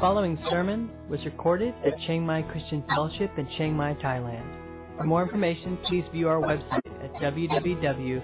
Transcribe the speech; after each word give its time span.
following 0.00 0.38
sermon 0.48 0.90
was 1.10 1.22
recorded 1.26 1.74
at 1.84 1.92
Chiang 2.06 2.24
Mai 2.24 2.40
Christian 2.40 2.82
Fellowship 2.88 3.30
in 3.36 3.46
Chiang 3.58 3.76
Mai, 3.76 3.92
Thailand. 4.02 4.46
For 4.96 5.04
more 5.04 5.22
information, 5.22 5.76
please 5.86 6.04
view 6.10 6.26
our 6.26 6.40
website 6.40 6.80
at 7.04 7.12
www.ccfth.org. 7.20 8.20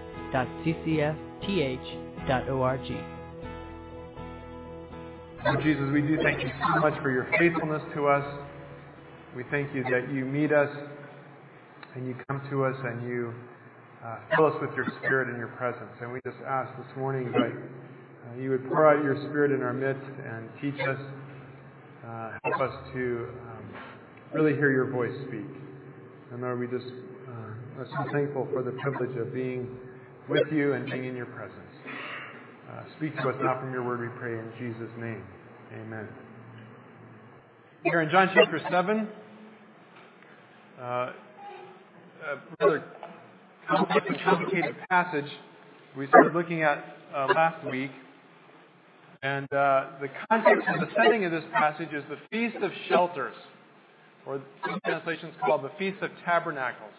Lord 5.44 5.62
Jesus, 5.62 5.92
we 5.92 6.00
do 6.00 6.18
thank 6.22 6.40
you 6.42 6.50
so 6.60 6.80
much 6.80 6.94
for 7.02 7.10
your 7.10 7.28
faithfulness 7.38 7.82
to 7.94 8.06
us. 8.06 8.24
We 9.36 9.44
thank 9.50 9.74
you 9.74 9.84
that 9.84 10.10
you 10.10 10.24
meet 10.24 10.52
us 10.52 10.70
and 11.94 12.06
you 12.06 12.16
come 12.26 12.40
to 12.50 12.64
us 12.64 12.74
and 12.84 13.06
you 13.06 13.34
uh, 14.02 14.16
fill 14.34 14.46
us 14.46 14.54
with 14.62 14.70
your 14.74 14.86
spirit 15.04 15.28
and 15.28 15.36
your 15.36 15.48
presence. 15.48 15.92
And 16.00 16.10
we 16.10 16.20
just 16.24 16.38
ask 16.46 16.74
this 16.78 16.96
morning 16.96 17.30
that 17.32 17.52
uh, 17.52 18.40
you 18.40 18.50
would 18.50 18.66
pour 18.68 18.88
out 18.88 19.04
your 19.04 19.16
spirit 19.28 19.52
in 19.52 19.62
our 19.62 19.74
midst 19.74 20.02
and 20.24 20.48
teach 20.60 20.80
us, 20.88 20.98
uh, 22.06 22.30
help 22.44 22.60
us 22.60 22.74
to 22.92 23.28
um, 23.50 23.74
really 24.32 24.54
hear 24.54 24.70
your 24.70 24.90
voice 24.90 25.12
speak. 25.26 25.46
And 26.32 26.40
Lord, 26.40 26.60
we 26.60 26.66
just 26.66 26.86
uh, 27.28 27.80
are 27.80 27.86
so 27.90 28.12
thankful 28.12 28.46
for 28.52 28.62
the 28.62 28.72
privilege 28.72 29.16
of 29.16 29.34
being 29.34 29.68
with 30.28 30.46
you 30.52 30.74
and 30.74 30.86
being 30.86 31.04
in 31.04 31.16
your 31.16 31.26
presence. 31.26 31.60
Uh, 32.70 32.82
speak 32.96 33.14
to 33.16 33.28
us 33.28 33.36
now 33.42 33.58
from 33.60 33.72
your 33.72 33.82
word, 33.82 34.00
we 34.00 34.08
pray 34.18 34.38
in 34.38 34.50
Jesus' 34.58 34.90
name. 34.98 35.22
Amen. 35.72 36.08
Here 37.82 38.00
in 38.00 38.10
John 38.10 38.30
chapter 38.34 38.60
7, 38.70 39.08
uh, 40.78 40.82
a 40.82 41.12
rather 42.60 42.84
complicated 43.68 44.76
passage 44.88 45.30
we 45.96 46.06
started 46.08 46.34
looking 46.34 46.62
at 46.62 46.96
uh, 47.14 47.26
last 47.34 47.64
week. 47.70 47.90
And 49.22 49.50
uh, 49.52 49.86
the 50.00 50.08
context 50.28 50.66
and 50.66 50.82
the 50.82 50.88
setting 50.96 51.24
of 51.24 51.32
this 51.32 51.44
passage 51.52 51.92
is 51.92 52.04
the 52.08 52.18
Feast 52.30 52.56
of 52.62 52.70
Shelters, 52.88 53.34
or 54.26 54.40
some 54.66 54.80
translations 54.84 55.34
called 55.44 55.62
the 55.62 55.70
Feast 55.78 56.02
of 56.02 56.10
Tabernacles. 56.24 56.92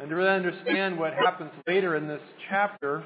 And 0.00 0.08
to 0.08 0.14
really 0.14 0.30
understand 0.30 0.98
what 0.98 1.12
happens 1.14 1.50
later 1.66 1.96
in 1.96 2.06
this 2.06 2.20
chapter, 2.48 3.04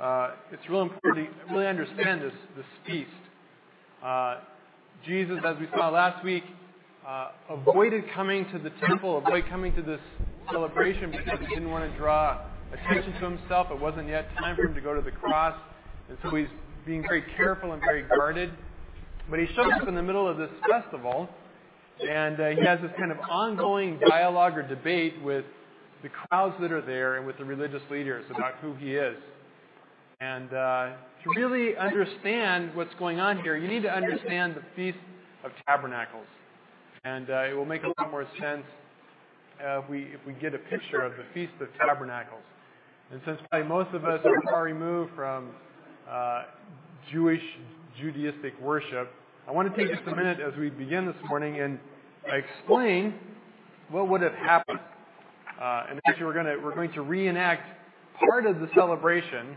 uh, 0.00 0.32
it's 0.52 0.62
really 0.68 0.82
important 0.82 1.28
to 1.28 1.54
really 1.54 1.66
understand 1.66 2.22
this, 2.22 2.32
this 2.56 2.66
feast. 2.86 3.10
Uh, 4.02 4.36
Jesus, 5.04 5.38
as 5.44 5.56
we 5.58 5.66
saw 5.76 5.90
last 5.90 6.24
week, 6.24 6.44
uh, 7.06 7.30
avoided 7.50 8.04
coming 8.14 8.44
to 8.52 8.58
the 8.58 8.70
temple, 8.86 9.18
avoided 9.18 9.48
coming 9.48 9.74
to 9.74 9.82
this 9.82 10.00
celebration 10.50 11.10
because 11.10 11.38
he 11.40 11.46
didn't 11.54 11.70
want 11.70 11.90
to 11.90 11.98
draw 11.98 12.40
attention 12.72 13.12
to 13.14 13.30
himself. 13.30 13.68
It 13.70 13.80
wasn't 13.80 14.08
yet 14.08 14.28
time 14.38 14.56
for 14.56 14.64
him 14.64 14.74
to 14.74 14.80
go 14.80 14.94
to 14.94 15.02
the 15.02 15.10
cross. 15.10 15.58
And 16.08 16.18
so 16.22 16.34
he's 16.34 16.48
being 16.88 17.02
very 17.02 17.22
careful 17.36 17.72
and 17.72 17.82
very 17.82 18.02
guarded. 18.02 18.50
But 19.28 19.38
he 19.38 19.46
shows 19.54 19.70
up 19.78 19.86
in 19.86 19.94
the 19.94 20.02
middle 20.02 20.26
of 20.26 20.38
this 20.38 20.48
festival, 20.68 21.28
and 22.00 22.40
uh, 22.40 22.48
he 22.48 22.64
has 22.64 22.80
this 22.80 22.90
kind 22.98 23.12
of 23.12 23.18
ongoing 23.28 24.00
dialogue 24.08 24.56
or 24.56 24.66
debate 24.66 25.22
with 25.22 25.44
the 26.02 26.08
crowds 26.08 26.54
that 26.62 26.72
are 26.72 26.80
there 26.80 27.16
and 27.16 27.26
with 27.26 27.36
the 27.36 27.44
religious 27.44 27.82
leaders 27.90 28.24
about 28.34 28.54
who 28.62 28.74
he 28.76 28.94
is. 28.94 29.18
And 30.20 30.48
uh, 30.48 30.92
to 31.24 31.30
really 31.36 31.76
understand 31.76 32.74
what's 32.74 32.94
going 32.98 33.20
on 33.20 33.42
here, 33.42 33.56
you 33.58 33.68
need 33.68 33.82
to 33.82 33.94
understand 33.94 34.54
the 34.54 34.62
Feast 34.74 34.98
of 35.44 35.52
Tabernacles. 35.66 36.26
And 37.04 37.28
uh, 37.28 37.50
it 37.50 37.52
will 37.54 37.66
make 37.66 37.82
a 37.82 37.88
lot 37.98 38.10
more 38.10 38.26
sense 38.40 38.64
uh, 39.62 39.80
if, 39.80 39.90
we, 39.90 40.04
if 40.04 40.20
we 40.26 40.32
get 40.32 40.54
a 40.54 40.58
picture 40.58 41.02
of 41.02 41.12
the 41.18 41.24
Feast 41.34 41.52
of 41.60 41.68
Tabernacles. 41.78 42.42
And 43.12 43.20
since 43.26 43.38
probably 43.50 43.68
most 43.68 43.94
of 43.94 44.06
us 44.06 44.20
are 44.24 44.42
far 44.50 44.62
removed 44.62 45.12
from 45.14 45.50
uh, 46.10 46.44
Jewish, 47.12 47.42
Judaistic 48.00 48.60
worship, 48.60 49.10
I 49.46 49.52
want 49.52 49.74
to 49.74 49.80
take 49.80 49.94
just 49.94 50.06
a 50.06 50.14
minute 50.14 50.38
as 50.40 50.56
we 50.58 50.70
begin 50.70 51.06
this 51.06 51.16
morning 51.28 51.60
and 51.60 51.78
explain 52.26 53.14
what 53.90 54.08
would 54.08 54.20
have 54.20 54.34
happened. 54.34 54.80
Uh, 55.60 55.86
and 55.90 56.00
actually, 56.06 56.26
we're 56.26 56.34
going 56.34 56.46
to 56.46 56.56
we're 56.62 56.74
going 56.74 56.92
to 56.92 57.02
reenact 57.02 57.66
part 58.20 58.46
of 58.46 58.60
the 58.60 58.68
celebration 58.74 59.56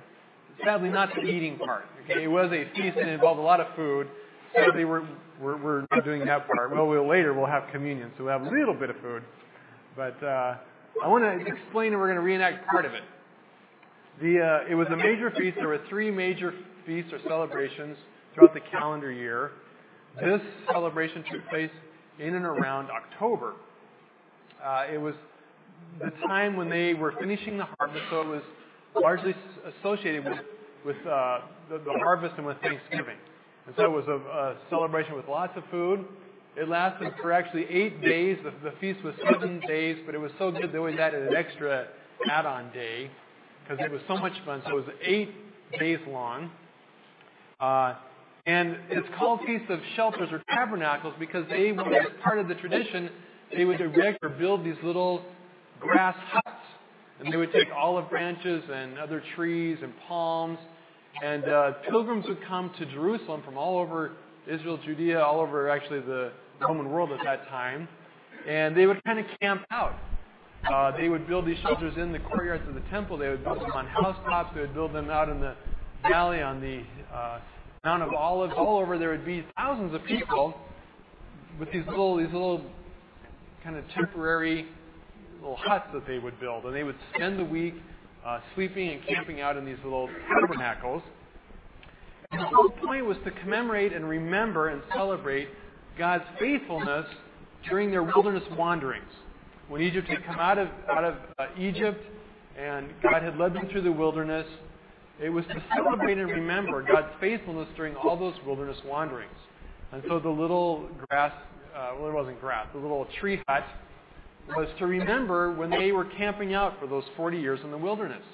Sadly, 0.63 0.90
not 0.90 1.13
the 1.16 1.22
eating 1.22 1.57
part. 1.57 1.85
Okay, 2.03 2.23
it 2.23 2.28
was 2.28 2.51
a 2.51 2.66
feast 2.75 2.97
and 2.97 3.09
it 3.09 3.13
involved 3.13 3.40
a 3.40 3.44
lot 3.44 3.59
of 3.59 3.75
food. 3.75 4.07
Sadly, 4.56 4.85
we're, 4.85 5.01
we're, 5.40 5.57
we're 5.57 5.85
not 5.91 6.03
doing 6.03 6.25
that 6.25 6.47
part. 6.47 6.72
Well, 6.72 6.88
we'll 6.88 7.07
later 7.07 7.34
we'll 7.34 7.47
have 7.47 7.63
communion, 7.72 8.11
so 8.17 8.25
we'll 8.25 8.34
have 8.34 8.41
a 8.45 8.50
little 8.50 8.73
bit 8.73 8.90
of 8.90 8.97
food. 8.97 9.23
But 9.95 10.22
uh, 10.23 10.57
I 11.03 11.07
want 11.07 11.23
to 11.23 11.51
explain, 11.51 11.94
and 11.94 12.01
we're 12.01 12.07
going 12.07 12.17
to 12.17 12.22
reenact 12.22 12.67
part 12.67 12.85
of 12.85 12.94
it. 12.94 13.03
The, 14.22 14.40
uh, 14.40 14.70
it 14.70 14.76
was 14.76 14.88
a 14.90 14.96
major 14.96 15.32
feast. 15.32 15.58
There 15.58 15.68
were 15.68 15.82
three 15.90 16.12
major 16.12 16.54
feasts 16.86 17.12
or 17.12 17.20
celebrations 17.28 17.98
throughout 18.36 18.54
the 18.54 18.59
calendar 18.59 19.12
year. 19.12 19.52
This 20.22 20.42
celebration 20.72 21.24
took 21.32 21.48
place 21.50 21.72
in 22.20 22.36
and 22.36 22.46
around 22.46 22.90
October. 22.92 23.54
Uh, 24.64 24.86
it 24.94 25.00
was 25.00 25.16
the 26.00 26.12
time 26.28 26.56
when 26.56 26.70
they 26.70 26.94
were 26.94 27.16
finishing 27.20 27.58
the 27.58 27.68
harvest, 27.80 28.04
so 28.12 28.22
it 28.22 28.28
was 28.28 28.44
largely 29.02 29.34
associated 29.80 30.24
with, 30.24 30.38
with 30.86 30.98
uh, 31.08 31.40
the, 31.70 31.80
the, 31.80 31.94
harvest 32.03 32.36
and 32.38 32.46
with 32.46 32.58
Thanksgiving. 32.62 33.18
And 33.66 33.76
so 33.76 33.86
it 33.86 33.92
was 33.92 34.06
a, 34.08 34.18
a, 34.18 34.58
celebration 34.70 35.16
with 35.16 35.28
lots 35.28 35.58
of 35.58 35.64
food. 35.72 36.06
It 36.56 36.70
lasted 36.70 37.12
for 37.22 37.32
actually 37.32 37.66
eight 37.70 38.03
days. 38.03 38.38
The, 38.44 38.70
the 38.70 38.76
feast 38.78 39.03
was 39.03 39.16
seven 39.32 39.62
days, 39.68 39.98
but 40.06 40.14
it 40.14 40.20
was 40.20 40.32
so 40.38 40.52
good 40.52 40.72
they 40.72 40.78
always 40.78 41.00
added 41.00 41.28
an 41.28 41.36
extra 41.36 41.88
add-on 42.30 42.72
day 42.72 43.09
because 43.63 43.83
it 43.83 43.91
was 43.91 44.01
so 44.07 44.17
much 44.17 44.33
fun. 44.45 44.61
So 44.66 44.77
it 44.77 44.85
was 44.85 44.95
eight 45.03 45.31
days 45.79 45.99
long. 46.07 46.51
Uh, 47.59 47.95
and 48.45 48.77
it's 48.89 49.07
called 49.17 49.41
Feast 49.45 49.69
of 49.69 49.79
Shelters 49.95 50.29
or 50.31 50.44
Tabernacles 50.49 51.13
because 51.19 51.45
they, 51.49 51.69
as 51.69 52.05
part 52.23 52.39
of 52.39 52.47
the 52.47 52.55
tradition, 52.55 53.09
they 53.55 53.66
would 53.66 53.79
erect 53.79 54.19
or 54.23 54.29
build 54.29 54.66
these 54.66 54.77
little 54.83 55.23
grass 55.79 56.16
huts 56.31 56.66
and 57.19 57.31
they 57.31 57.38
would 57.38 57.51
take 57.51 57.67
olive 57.75 58.09
branches 58.09 58.63
and 58.72 58.97
other 58.97 59.22
trees 59.35 59.78
and 59.83 59.93
palms. 60.07 60.57
And 61.23 61.45
uh, 61.45 61.73
pilgrims 61.89 62.25
would 62.28 62.43
come 62.47 62.72
to 62.79 62.85
Jerusalem 62.88 63.43
from 63.45 63.57
all 63.57 63.78
over 63.78 64.13
Israel, 64.47 64.79
Judea, 64.83 65.22
all 65.22 65.39
over 65.39 65.69
actually 65.69 65.99
the 65.99 66.31
Roman 66.59 66.89
world 66.89 67.11
at 67.11 67.19
that 67.23 67.47
time. 67.47 67.88
And 68.47 68.75
they 68.75 68.88
would 68.88 69.03
kind 69.03 69.19
of 69.19 69.25
camp 69.39 69.63
out. 69.69 69.93
Uh, 70.69 70.95
they 70.95 71.09
would 71.09 71.27
build 71.27 71.45
these 71.45 71.57
shelters 71.59 71.94
in 71.97 72.11
the 72.11 72.19
courtyards 72.19 72.67
of 72.67 72.75
the 72.75 72.83
temple. 72.91 73.17
They 73.17 73.29
would 73.29 73.44
build 73.44 73.61
them 73.61 73.72
on 73.73 73.88
housetops. 73.88 74.51
They 74.53 74.61
would 74.61 74.73
build 74.73 74.94
them 74.94 75.09
out 75.09 75.29
in 75.29 75.39
the 75.39 75.55
valley 76.07 76.41
on 76.41 76.61
the 76.61 76.83
uh, 77.13 77.39
Mount 77.83 78.03
of 78.03 78.13
Olives. 78.13 78.53
All 78.55 78.77
over 78.77 78.97
there 78.97 79.09
would 79.09 79.25
be 79.25 79.45
thousands 79.57 79.94
of 79.95 80.03
people 80.05 80.55
with 81.59 81.72
these 81.72 81.85
little, 81.88 82.17
these 82.17 82.31
little 82.31 82.63
kind 83.63 83.75
of 83.75 83.83
temporary 83.95 84.67
little 85.41 85.57
huts 85.57 85.88
that 85.94 86.05
they 86.05 86.19
would 86.19 86.39
build, 86.39 86.66
and 86.66 86.75
they 86.75 86.83
would 86.83 86.95
spend 87.16 87.39
the 87.39 87.45
week 87.45 87.75
uh, 88.25 88.39
sleeping 88.53 88.89
and 88.89 89.01
camping 89.07 89.41
out 89.41 89.57
in 89.57 89.66
these 89.66 89.78
little 89.83 90.09
tabernacles. 90.29 91.01
And 92.31 92.41
the 92.41 92.45
whole 92.45 92.69
point 92.69 93.05
was 93.05 93.17
to 93.25 93.31
commemorate 93.31 93.93
and 93.93 94.07
remember 94.07 94.69
and 94.69 94.81
celebrate 94.93 95.49
God's 95.97 96.23
faithfulness 96.39 97.05
during 97.67 97.91
their 97.91 98.03
wilderness 98.03 98.43
wanderings. 98.57 99.11
When 99.72 99.82
Egypt 99.82 100.09
had 100.09 100.26
come 100.26 100.38
out 100.38 100.58
of, 100.58 100.68
out 100.90 101.06
of 101.06 101.16
uh, 101.40 101.46
Egypt 101.58 102.04
and 102.59 102.90
God 103.02 103.24
had 103.24 103.38
led 103.38 103.54
them 103.54 103.70
through 103.72 103.84
the 103.84 103.92
wilderness, 103.92 104.46
it 105.18 105.30
was 105.30 105.46
to 105.46 105.64
celebrate 105.74 106.18
and 106.18 106.30
remember 106.30 106.84
God's 106.84 107.08
faithfulness 107.22 107.70
during 107.78 107.96
all 107.96 108.20
those 108.20 108.34
wilderness 108.46 108.76
wanderings. 108.86 109.32
And 109.94 110.04
so 110.09 110.20
the 110.20 110.28
little 110.28 110.90
grass, 111.08 111.32
uh, 111.74 111.94
well, 111.98 112.09
it 112.09 112.14
wasn't 112.14 112.42
grass, 112.42 112.68
the 112.74 112.80
little 112.82 113.08
tree 113.22 113.42
hut 113.48 113.64
was 114.58 114.68
to 114.80 114.88
remember 114.88 115.54
when 115.54 115.70
they 115.70 115.94
were 115.94 116.03
camping 116.18 116.53
out 116.53 116.78
for 116.78 116.86
those 116.86 117.06
40 117.16 117.40
years 117.40 117.62
in 117.64 117.72
the 117.72 117.78
wilderness 117.78 118.26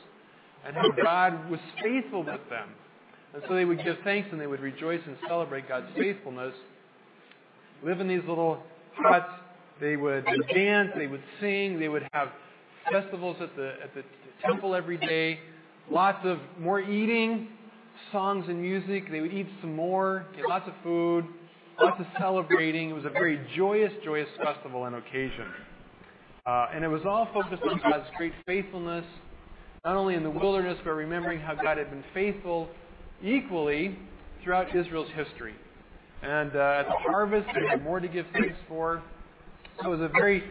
and 0.65 0.75
how 0.75 0.89
God 1.03 1.51
was 1.51 1.59
faithful 1.83 2.23
with 2.23 2.49
them. 2.49 2.69
And 3.35 3.43
so 3.47 3.53
they 3.53 3.65
would 3.65 3.83
give 3.83 3.97
thanks 4.03 4.29
and 4.31 4.41
they 4.41 4.47
would 4.47 4.61
rejoice 4.61 5.01
and 5.05 5.15
celebrate 5.27 5.69
God's 5.69 5.85
faithfulness. 5.95 6.55
Live 7.83 7.99
in 7.99 8.07
these 8.07 8.23
little 8.27 8.63
huts. 8.95 9.29
They 9.79 9.95
would 9.95 10.25
dance. 10.53 10.91
They 10.95 11.07
would 11.07 11.23
sing. 11.39 11.79
They 11.79 11.89
would 11.89 12.07
have 12.13 12.29
festivals 12.91 13.37
at 13.41 13.55
the, 13.55 13.73
at 13.83 13.93
the 13.93 14.03
temple 14.43 14.75
every 14.75 14.97
day. 14.97 15.39
Lots 15.89 16.19
of 16.25 16.39
more 16.59 16.81
eating, 16.81 17.49
songs 18.11 18.45
and 18.47 18.61
music. 18.61 19.09
They 19.11 19.21
would 19.21 19.33
eat 19.33 19.47
some 19.61 19.75
more, 19.75 20.25
get 20.35 20.47
lots 20.47 20.67
of 20.67 20.73
food, 20.83 21.25
lots 21.81 21.99
of 21.99 22.05
celebrating. 22.19 22.89
It 22.89 22.93
was 22.93 23.05
a 23.05 23.09
very 23.09 23.39
joyous, 23.55 23.91
joyous 24.03 24.29
festival 24.43 24.85
and 24.85 24.95
occasion. 24.95 25.47
Uh, 26.45 26.67
and 26.73 26.83
it 26.83 26.87
was 26.87 27.01
all 27.05 27.27
focused 27.33 27.63
on 27.63 27.79
God's 27.79 28.07
great 28.15 28.33
faithfulness, 28.45 29.05
not 29.83 29.95
only 29.95 30.15
in 30.15 30.23
the 30.23 30.29
wilderness, 30.29 30.77
but 30.83 30.91
remembering 30.91 31.39
how 31.39 31.53
God 31.55 31.77
had 31.77 31.89
been 31.89 32.03
faithful 32.13 32.69
equally 33.23 33.97
throughout 34.43 34.73
Israel's 34.75 35.09
history. 35.15 35.55
And 36.21 36.55
uh, 36.55 36.79
at 36.79 36.87
the 36.87 36.95
harvest, 37.11 37.47
they 37.53 37.67
had 37.67 37.83
more 37.83 37.99
to 37.99 38.07
give 38.07 38.25
thanks 38.33 38.57
for. 38.67 39.03
So 39.81 39.93
it 39.93 39.99
was 39.99 40.09
a 40.09 40.11
very 40.13 40.43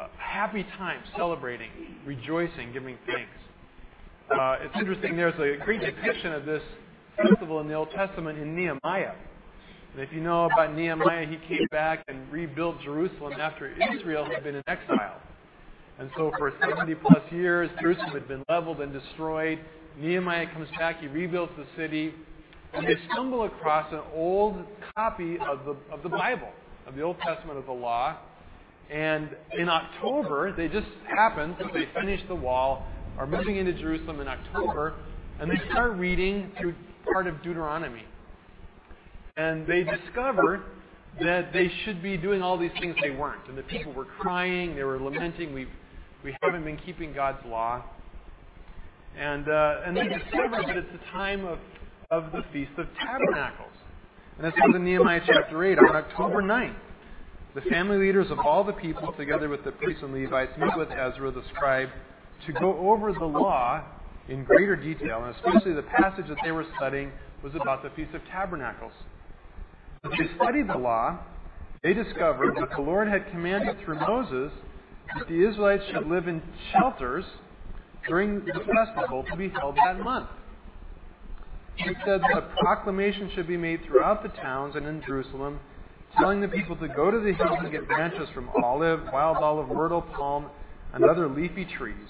uh, 0.00 0.08
happy 0.18 0.64
time 0.76 1.02
celebrating, 1.16 1.70
rejoicing, 2.04 2.72
giving 2.72 2.98
thanks. 3.06 3.30
Uh, 4.30 4.56
it's 4.60 4.74
interesting, 4.76 5.16
there's 5.16 5.34
a 5.34 5.62
great 5.64 5.80
depiction 5.80 6.32
of 6.32 6.44
this 6.44 6.62
festival 7.16 7.60
in 7.60 7.68
the 7.68 7.74
Old 7.74 7.90
Testament 7.90 8.38
in 8.38 8.56
Nehemiah. 8.56 9.14
And 9.92 10.00
if 10.00 10.12
you 10.12 10.20
know 10.20 10.46
about 10.46 10.74
Nehemiah, 10.74 11.26
he 11.26 11.36
came 11.48 11.66
back 11.70 12.04
and 12.08 12.30
rebuilt 12.32 12.80
Jerusalem 12.82 13.34
after 13.34 13.72
Israel 13.94 14.24
had 14.24 14.42
been 14.42 14.56
in 14.56 14.62
exile. 14.66 15.20
And 15.98 16.10
so 16.16 16.32
for 16.38 16.52
70 16.66 16.94
plus 16.96 17.22
years, 17.30 17.70
Jerusalem 17.80 18.12
had 18.12 18.26
been 18.26 18.42
leveled 18.48 18.80
and 18.80 18.92
destroyed. 18.92 19.60
Nehemiah 19.98 20.46
comes 20.52 20.68
back, 20.78 21.00
he 21.00 21.06
rebuilds 21.06 21.52
the 21.56 21.66
city, 21.76 22.14
and 22.72 22.86
they 22.86 22.96
stumble 23.12 23.44
across 23.44 23.92
an 23.92 24.00
old 24.14 24.64
copy 24.96 25.38
of 25.38 25.64
the, 25.66 25.76
of 25.92 26.02
the 26.02 26.08
Bible, 26.08 26.50
of 26.86 26.94
the 26.96 27.02
Old 27.02 27.18
Testament 27.20 27.58
of 27.58 27.66
the 27.66 27.72
law. 27.72 28.16
And 28.92 29.30
in 29.58 29.70
October, 29.70 30.52
they 30.54 30.68
just 30.68 30.86
happened, 31.08 31.56
since 31.58 31.70
they 31.72 31.88
finished 31.98 32.28
the 32.28 32.34
wall, 32.34 32.86
are 33.18 33.26
moving 33.26 33.56
into 33.56 33.72
Jerusalem 33.72 34.20
in 34.20 34.28
October, 34.28 34.94
and 35.40 35.50
they 35.50 35.58
start 35.70 35.92
reading 35.96 36.52
through 36.60 36.74
part 37.10 37.26
of 37.26 37.42
Deuteronomy. 37.42 38.04
And 39.38 39.66
they 39.66 39.82
discover 39.82 40.64
that 41.22 41.54
they 41.54 41.70
should 41.84 42.02
be 42.02 42.18
doing 42.18 42.42
all 42.42 42.58
these 42.58 42.70
things 42.80 42.94
they 43.02 43.10
weren't. 43.10 43.48
And 43.48 43.56
the 43.56 43.62
people 43.62 43.94
were 43.94 44.04
crying, 44.04 44.76
they 44.76 44.84
were 44.84 45.00
lamenting, 45.00 45.54
we, 45.54 45.66
we 46.22 46.36
haven't 46.42 46.64
been 46.64 46.76
keeping 46.76 47.14
God's 47.14 47.44
law. 47.46 47.82
And, 49.16 49.48
uh, 49.48 49.80
and 49.86 49.96
they 49.96 50.08
discover 50.08 50.62
that 50.66 50.76
it's 50.76 50.92
the 50.92 51.10
time 51.10 51.46
of, 51.46 51.58
of 52.10 52.30
the 52.32 52.42
Feast 52.52 52.72
of 52.76 52.86
Tabernacles. 53.00 53.72
And 54.36 54.46
this 54.46 54.54
says 54.54 54.74
in 54.74 54.84
Nehemiah 54.84 55.20
chapter 55.26 55.64
8, 55.64 55.78
on 55.78 55.96
October 55.96 56.42
9th, 56.42 56.76
the 57.54 57.60
family 57.62 57.98
leaders 57.98 58.30
of 58.30 58.38
all 58.38 58.64
the 58.64 58.72
people, 58.72 59.12
together 59.12 59.48
with 59.48 59.64
the 59.64 59.72
priests 59.72 60.02
and 60.02 60.14
Levites, 60.14 60.52
met 60.58 60.76
with 60.76 60.90
Ezra 60.90 61.30
the 61.30 61.42
scribe 61.54 61.90
to 62.46 62.52
go 62.52 62.90
over 62.90 63.12
the 63.12 63.24
law 63.24 63.84
in 64.28 64.44
greater 64.44 64.76
detail, 64.76 65.24
and 65.24 65.34
especially 65.36 65.74
the 65.74 65.82
passage 65.82 66.26
that 66.28 66.38
they 66.44 66.52
were 66.52 66.66
studying 66.76 67.12
was 67.42 67.54
about 67.54 67.82
the 67.82 67.90
Feast 67.90 68.14
of 68.14 68.22
Tabernacles. 68.30 68.92
As 70.04 70.12
they 70.18 70.34
studied 70.36 70.68
the 70.68 70.78
law, 70.78 71.18
they 71.82 71.92
discovered 71.92 72.56
that 72.56 72.70
the 72.74 72.82
Lord 72.82 73.08
had 73.08 73.30
commanded 73.30 73.76
through 73.84 74.00
Moses 74.00 74.52
that 75.16 75.28
the 75.28 75.46
Israelites 75.46 75.84
should 75.92 76.06
live 76.06 76.28
in 76.28 76.40
shelters 76.72 77.24
during 78.08 78.44
the 78.44 78.60
festival 78.74 79.24
to 79.30 79.36
be 79.36 79.48
held 79.50 79.76
that 79.76 80.00
month. 80.00 80.28
It 81.76 81.96
said 82.04 82.20
that 82.20 82.38
a 82.38 82.54
proclamation 82.60 83.30
should 83.34 83.48
be 83.48 83.56
made 83.56 83.84
throughout 83.84 84.22
the 84.22 84.28
towns 84.28 84.76
and 84.76 84.86
in 84.86 85.02
Jerusalem, 85.02 85.60
telling 86.18 86.40
the 86.40 86.48
people 86.48 86.76
to 86.76 86.88
go 86.88 87.10
to 87.10 87.18
the 87.18 87.32
hills 87.32 87.58
and 87.60 87.70
get 87.70 87.86
branches 87.86 88.28
from 88.34 88.50
olive, 88.62 89.00
wild 89.12 89.38
olive, 89.38 89.68
myrtle, 89.68 90.02
palm, 90.02 90.50
and 90.92 91.04
other 91.04 91.28
leafy 91.28 91.64
trees. 91.64 92.08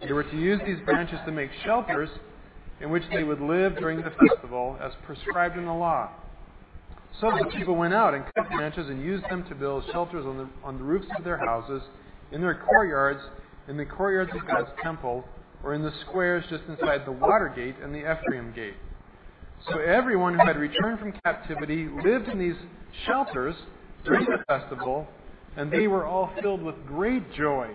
They 0.00 0.12
were 0.12 0.24
to 0.24 0.36
use 0.36 0.60
these 0.66 0.78
branches 0.84 1.18
to 1.26 1.32
make 1.32 1.50
shelters 1.64 2.10
in 2.80 2.90
which 2.90 3.04
they 3.12 3.22
would 3.22 3.40
live 3.40 3.76
during 3.76 3.98
the 3.98 4.10
festival 4.10 4.76
as 4.80 4.92
prescribed 5.04 5.56
in 5.56 5.64
the 5.64 5.72
law. 5.72 6.10
So 7.20 7.30
the 7.30 7.48
people 7.56 7.76
went 7.76 7.94
out 7.94 8.14
and 8.14 8.24
cut 8.34 8.50
branches 8.50 8.88
and 8.88 9.02
used 9.02 9.24
them 9.30 9.44
to 9.48 9.54
build 9.54 9.84
shelters 9.92 10.26
on 10.26 10.36
the, 10.36 10.48
on 10.64 10.78
the 10.78 10.84
roofs 10.84 11.06
of 11.16 11.24
their 11.24 11.38
houses, 11.38 11.82
in 12.32 12.40
their 12.40 12.54
courtyards, 12.54 13.20
in 13.68 13.76
the 13.76 13.84
courtyards 13.84 14.32
of 14.34 14.46
God's 14.46 14.70
temple, 14.82 15.24
or 15.62 15.74
in 15.74 15.82
the 15.82 15.92
squares 16.06 16.44
just 16.50 16.64
inside 16.68 17.06
the 17.06 17.12
water 17.12 17.52
gate 17.54 17.76
and 17.82 17.94
the 17.94 18.00
Ephraim 18.00 18.52
gate. 18.52 18.74
So 19.68 19.78
everyone 19.78 20.38
who 20.38 20.46
had 20.46 20.58
returned 20.58 20.98
from 20.98 21.12
captivity 21.24 21.88
lived 22.04 22.28
in 22.28 22.38
these 22.38 22.56
shelters 23.06 23.54
during 24.04 24.26
the 24.26 24.44
festival, 24.46 25.06
and 25.56 25.72
they 25.72 25.86
were 25.86 26.04
all 26.04 26.30
filled 26.42 26.62
with 26.62 26.74
great 26.86 27.32
joy. 27.34 27.70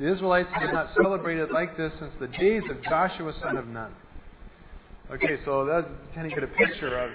The 0.00 0.12
Israelites 0.12 0.48
had 0.52 0.72
not 0.72 0.90
celebrated 0.94 1.50
like 1.52 1.76
this 1.76 1.92
since 2.00 2.12
the 2.18 2.26
days 2.26 2.62
of 2.70 2.82
Joshua 2.82 3.32
son 3.40 3.56
of 3.56 3.68
Nun. 3.68 3.92
Okay, 5.12 5.38
so 5.44 5.64
that's 5.64 5.86
kind 6.14 6.26
of 6.26 6.32
get 6.32 6.42
a 6.42 6.48
picture 6.48 6.98
of 6.98 7.10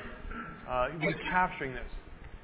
uh, 0.69 0.87
capturing 1.29 1.73
this. 1.73 1.83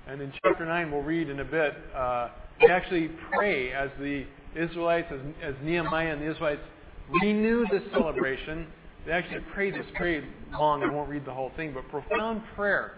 And 0.08 0.22
in 0.22 0.34
chapter 0.44 0.66
9, 0.66 0.92
we'll 0.92 1.02
read 1.02 1.30
in 1.30 1.40
a 1.40 1.46
bit, 1.46 1.76
uh, 1.96 2.30
they 2.60 2.68
actually 2.68 3.12
pray 3.32 3.72
as 3.72 3.90
the 4.00 4.26
Israelites, 4.56 5.08
as, 5.12 5.20
as 5.42 5.56
Nehemiah 5.64 6.12
and 6.12 6.22
the 6.22 6.32
Israelites 6.32 6.62
renew 7.22 7.66
this 7.72 7.84
celebration. 7.94 8.68
They 9.06 9.12
actually 9.12 9.42
pray 9.54 9.72
this 9.72 9.86
very 9.98 10.24
long. 10.54 10.84
I 10.84 10.92
won't 10.92 11.10
read 11.10 11.26
the 11.26 11.34
whole 11.34 11.52
thing, 11.58 11.74
but 11.74 11.88
profound 11.90 12.42
prayer. 12.56 12.94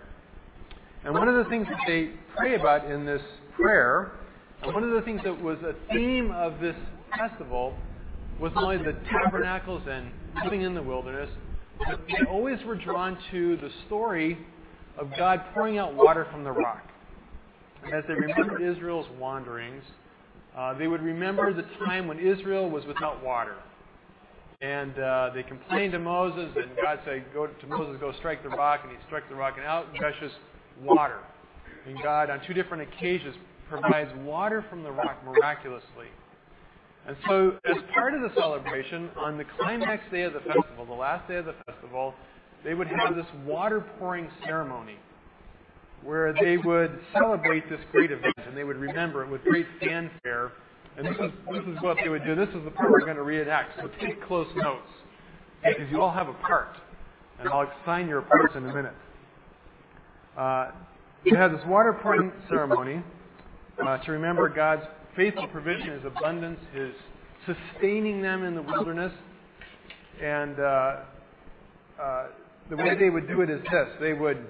And 1.03 1.13
one 1.13 1.27
of 1.27 1.35
the 1.35 1.49
things 1.49 1.67
that 1.67 1.79
they 1.87 2.11
pray 2.35 2.55
about 2.55 2.89
in 2.89 3.05
this 3.05 3.21
prayer, 3.55 4.11
and 4.61 4.73
one 4.73 4.83
of 4.83 4.91
the 4.91 5.01
things 5.01 5.21
that 5.23 5.41
was 5.41 5.57
a 5.59 5.73
theme 5.93 6.31
of 6.31 6.59
this 6.59 6.75
festival, 7.17 7.75
was 8.39 8.51
not 8.53 8.65
only 8.65 8.77
the 8.77 8.97
tabernacles 9.09 9.83
and 9.89 10.11
living 10.43 10.61
in 10.61 10.75
the 10.75 10.81
wilderness, 10.81 11.29
but 11.87 12.01
they 12.07 12.29
always 12.29 12.63
were 12.65 12.75
drawn 12.75 13.17
to 13.31 13.57
the 13.57 13.69
story 13.87 14.37
of 14.97 15.09
God 15.17 15.41
pouring 15.53 15.77
out 15.77 15.93
water 15.93 16.27
from 16.31 16.43
the 16.43 16.51
rock. 16.51 16.83
And 17.83 17.93
as 17.93 18.03
they 18.07 18.13
remembered 18.13 18.61
Israel's 18.61 19.07
wanderings, 19.19 19.83
uh, 20.57 20.73
they 20.73 20.87
would 20.87 21.01
remember 21.01 21.53
the 21.53 21.65
time 21.85 22.07
when 22.07 22.19
Israel 22.19 22.69
was 22.69 22.85
without 22.85 23.23
water. 23.23 23.55
And 24.61 24.97
uh, 24.97 25.31
they 25.33 25.43
complained 25.43 25.93
to 25.93 25.99
Moses, 25.99 26.49
and 26.55 26.71
God 26.81 26.99
said, 27.05 27.25
"Go 27.33 27.47
to 27.47 27.67
Moses, 27.67 27.97
go 27.99 28.13
strike 28.19 28.41
the 28.43 28.49
rock." 28.49 28.81
And 28.83 28.91
he 28.91 28.97
struck 29.07 29.27
the 29.29 29.35
rock, 29.35 29.55
and 29.57 29.65
out 29.65 29.87
gushes 29.99 30.31
water. 30.81 31.19
And 31.85 32.01
God, 32.01 32.29
on 32.29 32.41
two 32.47 32.53
different 32.53 32.83
occasions, 32.83 33.35
provides 33.69 34.09
water 34.23 34.65
from 34.69 34.83
the 34.83 34.91
rock 34.91 35.23
miraculously. 35.25 36.07
And 37.07 37.15
so, 37.27 37.59
as 37.65 37.77
part 37.93 38.15
of 38.15 38.21
the 38.21 38.31
celebration, 38.39 39.09
on 39.17 39.37
the 39.37 39.45
climax 39.59 40.03
day 40.11 40.23
of 40.23 40.33
the 40.33 40.39
festival, 40.39 40.85
the 40.85 40.93
last 40.93 41.27
day 41.27 41.35
of 41.35 41.45
the 41.45 41.55
festival, 41.67 42.15
they 42.63 42.73
would 42.73 42.87
have 42.87 43.15
this 43.15 43.27
water 43.45 43.85
pouring 43.99 44.27
ceremony 44.43 44.97
where 46.03 46.33
they 46.33 46.57
would 46.57 46.99
celebrate 47.13 47.69
this 47.69 47.79
great 47.91 48.11
event 48.11 48.33
and 48.47 48.57
they 48.57 48.63
would 48.63 48.77
remember 48.77 49.23
it 49.23 49.29
with 49.29 49.43
great 49.43 49.67
fanfare. 49.79 50.51
And 50.97 51.05
this 51.05 51.15
is, 51.15 51.31
this 51.51 51.63
is 51.67 51.81
what 51.81 51.97
they 52.01 52.09
would 52.09 52.23
do. 52.23 52.35
This 52.35 52.49
is 52.49 52.63
the 52.63 52.71
part 52.71 52.91
we're 52.91 53.01
going 53.01 53.17
to 53.17 53.23
reenact. 53.23 53.79
So 53.79 53.89
take 53.99 54.23
close 54.25 54.47
notes 54.55 54.87
because 55.63 55.89
you 55.91 56.01
all 56.01 56.11
have 56.11 56.29
a 56.29 56.33
part. 56.33 56.75
And 57.39 57.49
I'll 57.49 57.69
assign 57.81 58.07
your 58.07 58.21
parts 58.21 58.55
in 58.55 58.65
a 58.65 58.73
minute. 58.73 58.93
Uh, 60.37 60.71
they 61.25 61.35
had 61.35 61.53
this 61.53 61.61
water 61.67 61.97
pouring 62.01 62.31
ceremony 62.47 63.03
uh, 63.85 63.97
to 63.99 64.11
remember 64.11 64.47
God's 64.47 64.83
faithful 65.15 65.47
provision, 65.47 65.89
His 65.89 66.05
abundance, 66.05 66.59
His 66.73 66.93
sustaining 67.45 68.21
them 68.21 68.43
in 68.43 68.55
the 68.55 68.61
wilderness. 68.61 69.11
And 70.21 70.59
uh, 70.59 70.95
uh 72.01 72.27
the 72.69 72.77
way 72.77 72.97
they 72.97 73.09
would 73.09 73.27
do 73.27 73.41
it 73.41 73.49
is 73.49 73.61
this 73.63 73.87
they 73.99 74.13
would 74.13 74.43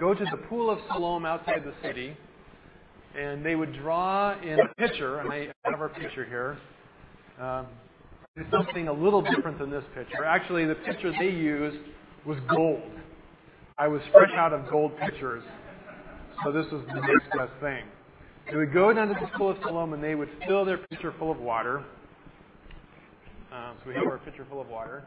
go 0.00 0.14
to 0.14 0.24
the 0.30 0.36
pool 0.48 0.70
of 0.70 0.78
Siloam 0.90 1.24
outside 1.24 1.62
the 1.64 1.74
city, 1.86 2.16
and 3.16 3.44
they 3.44 3.54
would 3.54 3.74
draw 3.74 4.38
in 4.40 4.58
a 4.60 4.74
pitcher, 4.76 5.20
and 5.20 5.32
I 5.32 5.52
have 5.64 5.80
our 5.80 5.88
picture 5.88 6.24
here. 6.24 6.58
Um, 7.40 7.66
something 8.50 8.88
a 8.88 8.92
little 8.92 9.22
different 9.22 9.58
than 9.58 9.70
this 9.70 9.84
picture. 9.94 10.24
Actually, 10.24 10.64
the 10.66 10.74
picture 10.74 11.12
they 11.18 11.30
used 11.30 11.78
was 12.24 12.38
gold. 12.48 12.82
I 13.78 13.88
was 13.88 14.02
fresh 14.12 14.32
out 14.36 14.52
of 14.52 14.68
gold 14.70 14.92
pitchers, 14.98 15.42
so 16.44 16.52
this 16.52 16.66
was 16.72 16.82
the 16.88 17.00
next 17.00 17.30
best 17.36 17.52
thing. 17.60 17.84
They 18.50 18.56
would 18.56 18.72
go 18.72 18.92
down 18.92 19.08
to 19.08 19.14
the 19.14 19.26
pool 19.36 19.50
of 19.50 19.58
Siloam, 19.62 19.92
and 19.92 20.02
they 20.02 20.14
would 20.14 20.30
fill 20.46 20.64
their 20.64 20.78
pitcher 20.78 21.14
full 21.18 21.30
of 21.30 21.38
water. 21.38 21.84
Um, 23.52 23.76
so 23.82 23.88
we 23.88 23.94
have 23.94 24.04
our 24.04 24.18
pitcher 24.18 24.46
full 24.48 24.60
of 24.60 24.68
water. 24.68 25.04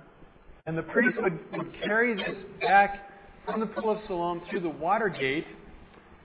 And 0.67 0.77
the 0.77 0.83
priest 0.83 1.17
would, 1.21 1.39
would 1.53 1.73
carry 1.83 2.15
this 2.15 2.35
back 2.61 3.09
from 3.45 3.59
the 3.59 3.65
pool 3.65 3.91
of 3.91 3.99
Siloam 4.07 4.41
through 4.49 4.61
the 4.61 4.69
water 4.69 5.09
gate. 5.09 5.45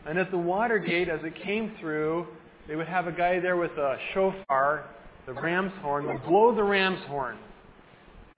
And 0.07 0.19
at 0.19 0.31
the 0.31 0.39
water 0.39 0.79
gate, 0.79 1.09
as 1.09 1.21
it 1.25 1.35
came 1.43 1.73
through, 1.81 2.27
they 2.69 2.77
would 2.77 2.89
have 2.89 3.07
a 3.07 3.13
guy 3.13 3.41
there 3.41 3.57
with 3.57 3.73
a 3.73 3.97
shofar, 4.15 4.85
the 5.27 5.33
ram's 5.33 5.73
horn, 5.83 6.07
would 6.07 6.25
blow 6.25 6.55
the 6.55 6.63
ram's 6.63 7.05
horn. 7.07 7.39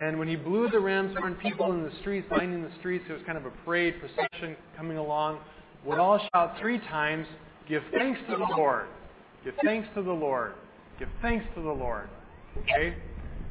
And 0.00 0.18
when 0.18 0.28
he 0.28 0.36
blew 0.36 0.70
the 0.70 0.80
ram's 0.80 1.16
horn, 1.16 1.34
people 1.36 1.72
in 1.72 1.82
the 1.82 1.92
streets, 2.00 2.26
lining 2.30 2.62
the 2.62 2.70
streets, 2.78 3.04
it 3.08 3.12
was 3.12 3.22
kind 3.26 3.36
of 3.36 3.44
a 3.44 3.50
parade 3.64 3.96
procession 4.00 4.56
coming 4.76 4.96
along, 4.96 5.40
would 5.84 5.98
all 5.98 6.18
shout 6.32 6.56
three 6.60 6.78
times, 6.78 7.26
Give 7.68 7.82
thanks 7.92 8.18
to 8.30 8.36
the 8.36 8.46
Lord. 8.56 8.86
Give 9.44 9.54
thanks 9.62 9.88
to 9.94 10.02
the 10.02 10.12
Lord. 10.12 10.54
Give 10.98 11.08
thanks 11.20 11.44
to 11.54 11.60
the 11.60 11.70
Lord. 11.70 12.08
Okay? 12.56 12.96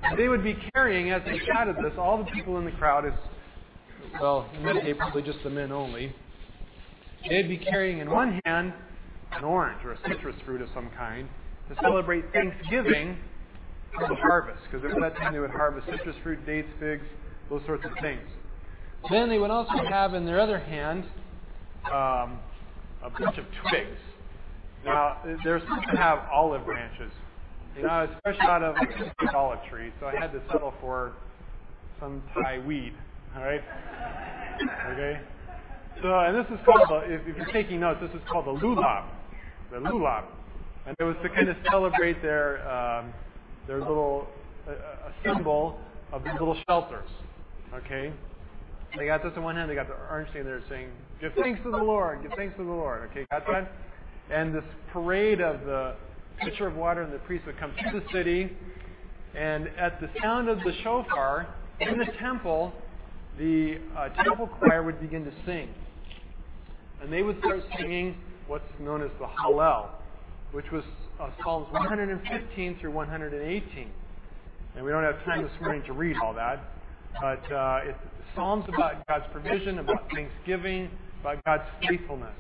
And 0.04 0.18
They 0.18 0.28
would 0.28 0.44
be 0.44 0.58
carrying, 0.74 1.12
as 1.12 1.22
they 1.24 1.40
shouted 1.46 1.76
this, 1.78 1.94
all 1.98 2.18
the 2.18 2.32
people 2.32 2.58
in 2.58 2.66
the 2.66 2.72
crowd, 2.72 3.06
is, 3.06 3.14
well, 4.20 4.50
in 4.56 4.64
that 4.66 4.84
day, 4.84 4.94
probably 4.96 5.22
just 5.22 5.44
the 5.44 5.50
men 5.50 5.72
only. 5.72 6.16
They'd 7.30 7.48
be 7.48 7.58
carrying 7.58 8.00
in 8.00 8.10
one 8.10 8.42
hand 8.46 8.74
an 9.32 9.44
orange 9.44 9.84
or 9.84 9.94
a 9.94 9.98
citrus 10.08 10.36
fruit 10.46 10.62
of 10.62 10.70
some 10.74 10.90
kind 10.98 11.30
to 11.70 11.76
celebrate 11.82 12.26
Thanksgiving 12.32 13.18
for 13.94 14.08
the 14.08 14.16
harvest, 14.16 14.62
because 14.70 14.90
at 14.90 15.00
that 15.00 15.18
time 15.18 15.34
they 15.34 15.40
would 15.40 15.52
harvest 15.52 15.88
citrus 15.88 16.16
fruit, 16.24 16.46
dates, 16.46 16.70
figs, 16.80 17.04
those 17.50 17.62
sorts 17.66 17.84
of 17.86 17.92
things. 18.02 18.22
Then 19.10 19.30
they 19.30 19.38
would 19.38 19.52
also 19.52 19.84
have 19.90 20.14
in 20.14 20.26
their 20.26 20.40
other 20.40 20.60
hand 20.60 21.04
um, 21.86 22.40
a 23.04 23.10
bunch 23.20 23.38
of 23.38 23.46
twigs. 23.62 24.00
Now, 24.86 25.18
they're 25.44 25.60
supposed 25.60 25.88
to 25.92 25.98
have 25.98 26.20
olive 26.32 26.66
branches 26.66 27.12
you 27.78 27.84
know, 27.84 27.90
I 27.90 28.02
was 28.06 28.16
fresh 28.24 28.38
out 28.42 28.64
of 28.64 28.76
a 28.76 29.38
olive 29.38 29.60
tree, 29.70 29.92
so 30.00 30.08
I 30.08 30.16
had 30.16 30.32
to 30.32 30.42
settle 30.52 30.74
for 30.82 31.14
some 32.00 32.24
Thai 32.34 32.60
weed. 32.60 32.94
All 33.36 33.44
right? 33.44 33.62
Okay? 34.92 35.22
So, 36.02 36.20
and 36.20 36.36
this 36.36 36.46
is 36.52 36.64
called, 36.64 36.88
the, 36.90 37.12
if, 37.12 37.22
if 37.28 37.38
you're 37.38 37.52
taking 37.52 37.80
notes, 37.80 38.00
this 38.02 38.12
is 38.12 38.22
called 38.32 38.46
the 38.46 38.54
lulav, 38.54 39.06
the 39.72 39.78
lulav, 39.78 40.26
and 40.86 40.96
it 41.00 41.04
was 41.04 41.16
to 41.24 41.30
kind 41.30 41.50
of 41.50 41.58
celebrate 41.72 42.22
their 42.22 42.68
um, 42.70 43.14
their 43.68 43.80
little 43.80 44.28
uh, 44.68 44.72
a 44.72 45.14
symbol 45.26 45.80
of 46.14 46.24
these 46.24 46.34
little 46.34 46.58
shelters. 46.68 47.10
Okay, 47.74 48.14
they 48.96 49.08
got 49.08 49.24
this 49.24 49.34
in 49.36 49.42
one 49.42 49.56
hand, 49.56 49.72
they 49.72 49.76
got 49.76 49.88
the 49.88 49.96
orange 50.10 50.32
thing 50.34 50.46
there 50.46 50.62
saying, 50.70 50.90
"Give 51.20 51.34
thanks 51.34 51.62
to 51.64 51.72
the 51.72 51.78
Lord, 51.78 52.22
give 52.22 52.32
thanks 52.36 52.56
to 52.58 52.64
the 52.64 52.70
Lord." 52.70 53.10
Okay, 53.10 53.26
got 53.32 53.48
that? 53.48 53.72
And 54.30 54.54
this 54.54 54.64
parade 54.94 55.42
of 55.42 55.62
the 55.62 55.96
pitcher 56.40 56.68
of 56.68 56.76
water 56.76 57.02
and 57.02 57.12
the 57.12 57.20
priest 57.20 57.46
would 57.48 57.58
come 57.58 57.72
to 57.72 58.00
the 58.00 58.06
city, 58.14 58.56
and 59.36 59.68
at 59.80 60.00
the 60.00 60.10
sound 60.22 60.48
of 60.48 60.60
the 60.60 60.74
shofar 60.84 61.48
in 61.80 61.98
the 61.98 62.06
temple, 62.20 62.72
the 63.40 63.80
uh, 63.98 64.10
temple 64.24 64.48
choir 64.60 64.84
would 64.84 65.02
begin 65.02 65.26
to 65.26 65.32
sing. 65.44 65.74
And 67.02 67.12
they 67.12 67.22
would 67.22 67.38
start 67.40 67.62
singing 67.78 68.18
what's 68.48 68.66
known 68.80 69.04
as 69.04 69.12
the 69.20 69.28
Hallel, 69.28 69.90
which 70.52 70.70
was 70.72 70.84
uh, 71.20 71.30
Psalms 71.44 71.68
115 71.72 72.80
through 72.80 72.92
118. 72.92 73.92
And 74.76 74.86
we 74.86 74.92
don't 74.92 75.04
have 75.04 75.24
time 75.26 75.44
this 75.44 75.52
morning 75.62 75.84
to 75.88 75.94
read 75.94 76.16
all 76.22 76.34
that, 76.34 76.64
but 77.22 77.52
uh, 77.52 77.80
it's 77.84 78.00
Psalms 78.36 78.66
about 78.68 79.06
God's 79.08 79.26
provision, 79.32 79.80
about 79.80 80.08
thanksgiving, 80.14 80.90
about 81.22 81.44
God's 81.46 81.64
faithfulness. 81.88 82.36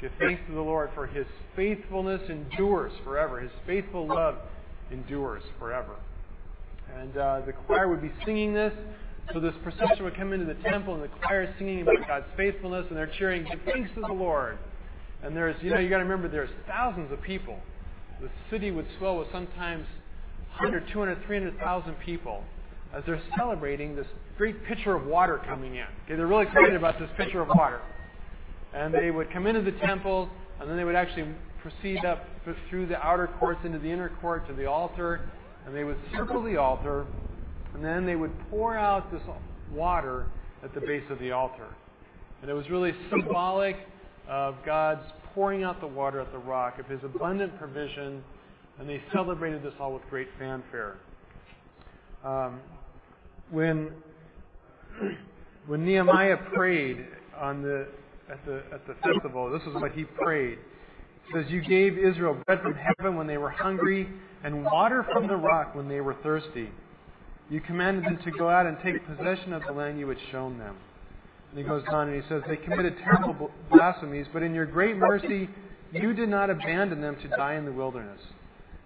Give 0.00 0.12
thanks 0.18 0.42
to 0.48 0.54
the 0.54 0.60
Lord 0.60 0.90
for 0.94 1.06
his 1.06 1.26
faithfulness 1.56 2.20
endures 2.28 2.92
forever. 3.04 3.40
His 3.40 3.52
faithful 3.66 4.06
love 4.06 4.36
endures 4.90 5.42
forever. 5.58 5.94
And 6.94 7.16
uh, 7.16 7.40
the 7.46 7.52
choir 7.52 7.88
would 7.88 8.02
be 8.02 8.12
singing 8.26 8.52
this. 8.52 8.72
So 9.32 9.40
this 9.40 9.54
procession 9.62 10.04
would 10.04 10.16
come 10.16 10.32
into 10.32 10.46
the 10.46 10.60
temple, 10.68 10.94
and 10.94 11.02
the 11.02 11.08
choir 11.08 11.42
is 11.42 11.50
singing 11.58 11.82
about 11.82 12.06
God's 12.06 12.26
faithfulness, 12.36 12.86
and 12.88 12.96
they're 12.96 13.10
cheering, 13.18 13.44
"Give 13.44 13.60
thanks 13.62 13.90
to 13.94 14.00
the 14.00 14.12
Lord." 14.12 14.58
And 15.22 15.34
there's, 15.34 15.60
you 15.62 15.70
know, 15.70 15.78
you 15.78 15.88
got 15.88 15.98
to 15.98 16.04
remember, 16.04 16.28
there's 16.28 16.50
thousands 16.66 17.10
of 17.10 17.22
people. 17.22 17.58
The 18.20 18.28
city 18.50 18.70
would 18.70 18.86
swell 18.98 19.18
with 19.18 19.32
sometimes 19.32 19.86
100, 20.58 20.88
200, 20.88 21.24
300,000 21.24 21.98
people 22.00 22.44
as 22.92 23.02
they're 23.06 23.20
celebrating 23.36 23.96
this 23.96 24.06
great 24.36 24.62
pitcher 24.66 24.94
of 24.94 25.06
water 25.06 25.38
coming 25.46 25.76
in. 25.76 25.86
Okay, 26.04 26.16
they're 26.16 26.26
really 26.26 26.44
excited 26.44 26.74
about 26.74 26.98
this 26.98 27.10
pitcher 27.16 27.40
of 27.40 27.48
water, 27.48 27.80
and 28.74 28.92
they 28.92 29.10
would 29.10 29.30
come 29.32 29.46
into 29.46 29.62
the 29.62 29.72
temple, 29.78 30.28
and 30.60 30.68
then 30.68 30.76
they 30.76 30.84
would 30.84 30.94
actually 30.94 31.34
proceed 31.60 32.04
up 32.04 32.24
through 32.68 32.86
the 32.86 33.04
outer 33.04 33.26
courts 33.40 33.60
into 33.64 33.78
the 33.78 33.90
inner 33.90 34.10
court 34.20 34.46
to 34.46 34.52
the 34.52 34.66
altar, 34.66 35.22
and 35.66 35.74
they 35.74 35.82
would 35.82 35.96
circle 36.14 36.42
the 36.42 36.56
altar, 36.56 37.06
and 37.74 37.84
then 37.84 38.06
they 38.06 38.16
would 38.16 38.32
pour 38.50 38.76
out 38.76 39.10
this 39.12 39.22
water 39.72 40.26
at 40.62 40.72
the 40.74 40.80
base 40.80 41.04
of 41.10 41.18
the 41.18 41.32
altar. 41.32 41.68
And 42.40 42.50
it 42.50 42.54
was 42.54 42.68
really 42.70 42.92
symbolic 43.10 43.76
of 44.28 44.56
God's 44.64 45.04
pouring 45.34 45.64
out 45.64 45.80
the 45.80 45.86
water 45.86 46.20
at 46.20 46.30
the 46.32 46.38
rock, 46.38 46.78
of 46.78 46.86
his 46.86 47.00
abundant 47.02 47.58
provision, 47.58 48.22
and 48.78 48.88
they 48.88 49.02
celebrated 49.12 49.62
this 49.62 49.74
all 49.80 49.92
with 49.92 50.02
great 50.08 50.28
fanfare. 50.38 50.96
Um, 52.24 52.60
when 53.50 53.92
when 55.66 55.84
Nehemiah 55.84 56.38
prayed 56.54 57.06
on 57.38 57.62
the 57.62 57.88
at 58.30 58.44
the 58.46 58.62
at 58.72 58.86
the 58.86 58.94
festival, 58.94 59.50
this 59.50 59.62
is 59.62 59.74
what 59.74 59.92
he 59.92 60.04
prayed. 60.04 60.58
It 60.58 61.34
says, 61.34 61.50
"You 61.50 61.60
gave 61.60 61.98
Israel 61.98 62.36
bread 62.46 62.60
from 62.62 62.74
heaven 62.74 63.16
when 63.16 63.26
they 63.26 63.38
were 63.38 63.50
hungry, 63.50 64.08
and 64.42 64.64
water 64.64 65.06
from 65.12 65.26
the 65.26 65.36
rock 65.36 65.74
when 65.74 65.88
they 65.88 66.00
were 66.00 66.14
thirsty. 66.22 66.70
You 67.50 67.60
commanded 67.60 68.04
them 68.04 68.18
to 68.24 68.30
go 68.30 68.48
out 68.48 68.66
and 68.66 68.76
take 68.82 69.06
possession 69.06 69.52
of 69.52 69.62
the 69.66 69.72
land 69.72 69.98
you 69.98 70.08
had 70.08 70.18
shown 70.30 70.58
them. 70.58 70.76
And 71.50 71.58
he 71.58 71.64
goes 71.64 71.84
on 71.92 72.08
and 72.08 72.22
he 72.22 72.28
says, 72.28 72.42
They 72.48 72.56
committed 72.56 72.96
terrible 72.98 73.50
blasphemies, 73.70 74.26
but 74.32 74.42
in 74.42 74.54
your 74.54 74.66
great 74.66 74.96
mercy, 74.96 75.48
you 75.92 76.12
did 76.14 76.28
not 76.28 76.50
abandon 76.50 77.00
them 77.00 77.16
to 77.22 77.28
die 77.28 77.54
in 77.54 77.64
the 77.64 77.72
wilderness. 77.72 78.20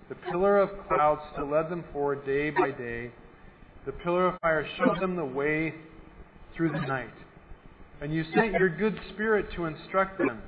The 0.08 0.16
pillar 0.16 0.58
of 0.58 0.70
cloud 0.88 1.20
still 1.32 1.50
led 1.50 1.70
them 1.70 1.84
forward 1.92 2.26
day 2.26 2.50
by 2.50 2.70
day. 2.70 3.10
The 3.86 3.92
pillar 3.92 4.28
of 4.28 4.40
fire 4.40 4.66
showed 4.76 5.00
them 5.00 5.16
the 5.16 5.24
way 5.24 5.74
through 6.54 6.72
the 6.72 6.80
night. 6.80 7.14
And 8.00 8.12
you 8.12 8.24
sent 8.34 8.52
your 8.52 8.68
good 8.68 8.98
spirit 9.14 9.46
to 9.56 9.66
instruct 9.66 10.18
them. 10.18 10.42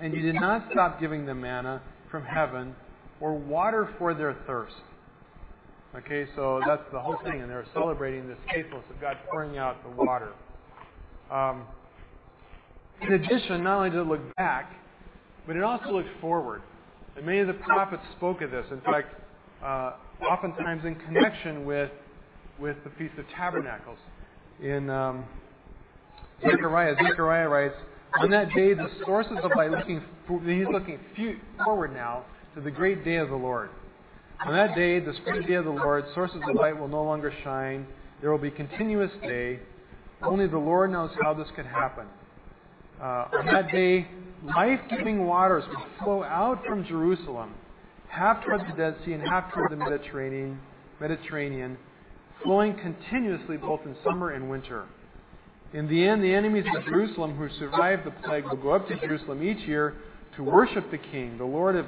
And 0.00 0.14
you 0.14 0.22
did 0.22 0.34
not 0.34 0.66
stop 0.72 1.00
giving 1.00 1.26
them 1.26 1.40
manna 1.40 1.82
from 2.10 2.24
heaven 2.24 2.74
or 3.20 3.34
water 3.34 3.88
for 3.98 4.14
their 4.14 4.36
thirst. 4.46 4.74
Okay, 5.94 6.26
so 6.36 6.60
that's 6.66 6.82
the 6.92 7.00
whole 7.00 7.16
thing, 7.24 7.40
and 7.40 7.50
they're 7.50 7.64
celebrating 7.72 8.28
this 8.28 8.38
faithfulness 8.52 8.86
of 8.90 9.00
God 9.00 9.16
pouring 9.30 9.56
out 9.56 9.82
the 9.82 10.04
water. 10.04 10.32
Um, 11.30 11.64
in 13.00 13.12
addition, 13.14 13.62
not 13.62 13.78
only 13.78 13.90
did 13.90 14.00
it 14.00 14.06
look 14.06 14.34
back, 14.36 14.74
but 15.46 15.56
it 15.56 15.62
also 15.62 15.90
looked 15.90 16.20
forward. 16.20 16.62
And 17.16 17.24
many 17.24 17.38
of 17.38 17.46
the 17.46 17.54
prophets 17.54 18.02
spoke 18.16 18.42
of 18.42 18.50
this. 18.50 18.66
In 18.70 18.80
fact, 18.82 19.14
uh, 19.64 19.92
oftentimes 20.28 20.84
in 20.84 20.96
connection 20.96 21.64
with 21.64 21.90
with 22.58 22.76
the 22.84 22.90
Feast 22.98 23.18
of 23.18 23.26
Tabernacles. 23.36 23.98
In 24.62 24.88
um, 24.88 25.24
Zechariah, 26.42 26.94
Zechariah 27.02 27.48
writes, 27.48 27.74
"On 28.20 28.30
that 28.30 28.50
day, 28.54 28.74
the 28.74 28.88
sources 29.04 29.38
of 29.42 29.50
light 29.56 29.70
looking 29.70 30.02
he's 30.44 30.68
looking 30.68 30.98
forward 31.64 31.92
now 31.92 32.24
to 32.54 32.60
the 32.60 32.70
great 32.70 33.04
day 33.04 33.16
of 33.16 33.28
the 33.28 33.36
Lord." 33.36 33.70
On 34.44 34.52
that 34.52 34.74
day, 34.74 35.00
the 35.00 35.14
spring 35.14 35.46
day 35.46 35.54
of 35.54 35.64
the 35.64 35.70
Lord, 35.70 36.04
sources 36.14 36.40
of 36.48 36.54
light 36.56 36.78
will 36.78 36.88
no 36.88 37.02
longer 37.02 37.32
shine. 37.42 37.86
There 38.20 38.30
will 38.30 38.38
be 38.38 38.50
continuous 38.50 39.10
day. 39.22 39.60
Only 40.22 40.46
the 40.46 40.58
Lord 40.58 40.92
knows 40.92 41.10
how 41.22 41.32
this 41.34 41.48
could 41.56 41.66
happen. 41.66 42.06
Uh, 43.00 43.28
on 43.38 43.46
that 43.46 43.70
day, 43.72 44.06
life 44.44 44.80
giving 44.90 45.26
waters 45.26 45.64
will 45.68 45.86
flow 46.02 46.22
out 46.22 46.64
from 46.66 46.84
Jerusalem, 46.84 47.54
half 48.08 48.44
toward 48.44 48.60
the 48.60 48.76
Dead 48.76 48.96
Sea 49.04 49.14
and 49.14 49.22
half 49.28 49.52
toward 49.52 49.70
the 49.70 49.76
Mediterranean, 49.76 50.60
Mediterranean, 51.00 51.76
flowing 52.42 52.74
continuously 52.74 53.56
both 53.56 53.80
in 53.84 53.96
summer 54.04 54.30
and 54.30 54.48
winter. 54.48 54.84
In 55.72 55.88
the 55.88 56.06
end, 56.06 56.22
the 56.22 56.32
enemies 56.32 56.64
of 56.74 56.84
Jerusalem 56.84 57.36
who 57.36 57.48
survived 57.58 58.04
the 58.04 58.12
plague 58.22 58.44
will 58.44 58.56
go 58.56 58.72
up 58.72 58.86
to 58.88 58.98
Jerusalem 58.98 59.42
each 59.42 59.66
year 59.66 59.94
to 60.36 60.44
worship 60.44 60.90
the 60.90 60.98
King, 60.98 61.36
the 61.38 61.44
Lord 61.44 61.76
of 61.76 61.86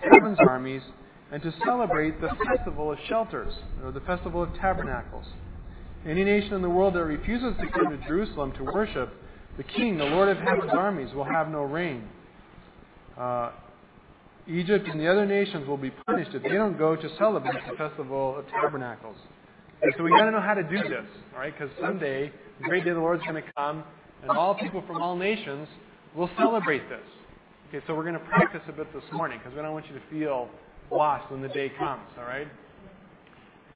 heaven's 0.00 0.38
armies, 0.40 0.82
and 1.30 1.42
to 1.42 1.52
celebrate 1.64 2.20
the 2.20 2.30
festival 2.46 2.92
of 2.92 2.98
shelters, 3.08 3.52
or 3.84 3.92
the 3.92 4.00
festival 4.00 4.42
of 4.42 4.54
tabernacles. 4.54 5.26
Any 6.06 6.24
nation 6.24 6.54
in 6.54 6.62
the 6.62 6.70
world 6.70 6.94
that 6.94 7.04
refuses 7.04 7.54
to 7.60 7.68
come 7.68 7.90
to 7.90 8.06
Jerusalem 8.06 8.52
to 8.52 8.64
worship 8.64 9.12
the 9.56 9.64
King, 9.64 9.98
the 9.98 10.04
Lord 10.04 10.28
of 10.28 10.38
heaven's 10.38 10.72
armies, 10.72 11.12
will 11.12 11.24
have 11.24 11.48
no 11.48 11.62
rain. 11.62 12.08
Uh, 13.18 13.50
Egypt 14.46 14.88
and 14.88 14.98
the 14.98 15.06
other 15.06 15.26
nations 15.26 15.66
will 15.68 15.76
be 15.76 15.90
punished 16.06 16.32
if 16.32 16.42
they 16.42 16.50
don't 16.50 16.78
go 16.78 16.96
to 16.96 17.16
celebrate 17.18 17.60
the 17.68 17.76
festival 17.76 18.38
of 18.38 18.46
tabernacles. 18.48 19.16
And 19.82 19.92
so 19.96 20.04
we 20.04 20.10
got 20.10 20.24
to 20.24 20.30
know 20.30 20.40
how 20.40 20.54
to 20.54 20.62
do 20.62 20.78
this, 20.88 21.04
all 21.34 21.40
right? 21.40 21.52
Because 21.56 21.74
someday 21.80 22.32
the 22.60 22.64
great 22.64 22.84
day 22.84 22.90
of 22.90 22.96
the 22.96 23.02
Lord 23.02 23.18
is 23.18 23.26
going 23.26 23.42
to 23.42 23.52
come, 23.56 23.84
and 24.22 24.30
all 24.30 24.54
people 24.54 24.82
from 24.86 25.02
all 25.02 25.16
nations 25.16 25.68
will 26.16 26.30
celebrate 26.38 26.88
this. 26.88 27.04
Okay, 27.68 27.84
so 27.86 27.94
we're 27.94 28.02
going 28.02 28.14
to 28.14 28.26
practice 28.26 28.62
a 28.68 28.72
bit 28.72 28.92
this 28.94 29.04
morning 29.12 29.38
because 29.38 29.54
we 29.54 29.62
don't 29.62 29.74
want 29.74 29.86
you 29.86 29.94
to 29.94 30.02
feel 30.08 30.48
lost 30.90 31.30
when 31.30 31.42
the 31.42 31.48
day 31.48 31.70
comes, 31.78 32.02
all 32.18 32.24
right? 32.24 32.48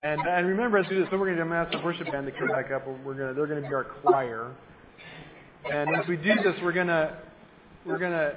And, 0.04 0.21
and 0.21 0.49
remember, 0.49 0.78
as 0.78 0.88
we 0.88 0.97
do 0.97 1.02
this, 1.02 1.11
so 1.12 1.16
we're 1.19 1.33
going 1.33 1.49
to 1.49 1.54
ask 1.54 1.71
the 1.71 1.78
worship 1.78 2.11
band 2.11 2.26
to 2.26 2.33
come 2.33 2.49
back 2.49 2.73
up. 2.73 2.87
We're 2.87 3.14
going 3.14 3.28
to, 3.28 3.35
they're 3.35 3.47
going 3.47 3.62
to 3.62 3.69
be 3.69 3.73
our 3.75 3.85
choir. 3.85 4.50
And 5.71 5.95
as 5.97 6.07
we 6.09 6.16
do 6.16 6.35
this, 6.42 6.57
we're 6.61 6.73
going 6.73 6.88
to, 6.88 7.19
we're 7.87 7.99
going 7.99 8.11
to 8.11 8.37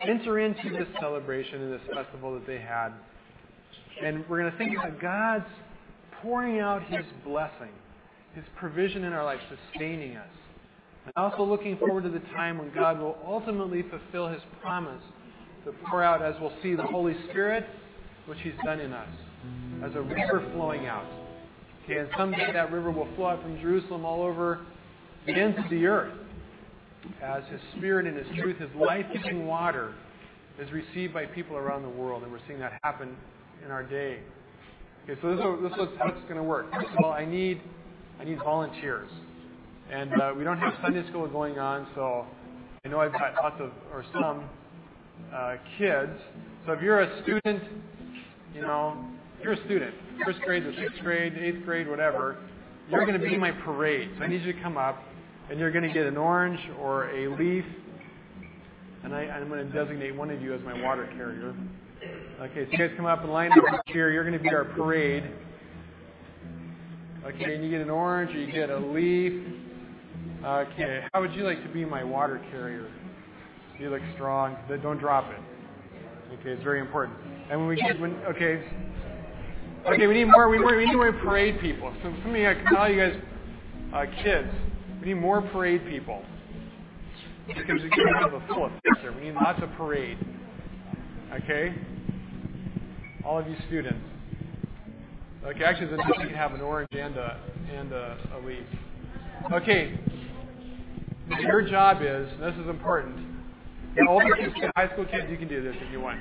enter 0.00 0.38
into 0.38 0.70
this 0.70 0.88
celebration 0.98 1.62
and 1.62 1.72
this 1.72 1.82
festival 1.94 2.32
that 2.34 2.46
they 2.46 2.58
had. 2.58 2.92
And 4.02 4.24
we're 4.28 4.40
going 4.40 4.52
to 4.52 4.58
think 4.58 4.78
about 4.78 4.98
God's 5.00 5.44
pouring 6.22 6.58
out 6.58 6.82
His 6.84 7.04
blessing, 7.22 7.72
His 8.34 8.44
provision 8.56 9.04
in 9.04 9.12
our 9.12 9.24
life, 9.24 9.40
sustaining 9.72 10.16
us. 10.16 10.28
And 11.04 11.12
also 11.16 11.44
looking 11.44 11.76
forward 11.76 12.04
to 12.04 12.10
the 12.10 12.20
time 12.34 12.56
when 12.56 12.72
God 12.74 12.98
will 12.98 13.18
ultimately 13.26 13.84
fulfill 13.90 14.28
His 14.28 14.40
promise 14.62 15.02
to 15.66 15.72
pour 15.90 16.02
out, 16.02 16.22
as 16.22 16.34
we'll 16.40 16.52
see, 16.62 16.76
the 16.76 16.84
Holy 16.84 17.14
Spirit, 17.28 17.66
which 18.26 18.38
He's 18.42 18.54
done 18.64 18.78
in 18.78 18.92
us, 18.92 19.08
as 19.84 19.94
a 19.96 20.00
river 20.00 20.48
flowing 20.54 20.86
out. 20.86 21.06
Okay, 21.84 21.98
and 21.98 22.08
someday 22.16 22.52
that 22.52 22.70
river 22.72 22.92
will 22.92 23.08
flow 23.16 23.26
out 23.26 23.42
from 23.42 23.60
Jerusalem 23.60 24.04
all 24.04 24.22
over 24.22 24.60
the 25.26 25.32
ends 25.32 25.58
of 25.58 25.68
the 25.68 25.84
earth, 25.86 26.14
as 27.20 27.42
His 27.50 27.60
Spirit 27.76 28.06
and 28.06 28.16
His 28.16 28.26
truth, 28.38 28.58
His 28.58 28.70
life-giving 28.76 29.44
water, 29.44 29.92
is 30.60 30.70
received 30.70 31.12
by 31.12 31.26
people 31.26 31.56
around 31.56 31.82
the 31.82 31.88
world, 31.88 32.22
and 32.22 32.30
we're 32.30 32.40
seeing 32.46 32.60
that 32.60 32.78
happen 32.84 33.16
in 33.64 33.72
our 33.72 33.82
day. 33.82 34.20
Okay, 35.04 35.20
so 35.20 35.34
this 35.34 35.44
is, 35.44 35.62
this 35.62 35.88
is 35.88 35.98
how 35.98 36.08
it's 36.08 36.22
going 36.22 36.36
to 36.36 36.44
work. 36.44 36.72
First 36.72 36.88
of 36.96 37.04
all, 37.04 37.12
I 37.12 37.24
need 37.24 37.60
I 38.20 38.24
need 38.24 38.38
volunteers, 38.38 39.10
and 39.90 40.10
uh, 40.20 40.32
we 40.36 40.44
don't 40.44 40.58
have 40.58 40.74
Sunday 40.80 41.06
school 41.08 41.26
going 41.28 41.58
on, 41.58 41.88
so 41.94 42.24
I 42.84 42.88
know 42.88 43.00
I've 43.00 43.12
got 43.12 43.34
lots 43.34 43.60
of 43.60 43.72
or 43.92 44.04
some 44.12 44.48
uh, 45.34 45.56
kids. 45.78 46.12
So 46.66 46.72
if 46.72 46.82
you're 46.82 47.00
a 47.00 47.22
student, 47.22 47.62
you 48.54 48.62
know, 48.62 49.04
you're 49.42 49.52
a 49.52 49.64
student, 49.66 49.94
first 50.24 50.40
grade, 50.40 50.64
the 50.64 50.74
sixth 50.80 51.00
grade, 51.02 51.34
eighth 51.38 51.64
grade, 51.64 51.88
whatever, 51.88 52.38
you're 52.90 53.04
going 53.06 53.20
to 53.20 53.26
be 53.26 53.36
my 53.36 53.50
parade. 53.50 54.10
So 54.18 54.24
I 54.24 54.28
need 54.28 54.42
you 54.42 54.52
to 54.52 54.62
come 54.62 54.76
up. 54.76 55.02
and 55.50 55.58
you're 55.58 55.70
going 55.70 55.86
to 55.86 55.92
get 55.92 56.06
an 56.06 56.16
orange 56.16 56.58
or 56.80 57.10
a 57.10 57.36
leaf, 57.36 57.64
and 59.04 59.14
I, 59.14 59.22
I'm 59.22 59.48
going 59.48 59.64
to 59.64 59.72
designate 59.72 60.14
one 60.14 60.30
of 60.30 60.42
you 60.42 60.54
as 60.54 60.60
my 60.62 60.80
water 60.82 61.08
carrier. 61.16 61.54
Okay, 62.40 62.66
so 62.66 62.72
you 62.72 62.78
guys 62.78 62.90
come 62.96 63.06
up 63.06 63.22
and 63.22 63.32
line 63.32 63.52
up 63.52 63.80
here. 63.86 64.10
You're 64.10 64.24
going 64.24 64.36
to 64.36 64.42
be 64.42 64.50
our 64.54 64.64
parade. 64.64 65.24
Okay, 67.24 67.54
and 67.54 67.64
you 67.64 67.70
get 67.70 67.80
an 67.80 67.90
orange 67.90 68.34
or 68.34 68.38
you 68.38 68.50
get 68.52 68.70
a 68.70 68.78
leaf. 68.78 69.32
Okay, 70.44 71.04
how 71.12 71.20
would 71.20 71.32
you 71.34 71.44
like 71.44 71.62
to 71.62 71.68
be 71.72 71.84
my 71.84 72.04
water 72.04 72.44
carrier? 72.50 72.90
You 73.78 73.90
look 73.90 74.02
strong. 74.14 74.56
Don't 74.82 74.98
drop 74.98 75.30
it. 75.30 75.40
Okay, 76.40 76.50
it's 76.50 76.62
very 76.62 76.80
important. 76.80 77.18
And 77.50 77.60
when 77.60 77.68
we 77.68 77.76
get, 77.76 78.00
when, 78.00 78.14
okay, 78.24 78.64
okay, 79.86 80.06
we 80.06 80.14
need 80.14 80.24
more. 80.24 80.48
We, 80.48 80.58
we 80.58 80.86
need 80.86 80.94
more 80.94 81.12
parade 81.12 81.60
people. 81.60 81.94
So 82.02 82.08
I 82.08 82.54
can 82.54 82.64
tell 82.72 82.90
you 82.90 82.96
guys, 82.98 83.20
uh, 83.94 84.22
kids, 84.22 84.48
we 85.00 85.08
need 85.08 85.14
more 85.20 85.42
parade 85.42 85.86
people 85.86 86.24
because 87.46 87.82
we 87.82 87.90
can 87.90 88.08
have 88.20 88.32
a 88.32 88.46
full 88.48 88.70
there. 89.02 89.12
We 89.12 89.24
need 89.24 89.34
lots 89.34 89.62
of 89.62 89.70
parade. 89.72 90.18
Okay, 91.32 91.74
all 93.24 93.38
of 93.38 93.46
you 93.46 93.56
students. 93.66 94.00
Okay, 95.44 95.64
actually, 95.64 95.88
then 95.88 96.00
you 96.08 96.14
can 96.14 96.34
have 96.34 96.54
an 96.54 96.60
orange 96.60 96.88
and 96.92 97.16
a 97.16 97.40
and 97.72 97.92
a, 97.92 98.18
a 98.36 98.46
leaf. 98.46 98.64
Okay, 99.52 99.98
your 101.40 101.62
job 101.62 101.98
is, 102.00 102.28
this 102.40 102.54
is 102.54 102.68
important. 102.68 103.35
The 103.96 104.06
older 104.08 104.36
kids, 104.36 104.54
high 104.76 104.92
school 104.92 105.06
kids, 105.06 105.26
you 105.30 105.38
can 105.38 105.48
do 105.48 105.62
this 105.62 105.74
if 105.80 105.90
you 105.90 106.00
want. 106.00 106.20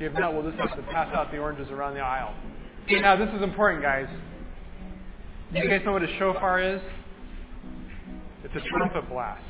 If 0.00 0.12
not, 0.14 0.34
we'll 0.34 0.50
just 0.50 0.58
have 0.58 0.76
to 0.76 0.82
pass 0.92 1.14
out 1.14 1.30
the 1.30 1.38
oranges 1.38 1.70
around 1.70 1.94
the 1.94 2.00
aisle. 2.00 2.34
Now 2.88 3.16
this 3.16 3.28
is 3.34 3.42
important, 3.42 3.82
guys. 3.82 4.08
Do 5.52 5.58
You 5.60 5.68
guys 5.68 5.82
know 5.84 5.92
what 5.92 6.02
a 6.02 6.18
shofar 6.18 6.60
is? 6.60 6.80
It's 8.42 8.54
a 8.54 8.68
trumpet 8.68 9.08
blast. 9.08 9.44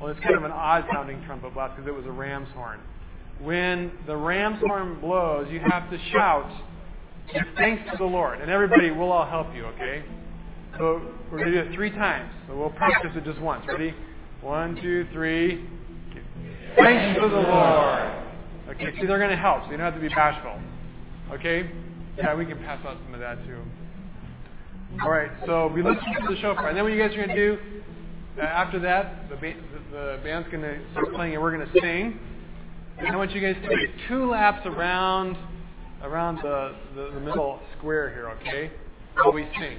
Well, 0.00 0.10
it's 0.10 0.20
kind 0.20 0.34
of 0.34 0.44
an 0.44 0.50
odd 0.50 0.86
sounding 0.92 1.22
trumpet 1.26 1.54
blast 1.54 1.76
because 1.76 1.88
it 1.88 1.94
was 1.94 2.06
a 2.06 2.10
ram's 2.10 2.48
horn. 2.54 2.80
When 3.40 3.92
the 4.06 4.16
ram's 4.16 4.60
horn 4.60 5.00
blows, 5.00 5.48
you 5.50 5.60
have 5.60 5.90
to 5.90 5.98
shout, 6.12 6.50
thanks 7.56 7.88
to 7.92 7.96
the 7.98 8.04
Lord. 8.04 8.40
And 8.40 8.50
everybody, 8.50 8.90
we'll 8.90 9.12
all 9.12 9.28
help 9.28 9.54
you, 9.54 9.66
okay? 9.66 10.04
So 10.78 11.12
we're 11.30 11.38
going 11.38 11.52
to 11.52 11.62
do 11.64 11.70
it 11.70 11.74
three 11.74 11.90
times. 11.90 12.30
So 12.48 12.56
we'll 12.56 12.70
practice 12.70 13.12
it 13.14 13.24
just 13.24 13.40
once. 13.40 13.64
Ready? 13.68 13.94
One, 14.40 14.76
two, 14.80 15.06
three. 15.12 15.68
Thanks 16.76 17.20
to 17.20 17.28
the 17.28 17.36
Lord. 17.36 18.24
Okay, 18.70 18.92
see, 18.98 19.06
they're 19.06 19.18
going 19.18 19.30
to 19.30 19.36
help, 19.36 19.64
so 19.64 19.70
you 19.70 19.76
don't 19.76 19.92
have 19.92 19.94
to 19.94 20.00
be 20.00 20.08
bashful. 20.08 20.58
Okay? 21.32 21.70
Yeah, 22.16 22.34
we 22.34 22.46
can 22.46 22.58
pass 22.58 22.84
out 22.86 22.96
some 23.04 23.14
of 23.14 23.20
that 23.20 23.44
too. 23.44 23.62
All 25.02 25.10
right, 25.10 25.30
so 25.46 25.68
we 25.68 25.82
listen 25.82 26.02
to 26.02 26.34
the 26.34 26.40
shofar. 26.40 26.68
And 26.68 26.76
then 26.76 26.84
what 26.84 26.92
you 26.92 26.98
guys 26.98 27.12
are 27.12 27.26
going 27.26 27.28
to 27.28 27.34
do, 27.34 27.58
uh, 28.38 28.42
after 28.42 28.78
that, 28.80 29.28
the, 29.28 29.36
ba- 29.36 29.54
the 29.90 30.20
band's 30.22 30.48
going 30.50 30.62
to 30.62 30.80
start 30.92 31.12
playing 31.12 31.34
and 31.34 31.42
we're 31.42 31.56
going 31.56 31.66
to 31.66 31.80
sing. 31.80 32.18
And 32.98 33.08
I 33.08 33.16
want 33.16 33.32
you 33.32 33.40
guys 33.40 33.56
to 33.62 33.68
take 33.68 33.90
two 34.08 34.30
laps 34.30 34.66
around 34.66 35.36
around 36.02 36.36
the, 36.42 36.74
the, 36.94 37.10
the 37.14 37.20
middle 37.20 37.60
square 37.78 38.10
here, 38.10 38.28
okay? 38.28 38.70
While 39.14 39.32
we 39.32 39.48
sing. 39.58 39.78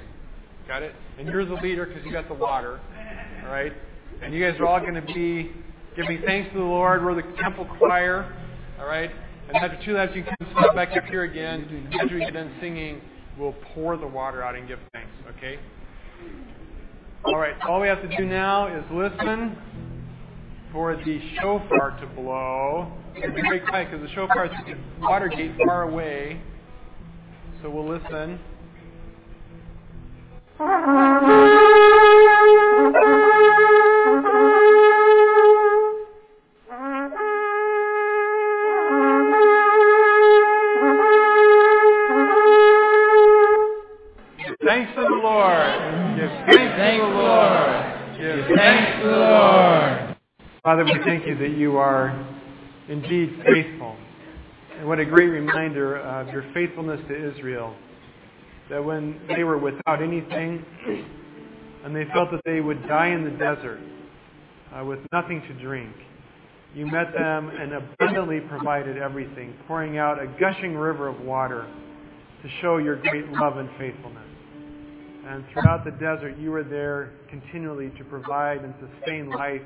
Got 0.66 0.82
it? 0.82 0.94
And 1.18 1.28
you're 1.28 1.44
the 1.44 1.54
leader 1.54 1.86
because 1.86 2.04
you 2.04 2.12
got 2.12 2.28
the 2.28 2.34
water. 2.34 2.80
All 3.44 3.50
right? 3.50 3.72
And 4.22 4.34
you 4.34 4.44
guys 4.44 4.58
are 4.58 4.66
all 4.66 4.80
going 4.80 4.94
to 4.94 5.02
be 5.02 5.52
giving 5.96 6.22
thanks 6.22 6.52
to 6.52 6.58
the 6.58 6.64
Lord. 6.64 7.04
We're 7.04 7.14
the 7.14 7.26
temple 7.42 7.66
choir. 7.78 8.32
All 8.78 8.86
right? 8.86 9.10
And 9.48 9.56
after 9.56 9.84
two 9.84 9.94
laps, 9.94 10.12
you 10.14 10.24
can 10.24 10.36
step 10.58 10.74
back 10.74 10.96
up 10.96 11.04
here 11.04 11.24
again. 11.24 11.88
After 12.00 12.14
we 12.14 12.20
get 12.20 12.34
done 12.34 12.52
singing, 12.60 13.00
we'll 13.38 13.54
pour 13.74 13.96
the 13.96 14.06
water 14.06 14.42
out 14.42 14.54
and 14.54 14.68
give 14.68 14.78
thanks. 14.92 15.10
Okay? 15.36 15.58
All 17.24 17.38
right. 17.38 17.54
All 17.68 17.80
we 17.80 17.88
have 17.88 18.02
to 18.02 18.16
do 18.16 18.24
now 18.24 18.66
is 18.66 18.84
listen 18.92 19.56
for 20.72 20.96
the 20.96 21.20
shofar 21.40 21.98
to 22.00 22.06
blow. 22.08 22.92
Be 23.14 23.20
very 23.20 23.60
quiet 23.60 23.90
because 23.90 24.06
the 24.06 24.14
shofar 24.14 24.46
is 24.46 24.52
at 24.58 24.66
the 24.66 24.76
water 25.00 25.28
gate 25.28 25.52
far 25.64 25.82
away. 25.82 26.40
So 27.62 27.70
we'll 27.70 27.88
listen. 27.88 28.38
Lord. 45.36 46.16
Give 46.16 46.30
thanks, 46.48 46.76
Thank 46.78 47.02
to 47.02 47.08
the 47.08 47.14
Lord. 47.14 48.18
Give 48.18 48.56
Thanks 48.56 49.02
to 49.02 49.06
the 49.06 49.16
Lord. 49.16 50.16
Father, 50.62 50.84
we 50.84 50.98
thank 51.04 51.26
you 51.26 51.36
that 51.36 51.50
you 51.50 51.76
are 51.76 52.08
indeed 52.88 53.38
faithful. 53.44 53.96
And 54.78 54.88
what 54.88 54.98
a 54.98 55.04
great 55.04 55.28
reminder 55.28 55.98
of 55.98 56.28
your 56.28 56.44
faithfulness 56.54 57.00
to 57.08 57.30
Israel. 57.30 57.74
That 58.70 58.82
when 58.82 59.20
they 59.28 59.44
were 59.44 59.58
without 59.58 60.02
anything 60.02 60.64
and 61.84 61.94
they 61.94 62.04
felt 62.14 62.30
that 62.30 62.40
they 62.46 62.60
would 62.60 62.88
die 62.88 63.08
in 63.08 63.22
the 63.22 63.30
desert 63.30 63.80
uh, 64.74 64.84
with 64.86 65.00
nothing 65.12 65.42
to 65.42 65.54
drink, 65.62 65.94
you 66.74 66.86
met 66.86 67.12
them 67.12 67.50
and 67.50 67.74
abundantly 67.74 68.40
provided 68.40 68.96
everything, 68.96 69.54
pouring 69.68 69.98
out 69.98 70.18
a 70.18 70.26
gushing 70.40 70.76
river 70.76 71.08
of 71.08 71.20
water 71.20 71.66
to 72.42 72.48
show 72.62 72.78
your 72.78 72.96
great 73.02 73.30
love 73.32 73.58
and 73.58 73.68
faithfulness. 73.78 74.35
And 75.26 75.44
throughout 75.52 75.84
the 75.84 75.90
desert, 75.90 76.38
you 76.38 76.52
were 76.52 76.62
there 76.62 77.12
continually 77.28 77.90
to 77.98 78.04
provide 78.04 78.62
and 78.62 78.72
sustain 78.78 79.28
life 79.30 79.62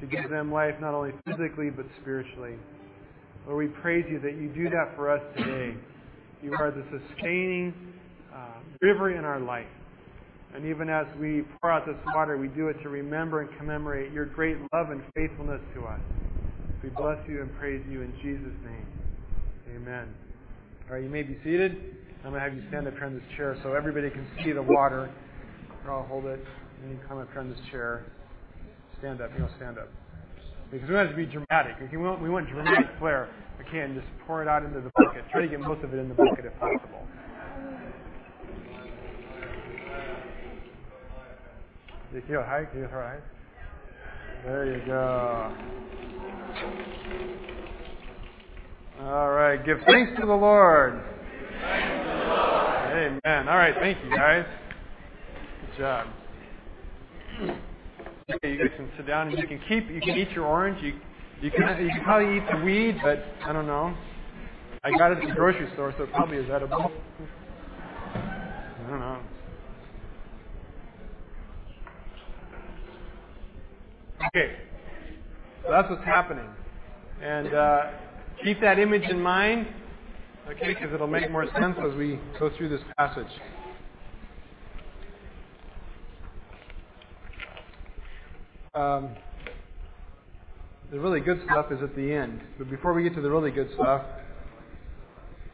to 0.00 0.06
give 0.06 0.28
them 0.28 0.52
life 0.52 0.74
not 0.80 0.92
only 0.92 1.12
physically 1.26 1.70
but 1.70 1.86
spiritually. 2.02 2.56
Lord, 3.46 3.70
we 3.70 3.80
praise 3.80 4.04
you 4.10 4.20
that 4.20 4.34
you 4.36 4.48
do 4.54 4.68
that 4.70 4.94
for 4.96 5.10
us 5.10 5.22
today. 5.36 5.74
You 6.42 6.52
are 6.58 6.70
the 6.70 6.84
sustaining 6.90 7.72
uh, 8.34 8.58
river 8.82 9.16
in 9.16 9.24
our 9.24 9.40
life. 9.40 9.66
And 10.54 10.66
even 10.66 10.88
as 10.90 11.06
we 11.18 11.42
pour 11.60 11.70
out 11.72 11.86
this 11.86 11.96
water, 12.14 12.36
we 12.36 12.48
do 12.48 12.68
it 12.68 12.80
to 12.82 12.88
remember 12.90 13.40
and 13.40 13.56
commemorate 13.56 14.12
your 14.12 14.26
great 14.26 14.58
love 14.72 14.90
and 14.90 15.02
faithfulness 15.14 15.60
to 15.74 15.86
us. 15.86 16.00
We 16.82 16.90
bless 16.90 17.18
you 17.26 17.40
and 17.40 17.50
praise 17.58 17.82
you 17.90 18.02
in 18.02 18.12
Jesus' 18.22 18.54
name. 18.62 18.86
Amen. 19.76 20.14
All 20.88 20.96
right, 20.96 21.02
you 21.02 21.08
may 21.08 21.22
be 21.22 21.38
seated. 21.42 22.03
I'm 22.24 22.30
going 22.30 22.40
to 22.42 22.48
have 22.48 22.54
you 22.54 22.64
stand 22.68 22.88
up 22.88 22.94
here 22.94 23.04
in 23.04 23.14
this 23.14 23.22
chair 23.36 23.54
so 23.62 23.74
everybody 23.74 24.08
can 24.08 24.26
see 24.42 24.52
the 24.52 24.62
water. 24.62 25.12
I'll 25.86 26.04
hold 26.04 26.24
it. 26.24 26.42
And 26.82 26.90
you 26.90 26.98
come 27.06 27.18
up 27.18 27.30
here 27.32 27.42
in 27.42 27.50
this 27.50 27.58
chair. 27.70 28.06
Stand 28.98 29.20
up. 29.20 29.30
You 29.34 29.40
know, 29.40 29.50
stand 29.56 29.76
up. 29.76 29.90
Because 30.70 30.88
we 30.88 30.94
want 30.94 31.08
it 31.08 31.12
to 31.12 31.16
be 31.18 31.26
dramatic. 31.26 31.76
We 31.92 31.98
want, 31.98 32.22
we 32.22 32.30
want 32.30 32.48
dramatic 32.48 32.86
flair. 32.98 33.28
Okay, 33.60 33.86
just 33.94 34.06
pour 34.26 34.40
it 34.40 34.48
out 34.48 34.64
into 34.64 34.80
the 34.80 34.90
bucket. 34.96 35.24
Try 35.30 35.42
to 35.42 35.48
get 35.48 35.60
most 35.60 35.84
of 35.84 35.92
it 35.92 35.98
in 35.98 36.08
the 36.08 36.14
bucket 36.14 36.46
if 36.46 36.58
possible. 36.58 37.06
You 42.14 42.22
feel 42.26 42.42
high? 42.42 42.64
Can 42.64 42.80
you 42.80 42.88
throw 42.88 43.02
high? 43.02 43.18
There 44.46 44.64
you 44.64 44.86
go. 44.86 45.54
All 49.02 49.30
right. 49.30 49.62
Give 49.66 49.78
thanks 49.86 50.18
to 50.18 50.26
the 50.26 50.32
Lord. 50.32 51.02
Amen. 52.94 53.48
All 53.48 53.56
right. 53.56 53.74
Thank 53.80 53.98
you, 54.04 54.10
guys. 54.16 54.46
Good 55.60 55.78
job. 55.78 56.06
Okay, 58.30 58.52
you 58.52 58.58
guys 58.58 58.70
can 58.76 58.88
sit 58.96 59.04
down 59.04 59.28
and 59.28 59.36
you 59.36 59.48
can 59.48 59.60
keep. 59.68 59.90
You 59.90 60.00
can 60.00 60.16
eat 60.16 60.30
your 60.30 60.46
orange. 60.46 60.80
You 60.80 61.00
you 61.42 61.50
can 61.50 61.82
you 61.84 61.90
can 61.90 62.04
probably 62.04 62.36
eat 62.36 62.44
the 62.52 62.64
weed, 62.64 62.98
but 63.02 63.24
I 63.44 63.52
don't 63.52 63.66
know. 63.66 63.96
I 64.84 64.92
got 64.92 65.10
it 65.10 65.18
at 65.18 65.28
the 65.28 65.34
grocery 65.34 65.68
store, 65.74 65.92
so 65.98 66.04
it 66.04 66.12
probably 66.12 66.36
is 66.36 66.48
edible. 66.48 66.92
I 68.16 68.88
don't 68.88 69.00
know. 69.00 69.18
Okay, 74.28 74.56
so 75.64 75.72
that's 75.72 75.90
what's 75.90 76.04
happening, 76.04 76.48
and 77.20 77.52
uh, 77.52 77.90
keep 78.42 78.60
that 78.60 78.78
image 78.78 79.02
in 79.10 79.20
mind. 79.20 79.66
Okay, 80.46 80.74
because 80.74 80.92
it'll 80.92 81.06
make 81.06 81.30
more 81.30 81.46
sense 81.58 81.76
as 81.82 81.94
we 81.96 82.20
go 82.38 82.50
through 82.56 82.68
this 82.68 82.82
passage. 82.98 83.32
Um, 88.74 89.16
the 90.92 91.00
really 91.00 91.20
good 91.20 91.40
stuff 91.46 91.72
is 91.72 91.82
at 91.82 91.96
the 91.96 92.12
end. 92.12 92.42
But 92.58 92.68
before 92.68 92.92
we 92.92 93.02
get 93.02 93.14
to 93.14 93.22
the 93.22 93.30
really 93.30 93.52
good 93.52 93.70
stuff, 93.72 94.02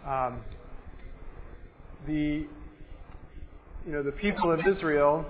um, 0.05 0.41
the 2.09 2.47
you 3.87 3.93
know 3.93 4.03
the 4.03 4.13
people 4.13 4.51
of 4.51 4.61
Israel, 4.67 5.25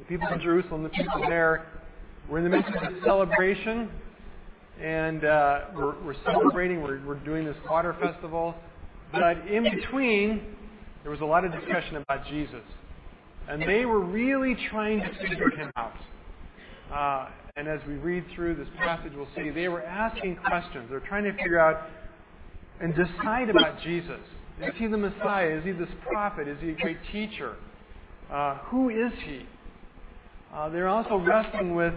the 0.00 0.04
people 0.06 0.26
of 0.26 0.40
Jerusalem, 0.40 0.82
the 0.82 0.88
people 0.88 1.20
there, 1.28 1.66
we're 2.28 2.38
in 2.38 2.44
the 2.44 2.50
midst 2.50 2.74
of 2.74 2.82
a 2.82 3.00
celebration, 3.04 3.90
and 4.80 5.24
uh, 5.24 5.60
we're, 5.74 6.14
celebrating. 6.24 6.82
We're, 6.82 7.18
doing 7.24 7.44
this 7.44 7.56
water 7.68 7.96
festival, 8.00 8.54
but 9.12 9.38
in 9.46 9.64
between, 9.64 10.42
there 11.02 11.10
was 11.10 11.20
a 11.20 11.24
lot 11.24 11.44
of 11.44 11.52
discussion 11.52 11.96
about 11.96 12.26
Jesus, 12.26 12.62
and 13.48 13.62
they 13.62 13.84
were 13.84 14.00
really 14.00 14.56
trying 14.70 15.00
to 15.00 15.28
figure 15.28 15.50
him 15.50 15.70
out. 15.76 15.94
uh, 16.92 17.28
and 17.56 17.68
as 17.68 17.80
we 17.88 17.94
read 17.94 18.24
through 18.34 18.54
this 18.56 18.68
passage, 18.78 19.12
we'll 19.16 19.28
see 19.34 19.48
they 19.50 19.68
were 19.68 19.82
asking 19.82 20.36
questions. 20.36 20.88
They're 20.90 21.00
trying 21.00 21.24
to 21.24 21.32
figure 21.32 21.58
out 21.58 21.88
and 22.80 22.94
decide 22.94 23.48
about 23.48 23.80
Jesus. 23.82 24.20
Is 24.60 24.74
he 24.76 24.86
the 24.86 24.98
Messiah? 24.98 25.58
Is 25.58 25.64
he 25.64 25.72
this 25.72 25.88
prophet? 26.06 26.48
Is 26.48 26.58
he 26.60 26.70
a 26.70 26.74
great 26.74 26.98
teacher? 27.12 27.56
Uh, 28.30 28.56
who 28.66 28.90
is 28.90 29.12
he? 29.24 29.46
They're 30.72 30.88
also 30.88 31.16
wrestling 31.16 31.74
with, 31.74 31.94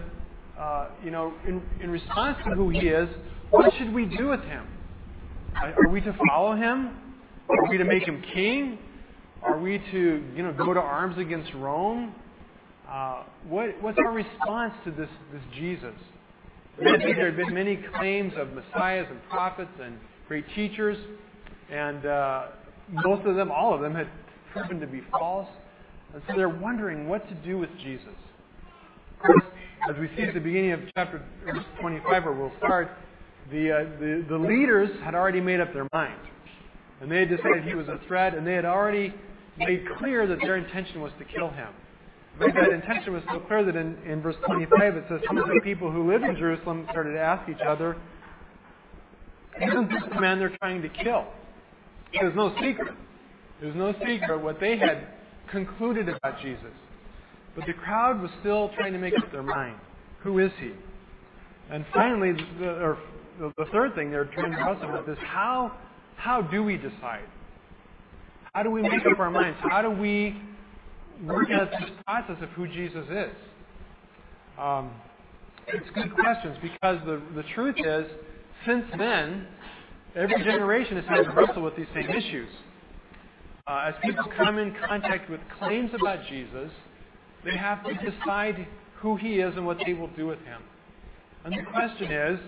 you 1.04 1.10
know, 1.10 1.32
in, 1.46 1.62
in 1.82 1.90
response 1.90 2.38
to 2.44 2.50
who 2.50 2.68
he 2.70 2.88
is, 2.88 3.08
what 3.50 3.72
should 3.78 3.92
we 3.92 4.04
do 4.04 4.28
with 4.28 4.42
him? 4.42 4.66
Are 5.56 5.88
we 5.90 6.00
to 6.00 6.14
follow 6.28 6.54
him? 6.54 6.96
Are 7.48 7.70
we 7.70 7.78
to 7.78 7.84
make 7.84 8.04
him 8.04 8.22
king? 8.34 8.78
Are 9.42 9.58
we 9.58 9.78
to, 9.78 10.24
you 10.36 10.42
know, 10.42 10.52
go 10.52 10.74
to 10.74 10.80
arms 10.80 11.18
against 11.18 11.52
Rome? 11.54 12.14
Uh, 12.88 13.22
what, 13.48 13.80
what's 13.82 13.98
our 13.98 14.12
response 14.12 14.74
to 14.84 14.90
this, 14.90 15.08
this 15.32 15.42
Jesus? 15.54 15.94
There 16.78 17.26
have 17.26 17.36
been 17.36 17.54
many 17.54 17.76
claims 17.98 18.32
of 18.36 18.52
messiahs 18.52 19.06
and 19.10 19.22
prophets 19.28 19.70
and 19.82 19.98
great 20.28 20.44
teachers, 20.54 20.96
and 21.70 22.04
uh, 22.04 22.46
most 22.90 23.26
of 23.26 23.34
them, 23.36 23.50
all 23.50 23.74
of 23.74 23.80
them, 23.80 23.94
had 23.94 24.08
proven 24.52 24.80
to 24.80 24.86
be 24.86 25.02
false. 25.10 25.48
And 26.12 26.22
so 26.28 26.34
they're 26.36 26.48
wondering 26.48 27.08
what 27.08 27.28
to 27.28 27.34
do 27.36 27.58
with 27.58 27.70
Jesus. 27.82 28.14
As 29.88 29.96
we 29.98 30.10
see 30.14 30.22
at 30.22 30.34
the 30.34 30.40
beginning 30.40 30.72
of 30.72 30.80
chapter 30.94 31.22
25, 31.80 32.24
where 32.24 32.34
we'll 32.34 32.52
start, 32.58 32.90
the, 33.50 33.72
uh, 33.72 33.84
the, 33.98 34.26
the 34.28 34.36
leaders 34.36 34.90
had 35.02 35.14
already 35.14 35.40
made 35.40 35.60
up 35.60 35.72
their 35.72 35.88
mind. 35.92 36.20
And 37.00 37.10
they 37.10 37.20
had 37.20 37.30
decided 37.30 37.64
he 37.64 37.74
was 37.74 37.88
a 37.88 37.98
threat, 38.06 38.34
and 38.34 38.46
they 38.46 38.54
had 38.54 38.66
already 38.66 39.14
made 39.56 39.84
clear 39.98 40.26
that 40.26 40.38
their 40.40 40.56
intention 40.56 41.00
was 41.00 41.12
to 41.18 41.24
kill 41.24 41.48
him. 41.48 41.68
But 42.38 42.54
that 42.54 42.72
intention 42.72 43.14
was 43.14 43.22
so 43.32 43.40
clear 43.40 43.64
that 43.64 43.74
in, 43.74 43.96
in 44.06 44.20
verse 44.20 44.36
25 44.46 44.96
it 44.96 45.04
says, 45.08 45.20
Some 45.26 45.38
of 45.38 45.46
the 45.46 45.60
people 45.62 45.90
who 45.90 46.10
lived 46.10 46.24
in 46.24 46.36
Jerusalem 46.36 46.86
started 46.90 47.12
to 47.12 47.20
ask 47.20 47.48
each 47.48 47.64
other, 47.66 47.96
Isn't 49.60 49.88
this 49.88 50.02
the 50.12 50.20
man 50.20 50.38
they're 50.38 50.56
trying 50.58 50.82
to 50.82 50.88
kill? 50.88 51.26
It 52.12 52.24
was 52.24 52.34
no 52.34 52.54
secret. 52.62 52.94
It 53.62 53.66
was 53.66 53.74
no 53.74 53.92
secret 54.06 54.42
what 54.42 54.60
they 54.60 54.78
had 54.78 55.06
concluded 55.50 56.08
about 56.08 56.40
Jesus. 56.40 56.72
But 57.56 57.66
the 57.66 57.72
crowd 57.72 58.20
was 58.20 58.30
still 58.40 58.70
trying 58.76 58.92
to 58.92 58.98
make 58.98 59.14
up 59.18 59.30
their 59.32 59.42
mind. 59.42 59.76
Who 60.22 60.38
is 60.38 60.52
he? 60.60 60.72
And 61.70 61.84
finally, 61.92 62.32
the, 62.58 62.68
or 62.68 62.98
the 63.38 63.64
third 63.72 63.94
thing 63.94 64.10
they're 64.10 64.26
trying 64.26 64.52
to 64.52 64.58
wrestle 64.58 64.92
with 64.92 65.08
is 65.08 65.22
how, 65.24 65.72
how 66.16 66.42
do 66.42 66.62
we 66.62 66.76
decide? 66.76 67.24
How 68.52 68.62
do 68.62 68.70
we 68.70 68.82
make 68.82 69.06
up 69.10 69.18
our 69.18 69.30
minds? 69.30 69.58
How 69.70 69.82
do 69.82 69.90
we 69.90 70.40
work 71.24 71.50
out 71.50 71.70
this 71.70 71.90
process 72.04 72.36
of 72.42 72.48
who 72.50 72.66
Jesus 72.66 73.06
is? 73.08 73.36
Um, 74.58 74.90
it's 75.68 75.88
good 75.94 76.14
questions 76.14 76.56
because 76.60 76.98
the, 77.06 77.22
the 77.34 77.44
truth 77.54 77.76
is, 77.78 78.06
since 78.66 78.84
then, 78.98 79.46
every 80.16 80.42
generation 80.42 80.96
has 80.96 81.04
had 81.06 81.22
to 81.24 81.30
wrestle 81.30 81.62
with 81.62 81.76
these 81.76 81.86
same 81.94 82.10
issues. 82.10 82.48
Uh, 83.66 83.84
as 83.88 83.94
people 84.02 84.24
come 84.36 84.58
in 84.58 84.74
contact 84.86 85.30
with 85.30 85.40
claims 85.58 85.90
about 85.94 86.26
Jesus, 86.28 86.70
they 87.44 87.56
have 87.56 87.84
to 87.84 87.94
decide 87.94 88.66
who 88.96 89.16
he 89.16 89.40
is 89.40 89.54
and 89.56 89.66
what 89.66 89.78
they 89.84 89.94
will 89.94 90.08
do 90.08 90.26
with 90.26 90.40
him. 90.40 90.62
And 91.44 91.54
the 91.54 91.70
question 91.70 92.12
is, 92.12 92.38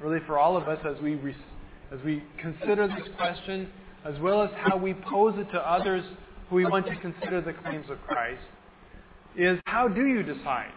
really 0.00 0.20
for 0.26 0.38
all 0.38 0.56
of 0.56 0.68
us 0.68 0.84
as 0.84 1.00
we, 1.00 1.14
as 1.92 2.00
we 2.04 2.22
consider 2.38 2.88
this 2.88 3.08
question, 3.16 3.70
as 4.04 4.18
well 4.20 4.42
as 4.42 4.50
how 4.56 4.76
we 4.76 4.94
pose 4.94 5.34
it 5.38 5.50
to 5.52 5.58
others 5.58 6.04
who 6.48 6.56
we 6.56 6.64
want 6.64 6.86
to 6.86 6.96
consider 6.96 7.40
the 7.40 7.52
claims 7.52 7.88
of 7.90 8.00
Christ, 8.02 8.42
is 9.36 9.60
how 9.66 9.86
do 9.86 10.06
you 10.06 10.22
decide? 10.22 10.72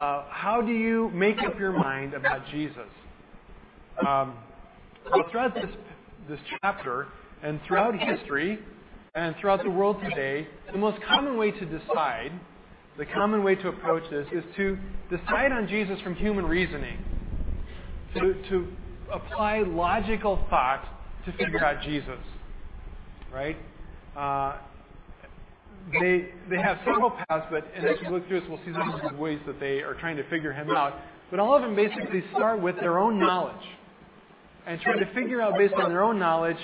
Uh, 0.00 0.24
how 0.28 0.60
do 0.60 0.72
you 0.72 1.10
make 1.10 1.38
up 1.40 1.58
your 1.58 1.72
mind 1.72 2.14
about 2.14 2.46
Jesus? 2.50 2.88
Um, 4.06 4.36
well, 5.10 5.24
throughout 5.30 5.54
this, 5.54 5.70
this 6.28 6.38
chapter 6.60 7.08
and 7.42 7.60
throughout 7.66 7.98
history 7.98 8.58
and 9.16 9.36
throughout 9.40 9.62
the 9.62 9.70
world 9.70 9.96
today, 10.02 10.48
the 10.72 10.78
most 10.78 11.00
common 11.02 11.36
way 11.36 11.52
to 11.52 11.64
decide, 11.66 12.32
the 12.98 13.06
common 13.06 13.44
way 13.44 13.54
to 13.54 13.68
approach 13.68 14.02
this, 14.10 14.26
is 14.32 14.42
to 14.56 14.76
decide 15.08 15.52
on 15.52 15.68
Jesus 15.68 16.00
from 16.00 16.16
human 16.16 16.44
reasoning 16.44 16.98
to, 18.14 18.34
to 18.48 18.68
apply 19.12 19.60
logical 19.60 20.44
thought 20.50 20.84
to 21.26 21.32
figure 21.32 21.64
out 21.64 21.80
Jesus. 21.84 22.18
Right? 23.32 23.56
Uh, 24.16 24.56
they, 26.00 26.30
they 26.50 26.60
have 26.60 26.78
several 26.84 27.10
paths, 27.10 27.46
but 27.52 27.64
and 27.76 27.86
as 27.86 27.96
we 28.02 28.08
look 28.08 28.26
through 28.26 28.40
this, 28.40 28.48
we'll 28.48 28.58
see 28.64 28.72
some 28.72 28.94
of 28.94 29.12
the 29.12 29.16
ways 29.16 29.38
that 29.46 29.60
they 29.60 29.80
are 29.80 29.94
trying 29.94 30.16
to 30.16 30.28
figure 30.28 30.52
him 30.52 30.70
out. 30.70 30.94
But 31.30 31.38
all 31.38 31.54
of 31.54 31.62
them 31.62 31.76
basically 31.76 32.24
start 32.32 32.60
with 32.60 32.80
their 32.80 32.98
own 32.98 33.20
knowledge 33.20 33.64
and 34.66 34.80
try 34.80 34.98
to 34.98 35.14
figure 35.14 35.40
out, 35.40 35.56
based 35.56 35.74
on 35.74 35.88
their 35.88 36.02
own 36.02 36.18
knowledge, 36.18 36.58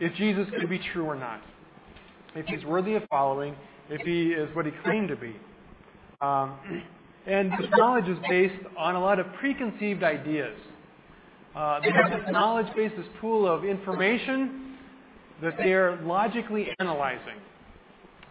if 0.00 0.14
Jesus 0.14 0.46
could 0.58 0.70
be 0.70 0.78
true 0.94 1.04
or 1.04 1.14
not. 1.14 1.42
If 2.34 2.46
he's 2.46 2.64
worthy 2.64 2.94
of 2.94 3.02
following, 3.10 3.56
if 3.88 4.00
he 4.02 4.30
is 4.32 4.54
what 4.54 4.66
he 4.66 4.72
claimed 4.84 5.08
to 5.08 5.16
be. 5.16 5.36
Um, 6.20 6.58
and 7.26 7.50
this 7.52 7.68
knowledge 7.76 8.08
is 8.08 8.18
based 8.28 8.64
on 8.78 8.94
a 8.94 9.00
lot 9.00 9.18
of 9.18 9.26
preconceived 9.34 10.02
ideas. 10.02 10.56
Uh, 11.54 11.80
they 11.80 11.90
have 11.90 12.10
this 12.10 12.30
knowledge 12.30 12.72
base, 12.76 12.92
this 12.96 13.06
pool 13.20 13.46
of 13.46 13.64
information 13.64 14.76
that 15.42 15.56
they 15.58 15.72
are 15.72 16.00
logically 16.02 16.68
analyzing. 16.78 17.36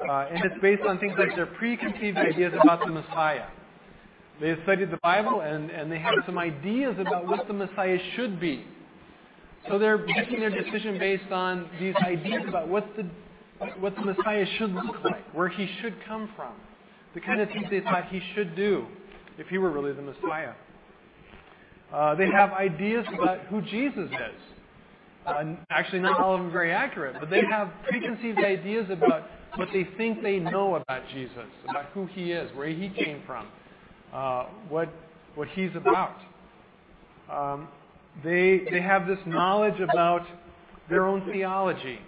Uh, 0.08 0.28
and 0.32 0.46
it's 0.46 0.56
based 0.62 0.84
on 0.84 0.98
things 1.00 1.14
like 1.18 1.36
their 1.36 1.46
preconceived 1.46 2.18
ideas 2.18 2.54
about 2.62 2.80
the 2.80 2.92
Messiah. 2.92 3.48
They 4.40 4.50
have 4.50 4.60
studied 4.64 4.92
the 4.92 5.00
Bible 5.04 5.42
and, 5.42 5.70
and 5.70 5.92
they 5.92 6.00
have 6.00 6.16
some 6.26 6.38
ideas 6.38 6.96
about 6.98 7.28
what 7.28 7.48
the 7.48 7.54
Messiah 7.54 7.98
should 8.16 8.40
be. 8.40 8.64
So 9.68 9.78
they're 9.78 9.98
making 9.98 10.40
their 10.40 10.50
decision 10.50 10.98
based 10.98 11.32
on 11.32 11.70
these 11.80 11.96
ideas 11.98 12.44
about 12.48 12.70
what 12.70 12.88
the, 12.96 13.06
what 13.80 13.96
the 13.96 14.02
Messiah 14.02 14.46
should 14.58 14.72
look 14.74 15.04
like, 15.04 15.34
where 15.34 15.50
he 15.50 15.70
should 15.82 15.96
come 16.08 16.30
from, 16.36 16.54
the 17.14 17.22
kind 17.22 17.42
of 17.42 17.50
things 17.50 17.66
they 17.70 17.82
thought 17.82 18.08
he 18.10 18.22
should 18.36 18.56
do 18.56 18.86
if 19.38 19.48
he 19.48 19.58
were 19.58 19.72
really 19.72 19.94
the 19.94 20.02
Messiah. 20.02 20.54
Uh, 21.94 22.16
they 22.16 22.30
have 22.30 22.52
ideas 22.54 23.06
about 23.14 23.40
who 23.48 23.62
Jesus 23.62 24.10
is. 24.10 24.42
Uh, 25.26 25.56
actually, 25.70 26.00
not 26.00 26.20
all 26.20 26.36
of 26.36 26.42
them 26.42 26.52
very 26.52 26.72
accurate, 26.72 27.16
but 27.20 27.30
they 27.30 27.42
have 27.50 27.70
preconceived 27.88 28.40
ideas 28.40 28.90
about 28.90 29.30
what 29.56 29.68
they 29.74 29.88
think 29.98 30.22
they 30.22 30.40
know 30.40 30.76
about 30.76 31.02
Jesus, 31.14 31.46
about 31.68 31.86
who 31.94 32.06
he 32.08 32.32
is, 32.32 32.56
where 32.56 32.70
he 32.70 32.90
came 32.90 33.22
from, 33.26 33.48
uh, 34.14 34.46
what 34.70 34.90
what 35.36 35.48
he's 35.50 35.72
about. 35.76 36.16
Um, 37.30 37.68
they 38.24 38.62
they 38.72 38.82
have 38.82 39.08
this 39.08 39.20
knowledge 39.26 39.80
about 39.80 40.26
their 40.90 41.06
own 41.06 41.26
theology, 41.32 42.00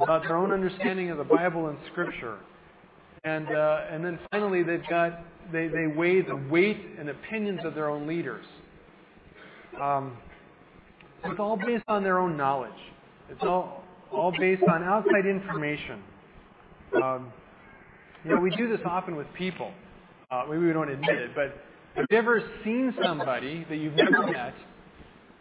about 0.00 0.22
their 0.22 0.36
own 0.36 0.52
understanding 0.52 1.10
of 1.10 1.18
the 1.18 1.24
Bible 1.24 1.68
and 1.68 1.78
Scripture, 1.90 2.38
and 3.24 3.48
uh, 3.48 3.86
and 3.90 4.04
then 4.04 4.18
finally 4.30 4.62
they've 4.62 4.86
got 4.88 5.20
they, 5.52 5.68
they 5.68 5.86
weigh 5.86 6.22
the 6.22 6.36
weight 6.50 6.78
and 6.98 7.08
opinions 7.08 7.60
of 7.64 7.74
their 7.74 7.88
own 7.88 8.06
leaders. 8.06 8.44
Um, 9.80 10.16
it's 11.24 11.40
all 11.40 11.56
based 11.56 11.84
on 11.88 12.02
their 12.02 12.18
own 12.18 12.36
knowledge. 12.36 12.70
It's 13.30 13.42
all, 13.42 13.84
all 14.12 14.32
based 14.38 14.62
on 14.70 14.82
outside 14.82 15.26
information. 15.26 16.02
Um, 17.02 17.32
you 18.24 18.34
know, 18.34 18.40
we 18.40 18.50
do 18.56 18.68
this 18.68 18.80
often 18.84 19.16
with 19.16 19.26
people. 19.34 19.72
Uh, 20.30 20.44
maybe 20.48 20.66
we 20.66 20.72
don't 20.72 20.90
admit 20.90 21.16
it, 21.16 21.30
but 21.34 21.56
have 21.94 22.06
you 22.10 22.16
ever 22.16 22.42
seen 22.64 22.94
somebody 23.02 23.64
that 23.68 23.76
you've 23.76 23.94
never 23.94 24.26
met, 24.26 24.54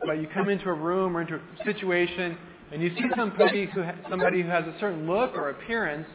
but 0.06 0.14
you 0.14 0.28
come 0.34 0.50
into 0.50 0.70
a 0.70 0.74
room 0.74 1.16
or 1.16 1.22
into 1.22 1.36
a 1.36 1.66
situation 1.66 2.38
and 2.72 2.82
you 2.82 2.90
see 2.96 3.06
somebody 3.16 3.66
who, 3.68 3.84
somebody 4.10 4.42
who 4.42 4.50
has 4.50 4.66
a 4.66 4.76
certain 4.80 5.08
look 5.08 5.36
or 5.36 5.50
appearance, 5.50 6.08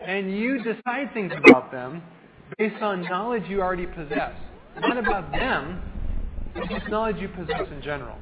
and 0.00 0.36
you 0.36 0.62
decide 0.62 1.12
things 1.12 1.32
about 1.44 1.70
them 1.70 2.02
based 2.58 2.82
on 2.82 3.02
knowledge 3.02 3.44
you 3.48 3.60
already 3.60 3.86
possess. 3.86 4.32
Not 4.80 4.96
about 4.96 5.30
them, 5.32 5.82
but 6.54 6.68
just 6.68 6.88
knowledge 6.88 7.16
you 7.16 7.28
possess 7.28 7.66
in 7.70 7.82
general. 7.82 8.16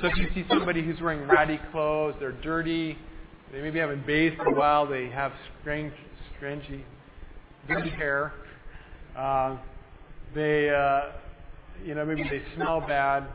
So 0.00 0.08
if 0.08 0.16
you 0.16 0.28
see 0.34 0.44
somebody 0.48 0.84
who's 0.84 1.00
wearing 1.00 1.26
ratty 1.26 1.58
clothes, 1.72 2.14
they're 2.20 2.32
dirty, 2.32 2.98
they 3.52 3.62
maybe 3.62 3.78
haven't 3.78 4.06
bathed 4.06 4.36
for 4.36 4.46
a 4.46 4.54
while, 4.54 4.86
they 4.86 5.08
have 5.08 5.32
strange, 5.60 5.92
strangey, 6.36 6.84
dirty 7.68 7.90
hair, 7.90 8.32
uh, 9.16 9.56
they, 10.34 10.68
uh, 10.68 11.12
you 11.84 11.94
know, 11.94 12.04
maybe 12.04 12.24
they 12.24 12.42
smell 12.54 12.80
bad. 12.80 13.26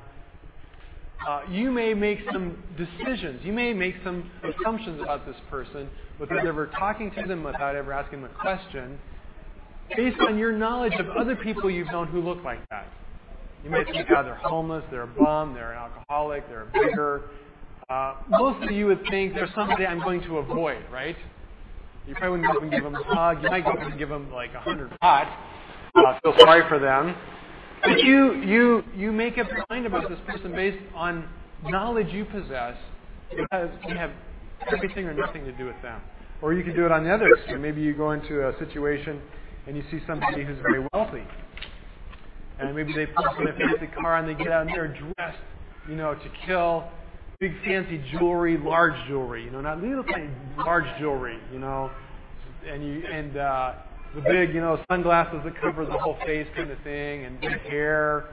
Uh, 1.28 1.42
you 1.50 1.72
may 1.72 1.94
make 1.94 2.20
some 2.32 2.58
decisions. 2.78 3.42
You 3.44 3.54
may 3.54 3.74
make 3.74 3.96
some 4.04 4.30
assumptions 4.44 5.02
about 5.02 5.26
this 5.26 5.36
person 5.50 5.90
without 6.20 6.46
ever 6.46 6.68
talking 6.68 7.12
to 7.12 7.24
them, 7.28 7.44
without 7.44 7.76
ever 7.76 7.94
asking 7.94 8.22
them 8.22 8.32
a 8.32 8.42
question 8.42 9.00
based 9.96 10.20
on 10.22 10.38
your 10.38 10.52
knowledge 10.52 10.94
of 11.00 11.08
other 11.10 11.36
people 11.36 11.70
you've 11.70 11.92
known 11.92 12.08
who 12.08 12.22
look 12.22 12.44
like 12.44 12.68
that. 12.70 12.88
You 13.64 13.70
might 13.70 13.86
think, 13.88 14.08
oh, 14.16 14.24
they're 14.24 14.36
homeless, 14.36 14.84
they're 14.90 15.04
a 15.04 15.08
bum, 15.08 15.54
they're 15.54 15.74
an 15.74 15.78
alcoholic, 15.78 16.48
they're 16.48 16.64
a 16.64 16.72
beggar. 16.72 17.30
Uh, 17.90 18.16
most 18.30 18.64
of 18.64 18.72
you 18.72 18.88
would 18.88 19.02
think 19.10 19.36
they're 19.36 19.52
somebody 19.54 19.86
I'm 19.86 20.00
going 20.00 20.22
to 20.22 20.38
avoid, 20.38 20.84
right? 20.92 21.16
You 22.08 22.16
probably 22.16 22.40
wouldn't 22.40 22.52
go 22.52 22.58
up 22.58 22.64
and 22.64 22.72
give 22.72 22.84
them 22.84 22.96
a 22.96 23.04
hug. 23.04 23.44
You 23.44 23.50
might 23.50 23.64
go 23.64 23.72
up 23.72 23.80
and 23.80 23.98
give 24.00 24.10
them 24.10 24.32
like 24.32 24.54
a 24.54 24.60
hundred 24.60 24.92
baht. 25.04 25.32
uh, 25.96 26.20
feel 26.24 26.34
sorry 26.40 26.68
for 26.68 26.80
them. 26.80 27.16
But 27.84 28.04
you, 28.04 28.36
you, 28.41 28.84
you 28.96 29.12
make 29.12 29.38
up 29.38 29.48
your 29.50 29.65
mind 29.70 29.86
about 29.86 30.10
this 30.10 30.20
person 30.28 30.52
based 30.52 30.84
on 30.96 31.28
knowledge 31.63 32.08
you 32.10 32.26
possess. 32.26 32.76
Have, 33.52 33.72
you 33.88 33.96
have 33.96 34.12
everything 34.72 35.06
or 35.06 35.13
nothing 35.13 35.46
to 35.46 35.52
do 35.54 35.65
with 35.65 35.82
them. 35.82 36.02
Or 36.41 36.54
you 36.54 36.63
could 36.63 36.76
do 36.76 36.86
it 36.86 36.91
on 36.91 37.04
the 37.04 37.13
other 37.13 37.30
extreme. 37.36 37.62
Maybe 37.62 37.82
you 37.82 37.94
go 37.94 38.12
into 38.12 38.48
a 38.48 38.58
situation 38.60 39.22
and 39.67 39.78
you 39.78 39.84
see 39.91 40.00
somebody 40.08 40.44
who's 40.44 40.58
very 40.60 40.86
wealthy. 40.94 41.24
And 42.60 42.76
maybe 42.76 42.94
they 42.94 43.08
pull 43.08 43.26
up 43.26 43.39
in 43.39 43.48
a 43.48 43.54
fancy 43.54 43.88
car 44.00 44.17
and 44.17 44.28
they 44.30 44.34
get 44.34 44.52
out 44.52 44.67
and 44.67 44.76
they're 44.76 44.88
dressed, 44.88 45.39
you 45.89 45.96
know, 45.96 46.13
to 46.13 46.32
kill. 46.46 46.88
Big 47.39 47.54
fancy 47.63 48.04
jewelry, 48.12 48.58
large 48.58 48.94
jewelry, 49.08 49.44
you 49.44 49.50
know, 49.50 49.62
not 49.62 49.82
little 49.82 50.04
tiny, 50.04 50.30
large 50.58 50.86
jewelry, 51.00 51.39
you 51.52 51.58
know. 51.58 51.89
And 52.67 52.86
you 52.86 53.04
and 53.12 53.38
uh, 53.38 53.74
the 54.15 54.21
big, 54.21 54.54
you 54.54 54.62
know, 54.62 54.84
sunglasses 54.89 55.41
that 55.43 55.60
cover 55.62 55.86
the 55.86 55.97
whole 55.97 56.17
face 56.26 56.47
kind 56.56 56.69
of 56.69 56.80
thing, 56.84 57.26
and 57.26 57.39
big 57.39 57.60
hair. 57.62 58.26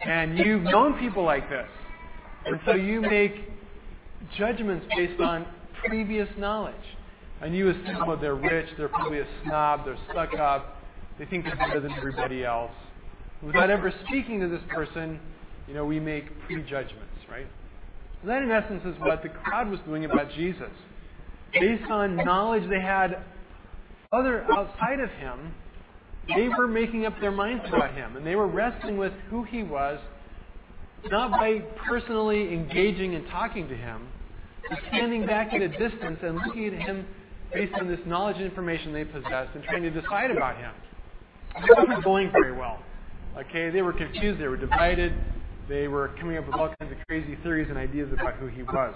And 0.00 0.38
you've 0.38 0.62
known 0.62 0.98
people 0.98 1.24
like 1.24 1.48
this. 1.50 1.68
And 2.46 2.60
so 2.64 2.74
you 2.74 3.00
make 3.00 3.50
judgments 4.36 4.86
based 4.96 5.20
on 5.20 5.46
previous 5.86 6.28
knowledge. 6.38 6.74
And 7.40 7.54
you 7.54 7.70
assume, 7.70 8.06
well, 8.06 8.16
they're 8.16 8.34
rich, 8.34 8.68
they're 8.76 8.88
probably 8.88 9.20
a 9.20 9.26
snob, 9.44 9.84
they're 9.84 9.98
stuck 10.10 10.34
up, 10.34 10.76
they 11.18 11.24
think 11.26 11.44
they're 11.44 11.56
better 11.56 11.80
than 11.80 11.92
everybody 11.92 12.44
else. 12.44 12.72
Without 13.42 13.70
ever 13.70 13.92
speaking 14.06 14.40
to 14.40 14.48
this 14.48 14.62
person, 14.68 15.20
you 15.68 15.74
know, 15.74 15.84
we 15.84 16.00
make 16.00 16.26
prejudgments, 16.46 17.14
right? 17.30 17.46
And 18.22 18.30
that, 18.30 18.42
in 18.42 18.50
essence, 18.50 18.82
is 18.84 18.98
what 19.00 19.22
the 19.22 19.28
crowd 19.28 19.70
was 19.70 19.78
doing 19.86 20.04
about 20.04 20.32
Jesus. 20.32 20.70
Based 21.52 21.88
on 21.90 22.16
knowledge 22.16 22.68
they 22.68 22.80
had 22.80 23.22
other 24.12 24.44
outside 24.52 25.00
of 25.00 25.10
him, 25.10 25.54
they 26.34 26.48
were 26.48 26.68
making 26.68 27.06
up 27.06 27.18
their 27.20 27.30
minds 27.30 27.64
about 27.68 27.94
him, 27.94 28.16
and 28.16 28.26
they 28.26 28.36
were 28.36 28.46
wrestling 28.46 28.96
with 28.98 29.12
who 29.30 29.44
he 29.44 29.62
was, 29.62 29.98
not 31.10 31.30
by 31.30 31.60
personally 31.86 32.52
engaging 32.52 33.14
and 33.14 33.26
talking 33.28 33.68
to 33.68 33.76
him, 33.76 34.08
but 34.68 34.78
standing 34.88 35.26
back 35.26 35.52
at 35.52 35.62
a 35.62 35.68
distance 35.68 36.18
and 36.22 36.36
looking 36.46 36.66
at 36.66 36.74
him 36.74 37.06
based 37.52 37.72
on 37.80 37.88
this 37.88 38.00
knowledge 38.06 38.36
and 38.36 38.44
information 38.44 38.92
they 38.92 39.04
possessed 39.04 39.54
and 39.54 39.64
trying 39.64 39.82
to 39.82 39.90
decide 39.90 40.30
about 40.30 40.56
him. 40.58 40.72
It 41.56 41.76
wasn't 41.76 42.04
going 42.04 42.30
very 42.30 42.52
well. 42.52 42.78
Okay, 43.38 43.70
they 43.70 43.82
were 43.82 43.92
confused, 43.92 44.40
they 44.40 44.48
were 44.48 44.56
divided, 44.56 45.14
they 45.68 45.88
were 45.88 46.10
coming 46.20 46.36
up 46.36 46.46
with 46.46 46.56
all 46.56 46.74
kinds 46.78 46.92
of 46.92 46.98
crazy 47.06 47.36
theories 47.42 47.68
and 47.70 47.78
ideas 47.78 48.12
about 48.12 48.34
who 48.34 48.48
he 48.48 48.62
was. 48.62 48.94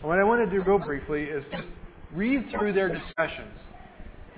And 0.00 0.08
what 0.08 0.18
I 0.18 0.24
want 0.24 0.48
to 0.48 0.54
do 0.54 0.62
real 0.62 0.78
briefly 0.78 1.24
is 1.24 1.44
just 1.50 1.64
read 2.14 2.46
through 2.50 2.72
their 2.72 2.88
discussions 2.88 3.52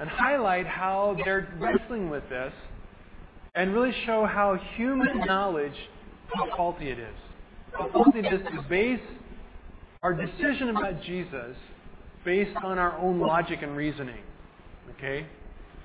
and 0.01 0.09
highlight 0.09 0.67
how 0.67 1.17
they're 1.25 1.55
wrestling 1.59 2.09
with 2.09 2.27
this 2.31 2.53
and 3.55 3.75
really 3.75 3.95
show 4.07 4.25
how 4.25 4.59
human 4.77 5.19
knowledge, 5.27 5.75
how 6.35 6.49
faulty 6.57 6.89
it 6.89 6.99
is. 6.99 7.15
How 7.73 7.91
faulty 7.93 8.21
it 8.21 8.33
is 8.33 8.41
to 8.47 8.63
base 8.69 9.01
our 10.03 10.15
decision 10.15 10.71
about 10.71 11.03
Jesus 11.03 11.55
based 12.25 12.57
on 12.65 12.79
our 12.79 12.99
own 12.99 13.21
logic 13.21 13.61
and 13.63 13.77
reasoning. 13.77 14.23
Okay? 14.97 15.27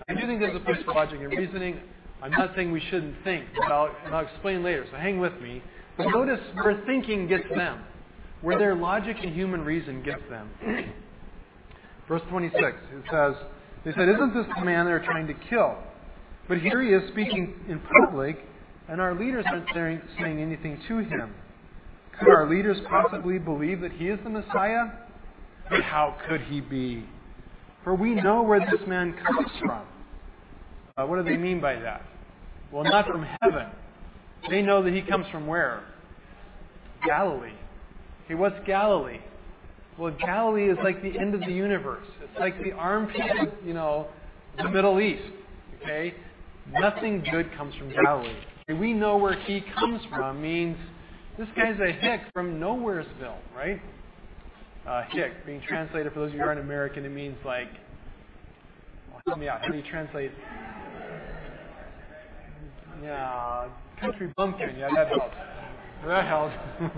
I 0.08 0.14
do 0.14 0.22
think 0.22 0.40
there's 0.40 0.56
a 0.56 0.62
place 0.62 0.82
for 0.86 0.94
logic 0.94 1.20
and 1.20 1.38
reasoning. 1.38 1.82
I'm 2.22 2.32
not 2.32 2.56
saying 2.56 2.72
we 2.72 2.82
shouldn't 2.90 3.22
think, 3.26 3.46
but 3.58 3.72
I'll, 3.72 3.90
and 4.06 4.16
I'll 4.16 4.26
explain 4.26 4.64
later, 4.64 4.86
so 4.90 4.98
hang 4.98 5.20
with 5.20 5.34
me. 5.42 5.62
But 5.98 6.08
notice 6.08 6.40
where 6.54 6.82
thinking 6.86 7.28
gets 7.28 7.48
them, 7.54 7.84
where 8.42 8.58
their 8.58 8.76
logic 8.76 9.18
and 9.22 9.34
human 9.34 9.62
reason 9.66 10.04
gets 10.04 10.22
them. 10.30 10.50
Verse 12.08 12.22
26, 12.30 12.62
it 12.62 13.04
says, 13.12 13.36
They 13.86 13.92
said, 13.94 14.10
Isn't 14.10 14.34
this 14.34 14.48
the 14.58 14.66
man 14.66 14.86
they're 14.86 15.04
trying 15.06 15.28
to 15.28 15.36
kill? 15.50 15.78
But 16.48 16.58
here 16.58 16.82
he 16.82 16.90
is 16.90 17.08
speaking 17.12 17.54
in 17.70 17.80
public, 18.04 18.38
and 18.90 19.00
our 19.00 19.14
leaders 19.14 19.46
aren't 19.48 19.68
saying 19.74 20.42
anything 20.42 20.80
to 20.88 20.98
him. 20.98 21.34
Could 22.20 22.30
our 22.30 22.50
leaders 22.50 22.78
possibly 22.90 23.38
believe 23.38 23.82
that 23.82 23.92
he 23.92 24.10
is 24.10 24.20
the 24.24 24.30
Messiah? 24.30 24.86
But 25.70 25.82
how 25.82 26.18
could 26.28 26.42
he 26.42 26.62
be? 26.62 27.06
For 27.84 27.94
we 27.96 28.16
know 28.16 28.42
where 28.42 28.60
this 28.60 28.88
man 28.88 29.14
comes 29.14 29.50
from. 29.60 29.84
Uh, 30.98 31.06
what 31.06 31.18
do 31.18 31.24
they 31.24 31.38
mean 31.38 31.60
by 31.60 31.76
that? 31.76 32.02
Well, 32.72 32.84
not 32.84 33.06
from 33.06 33.28
heaven. 33.42 33.68
They 34.50 34.62
know 34.62 34.82
that 34.84 34.94
he 34.94 35.02
comes 35.02 35.26
from 35.32 35.46
where? 35.46 35.84
Galilee. 37.06 37.54
Okay, 38.26 38.36
what's 38.36 38.56
Galilee? 38.66 39.20
Well, 39.98 40.16
Galilee 40.20 40.70
is 40.70 40.78
like 40.84 41.02
the 41.02 41.18
end 41.18 41.34
of 41.34 41.42
the 41.42 41.52
universe. 41.52 42.06
It's 42.22 42.40
like 42.40 42.62
the 42.64 42.74
armpit 42.74 43.22
of, 43.40 43.54
you 43.66 43.74
know, 43.74 44.08
the 44.58 44.70
Middle 44.70 45.00
East. 45.00 45.24
Okay? 45.82 46.14
Nothing 46.68 47.24
good 47.32 47.52
comes 47.56 47.74
from 47.76 47.92
Galilee. 47.92 48.36
We 48.68 48.94
know 48.94 49.18
where 49.18 49.40
he 49.42 49.62
comes 49.62 50.02
from 50.10 50.42
means 50.42 50.78
this 51.38 51.48
guy's 51.56 51.80
a 51.80 51.92
hick 51.92 52.22
from 52.34 52.60
Nowheresville, 52.60 53.38
right? 53.56 53.82
Uh, 54.88 55.04
hick, 55.12 55.46
being 55.46 55.62
translated, 55.68 56.12
for 56.14 56.20
those 56.20 56.30
of 56.30 56.36
you 56.36 56.42
who 56.42 56.46
aren't 56.48 56.60
American, 56.60 57.06
it 57.06 57.10
means 57.10 57.38
like, 57.46 57.70
well, 59.12 59.22
help 59.28 59.40
me 59.40 59.48
out. 59.48 59.62
How 59.62 59.70
do 59.70 59.78
you 59.78 59.84
translate? 59.90 60.32
Yeah, 63.04 63.70
country 64.00 64.34
bumpkin. 64.36 64.76
Yeah, 64.78 64.90
that 64.96 65.08
helps. 65.10 65.36
That 66.06 66.26
helps. 66.28 66.56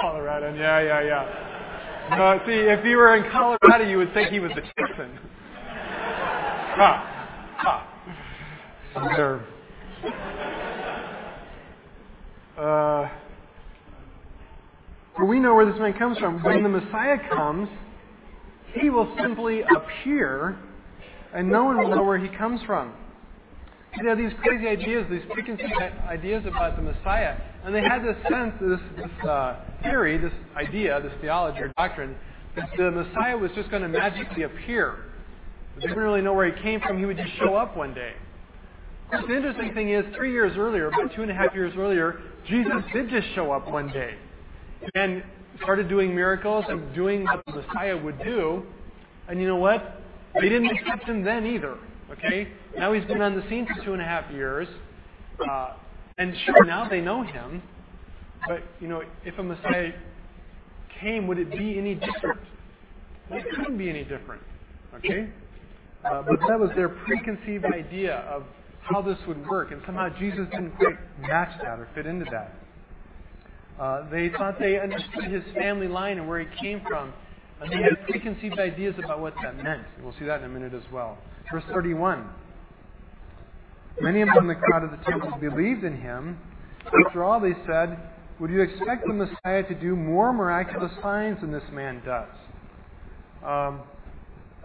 Colorado. 0.00 0.54
Yeah, 0.54 0.80
yeah, 0.80 1.02
yeah. 1.02 2.16
No, 2.16 2.40
see, 2.46 2.52
if 2.52 2.84
you 2.84 2.96
were 2.96 3.16
in 3.16 3.30
Colorado, 3.32 3.84
you 3.88 3.98
would 3.98 4.14
think 4.14 4.30
he 4.30 4.38
was 4.38 4.52
a 4.52 4.60
Texan. 4.60 5.18
Ha. 6.76 7.12
Ha. 7.58 7.92
Uh, 12.56 13.08
we 15.26 15.40
know 15.40 15.54
where 15.54 15.66
this 15.66 15.78
man 15.78 15.94
comes 15.94 16.18
from. 16.18 16.42
When 16.42 16.62
the 16.62 16.68
Messiah 16.68 17.18
comes, 17.30 17.68
he 18.74 18.90
will 18.90 19.14
simply 19.20 19.62
appear, 19.62 20.58
and 21.34 21.48
no 21.48 21.64
one 21.64 21.78
will 21.78 21.88
know 21.88 22.02
where 22.02 22.18
he 22.18 22.28
comes 22.28 22.62
from. 22.62 22.94
They 24.00 24.08
have 24.08 24.18
these 24.18 24.32
crazy 24.42 24.68
ideas, 24.68 25.06
these 25.10 25.22
preconceived 25.30 25.72
ideas 26.06 26.44
about 26.46 26.76
the 26.76 26.82
Messiah, 26.82 27.36
and 27.64 27.74
they 27.74 27.82
had 27.82 28.02
this 28.04 28.16
sense, 28.30 28.52
this, 28.60 28.80
this 28.96 29.28
uh, 29.28 29.56
theory, 29.82 30.18
this 30.18 30.32
idea, 30.56 31.00
this 31.02 31.12
theology 31.20 31.60
or 31.60 31.72
doctrine, 31.76 32.14
that 32.56 32.68
the 32.76 32.90
Messiah 32.90 33.36
was 33.36 33.50
just 33.54 33.70
going 33.70 33.82
to 33.82 33.88
magically 33.88 34.42
appear. 34.42 35.04
They 35.76 35.88
didn't 35.88 35.98
really 35.98 36.22
know 36.22 36.34
where 36.34 36.50
he 36.54 36.62
came 36.62 36.80
from. 36.80 36.98
He 36.98 37.04
would 37.04 37.16
just 37.16 37.34
show 37.38 37.54
up 37.54 37.76
one 37.76 37.94
day. 37.94 38.12
The 39.10 39.36
interesting 39.36 39.72
thing 39.72 39.90
is, 39.90 40.04
three 40.16 40.32
years 40.32 40.56
earlier, 40.56 40.88
about 40.88 41.14
two 41.14 41.22
and 41.22 41.30
a 41.30 41.34
half 41.34 41.54
years 41.54 41.72
earlier, 41.76 42.20
Jesus 42.48 42.82
did 42.92 43.08
just 43.08 43.26
show 43.34 43.52
up 43.52 43.70
one 43.70 43.88
day 43.88 44.14
and 44.94 45.22
started 45.62 45.88
doing 45.88 46.14
miracles 46.14 46.64
and 46.68 46.94
doing 46.94 47.24
what 47.24 47.42
the 47.46 47.52
Messiah 47.52 47.96
would 47.96 48.18
do. 48.22 48.64
And 49.28 49.40
you 49.40 49.46
know 49.46 49.56
what? 49.56 50.02
They 50.34 50.48
didn't 50.48 50.70
accept 50.70 51.04
him 51.04 51.24
then 51.24 51.46
either. 51.46 51.78
Okay? 52.18 52.48
Now 52.76 52.92
he's 52.92 53.04
been 53.04 53.22
on 53.22 53.34
the 53.34 53.46
scene 53.48 53.66
for 53.66 53.84
two 53.84 53.92
and 53.92 54.02
a 54.02 54.04
half 54.04 54.30
years. 54.32 54.68
Uh, 55.48 55.74
and 56.18 56.34
sure, 56.44 56.64
now 56.64 56.88
they 56.88 57.00
know 57.00 57.22
him. 57.22 57.62
But, 58.48 58.62
you 58.80 58.88
know, 58.88 59.02
if 59.24 59.38
a 59.38 59.42
Messiah 59.42 59.92
came, 61.00 61.26
would 61.26 61.38
it 61.38 61.50
be 61.50 61.78
any 61.78 61.94
different? 61.94 62.40
It 63.30 63.44
couldn't 63.54 63.76
be 63.76 63.90
any 63.90 64.04
different. 64.04 64.42
Okay? 64.94 65.28
Uh, 66.04 66.22
but 66.22 66.38
that 66.48 66.58
was 66.58 66.70
their 66.76 66.88
preconceived 66.88 67.64
idea 67.64 68.16
of 68.30 68.44
how 68.80 69.02
this 69.02 69.18
would 69.26 69.46
work. 69.46 69.72
And 69.72 69.82
somehow 69.84 70.08
Jesus 70.18 70.46
didn't 70.52 70.76
quite 70.76 70.96
match 71.20 71.58
that 71.58 71.78
or 71.78 71.88
fit 71.94 72.06
into 72.06 72.24
that. 72.30 72.54
Uh, 73.80 74.08
they 74.10 74.30
thought 74.30 74.58
they 74.58 74.78
understood 74.78 75.24
his 75.24 75.42
family 75.54 75.88
line 75.88 76.18
and 76.18 76.28
where 76.28 76.40
he 76.40 76.46
came 76.60 76.80
from. 76.88 77.12
And 77.60 77.72
they 77.72 77.82
had 77.82 78.06
preconceived 78.06 78.58
ideas 78.58 78.94
about 79.02 79.20
what 79.20 79.34
that 79.42 79.56
meant. 79.56 79.82
We'll 80.02 80.14
see 80.18 80.26
that 80.26 80.40
in 80.40 80.46
a 80.46 80.48
minute 80.48 80.74
as 80.74 80.82
well. 80.92 81.18
Verse 81.50 81.64
31. 81.72 82.28
Many 84.00 84.20
of 84.20 84.28
among 84.28 84.48
the 84.48 84.54
crowd 84.56 84.84
of 84.84 84.90
the 84.90 85.04
temple 85.10 85.32
believed 85.40 85.82
in 85.84 85.98
him. 85.98 86.38
After 87.06 87.24
all, 87.24 87.40
they 87.40 87.54
said, 87.66 87.98
Would 88.40 88.50
you 88.50 88.60
expect 88.60 89.06
the 89.06 89.14
Messiah 89.14 89.62
to 89.66 89.74
do 89.74 89.96
more 89.96 90.32
miraculous 90.34 90.92
signs 91.02 91.40
than 91.40 91.50
this 91.50 91.64
man 91.72 92.02
does? 92.04 92.28
Um, 93.42 93.80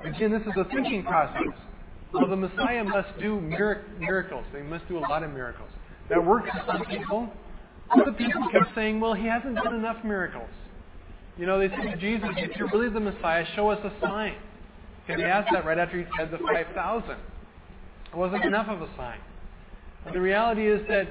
again, 0.03 0.31
this 0.31 0.41
is 0.41 0.53
a 0.57 0.65
thinking 0.65 1.03
process. 1.03 1.57
Well, 2.13 2.27
the 2.27 2.35
Messiah 2.35 2.83
must 2.83 3.17
do 3.19 3.39
miracles. 3.39 4.45
They 4.51 4.63
must 4.63 4.87
do 4.89 4.97
a 4.97 4.99
lot 4.99 5.23
of 5.23 5.31
miracles. 5.31 5.69
That 6.09 6.23
works 6.23 6.49
for 6.51 6.63
some 6.67 6.85
people. 6.85 7.29
Other 7.89 8.11
people 8.11 8.41
kept 8.51 8.75
saying, 8.75 8.99
well, 8.99 9.13
he 9.13 9.27
hasn't 9.27 9.55
done 9.55 9.75
enough 9.75 10.03
miracles. 10.03 10.49
You 11.41 11.47
know, 11.47 11.57
they 11.57 11.69
said 11.69 11.81
to 11.89 11.97
Jesus, 11.97 12.29
if 12.37 12.55
you're 12.55 12.67
really 12.67 12.89
the 12.89 12.99
Messiah, 12.99 13.43
show 13.55 13.71
us 13.71 13.83
a 13.83 13.91
sign. 13.99 14.35
Okay, 15.03 15.19
they 15.19 15.27
asked 15.27 15.49
that 15.51 15.65
right 15.65 15.79
after 15.79 15.97
he 15.97 16.05
fed 16.15 16.29
the 16.29 16.37
5,000. 16.37 17.09
It 17.09 17.17
wasn't 18.15 18.45
enough 18.45 18.67
of 18.67 18.83
a 18.83 18.95
sign. 18.95 19.17
But 20.03 20.13
the 20.13 20.21
reality 20.21 20.67
is 20.67 20.87
that, 20.87 21.07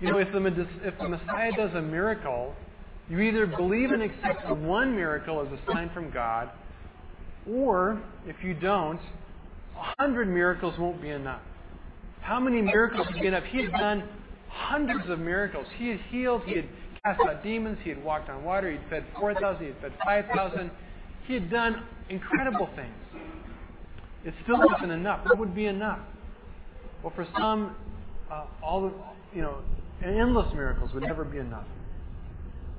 you 0.00 0.12
know, 0.12 0.18
if 0.18 0.30
the, 0.30 0.68
if 0.84 0.96
the 0.96 1.08
Messiah 1.08 1.50
does 1.56 1.74
a 1.74 1.82
miracle, 1.82 2.54
you 3.10 3.18
either 3.18 3.48
believe 3.48 3.90
and 3.90 4.00
accept 4.00 4.48
one 4.48 4.94
miracle 4.94 5.44
as 5.44 5.48
a 5.48 5.72
sign 5.72 5.90
from 5.92 6.12
God, 6.12 6.50
or 7.50 8.00
if 8.28 8.36
you 8.44 8.54
don't, 8.54 9.00
a 9.76 9.92
hundred 9.98 10.28
miracles 10.28 10.78
won't 10.78 11.02
be 11.02 11.10
enough. 11.10 11.42
How 12.20 12.38
many 12.38 12.62
miracles 12.62 13.08
he 13.12 13.20
been 13.22 13.34
up? 13.34 13.42
He 13.46 13.64
had 13.64 13.72
done 13.72 14.08
hundreds 14.48 15.10
of 15.10 15.18
miracles. 15.18 15.66
He 15.78 15.88
had 15.88 16.00
healed, 16.12 16.42
he 16.46 16.54
had 16.54 16.68
cast 17.06 17.20
out 17.28 17.42
demons, 17.42 17.76
he 17.82 17.90
had 17.90 18.02
walked 18.02 18.30
on 18.30 18.42
water, 18.42 18.70
he 18.70 18.78
had 18.78 18.88
fed 18.88 19.04
4,000, 19.20 19.60
he 19.60 19.72
had 19.72 19.80
fed 19.82 19.92
5,000. 20.06 20.70
He 21.26 21.34
had 21.34 21.50
done 21.50 21.82
incredible 22.08 22.66
things. 22.74 22.94
It 24.24 24.32
still 24.42 24.56
wasn't 24.58 24.90
enough. 24.90 25.22
What 25.26 25.38
would 25.38 25.54
be 25.54 25.66
enough? 25.66 25.98
Well, 27.02 27.12
for 27.14 27.26
some, 27.38 27.76
uh, 28.32 28.46
all 28.62 28.88
the, 28.88 28.92
you 29.36 29.42
know, 29.42 29.58
endless 30.02 30.50
miracles 30.54 30.94
would 30.94 31.02
never 31.02 31.24
be 31.24 31.36
enough. 31.36 31.66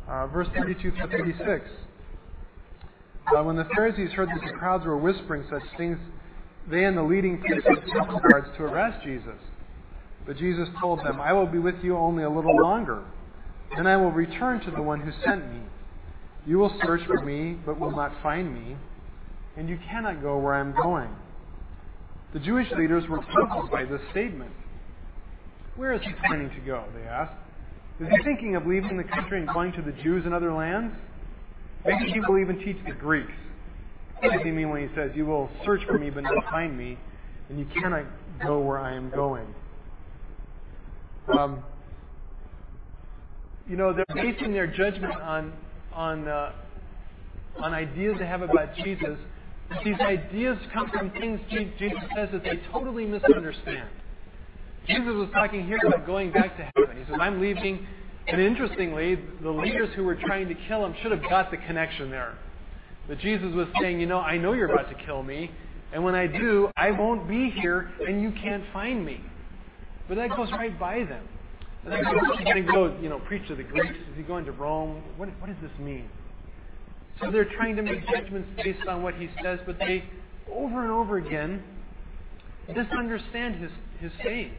Uh, 0.09 0.25
verse 0.25 0.47
32 0.55 0.89
to 0.89 1.07
36. 1.07 1.69
Uh, 3.27 3.43
when 3.43 3.55
the 3.55 3.67
Pharisees 3.75 4.11
heard 4.13 4.29
that 4.29 4.41
the 4.43 4.53
crowds 4.53 4.85
were 4.85 4.97
whispering 4.97 5.45
such 5.51 5.63
things, 5.77 5.99
they 6.67 6.85
and 6.85 6.97
the 6.97 7.03
leading 7.03 7.39
priests 7.41 7.67
sent 7.67 7.79
temple 7.93 8.19
guards 8.27 8.47
to 8.57 8.63
arrest 8.63 9.03
Jesus. 9.03 9.38
But 10.25 10.38
Jesus 10.38 10.67
told 10.81 11.05
them, 11.05 11.21
I 11.21 11.31
will 11.31 11.45
be 11.45 11.59
with 11.59 11.75
you 11.83 11.95
only 11.95 12.23
a 12.23 12.29
little 12.29 12.55
longer. 12.59 13.03
Then 13.75 13.88
I 13.88 13.97
will 13.97 14.11
return 14.11 14.61
to 14.61 14.71
the 14.71 14.81
one 14.81 15.01
who 15.01 15.11
sent 15.23 15.51
me. 15.51 15.61
You 16.45 16.59
will 16.59 16.73
search 16.83 17.01
for 17.05 17.21
me, 17.23 17.57
but 17.65 17.79
will 17.79 17.91
not 17.91 18.11
find 18.21 18.53
me, 18.53 18.77
and 19.57 19.67
you 19.67 19.79
cannot 19.89 20.21
go 20.21 20.38
where 20.38 20.53
I 20.53 20.59
am 20.59 20.73
going. 20.81 21.09
The 22.33 22.39
Jewish 22.39 22.71
leaders 22.77 23.07
were 23.09 23.21
puzzled 23.21 23.71
by 23.71 23.85
this 23.85 24.01
statement. 24.11 24.51
Where 25.75 25.93
is 25.93 26.01
he 26.01 26.11
planning 26.25 26.49
to 26.49 26.59
go? 26.65 26.85
They 26.95 27.03
asked. 27.03 27.33
Is 27.99 28.07
he 28.09 28.23
thinking 28.23 28.55
of 28.55 28.65
leaving 28.67 28.97
the 28.97 29.03
country 29.03 29.39
and 29.39 29.47
going 29.47 29.71
to 29.73 29.81
the 29.81 29.93
Jews 30.03 30.25
in 30.25 30.33
other 30.33 30.53
lands? 30.53 30.95
Maybe 31.85 32.11
he 32.11 32.19
will 32.19 32.39
even 32.39 32.59
teach 32.59 32.77
the 32.85 32.93
Greeks. 32.93 33.31
What 34.19 34.33
does 34.33 34.41
he 34.43 34.51
mean 34.51 34.69
when 34.69 34.88
he 34.88 34.93
says, 34.95 35.11
You 35.15 35.25
will 35.25 35.49
search 35.65 35.81
for 35.85 35.97
me 35.97 36.09
but 36.09 36.23
not 36.23 36.33
find 36.49 36.77
me, 36.77 36.97
and 37.49 37.59
you 37.59 37.65
cannot 37.79 38.05
go 38.45 38.59
where 38.59 38.79
I 38.79 38.95
am 38.95 39.09
going? 39.11 39.47
Um, 41.38 41.63
you 43.67 43.75
know, 43.75 43.93
they're 43.93 44.06
basing 44.13 44.54
their 44.54 44.67
judgment 44.67 45.13
on 45.15 45.54
on 45.93 46.28
uh, 46.28 46.51
on 47.62 47.73
ideas 47.73 48.15
they 48.19 48.25
have 48.25 48.41
about 48.41 48.75
Jesus. 48.75 49.17
But 49.69 49.80
these 49.84 49.99
ideas 49.99 50.58
come 50.73 50.89
from 50.89 51.10
things 51.12 51.39
Jesus 51.49 51.97
says 52.15 52.30
that 52.32 52.43
they 52.43 52.62
totally 52.71 53.06
misunderstand. 53.06 53.89
Jesus 54.88 55.13
was 55.13 55.30
talking 55.34 55.65
here 55.65 55.80
about 55.86 56.06
going 56.06 56.32
back 56.32 56.56
to 56.58 56.71
heaven. 56.75 56.97
He 56.97 57.06
says, 57.06 57.19
"I'm 57.19 57.41
leaving." 57.41 57.88
And 58.28 58.41
interestingly, 58.41 59.19
the 59.43 59.51
leaders 59.51 59.89
who 59.95 60.04
were 60.04 60.15
trying 60.15 60.47
to 60.47 60.56
kill 60.67 60.84
him 60.84 60.95
should 61.01 61.12
have 61.12 61.21
got 61.30 61.51
the 61.51 61.58
connection 61.58 62.10
there. 62.10 62.36
But 63.08 63.19
Jesus 63.19 63.54
was 63.54 63.67
saying, 63.82 63.99
"You 63.99 64.08
know, 64.08 64.19
I 64.19 64.38
know 64.38 64.54
you're 64.54 64.71
about 64.71 64.89
to 64.89 65.06
kill 65.06 65.23
me, 65.23 65.51
and 65.93 66.04
when 66.04 66.15
I 66.15 66.28
do, 66.28 66.69
I 66.75 66.91
won't 66.91 67.28
be 67.28 67.49
here, 67.49 67.91
and 68.08 68.21
you 68.21 68.32
can't 68.32 68.63
find 68.73 69.04
me." 69.04 69.21
But 70.08 70.17
that 70.17 70.36
goes 70.36 70.51
right 70.51 70.78
by 70.80 71.04
them. 71.04 71.28
And 71.85 71.93
then 71.93 72.03
he's 72.03 72.45
going 72.45 72.65
to 72.65 72.71
go, 72.71 72.97
you 72.99 73.09
know, 73.09 73.19
preach 73.19 73.47
to 73.47 73.55
the 73.55 73.63
Greeks. 73.63 73.95
Is 73.95 74.17
he 74.17 74.23
going 74.23 74.45
to 74.45 74.51
Rome? 74.51 75.03
What, 75.17 75.29
what 75.39 75.47
does 75.47 75.57
this 75.61 75.71
mean? 75.79 76.09
So 77.21 77.31
they're 77.31 77.45
trying 77.45 77.75
to 77.75 77.83
make 77.83 78.07
judgments 78.09 78.49
based 78.57 78.87
on 78.87 79.03
what 79.03 79.13
he 79.15 79.29
says, 79.43 79.59
but 79.65 79.77
they, 79.79 80.03
over 80.51 80.81
and 80.81 80.91
over 80.91 81.17
again, 81.17 81.63
misunderstand 82.67 83.55
his, 83.55 83.71
his 83.99 84.11
sayings. 84.23 84.55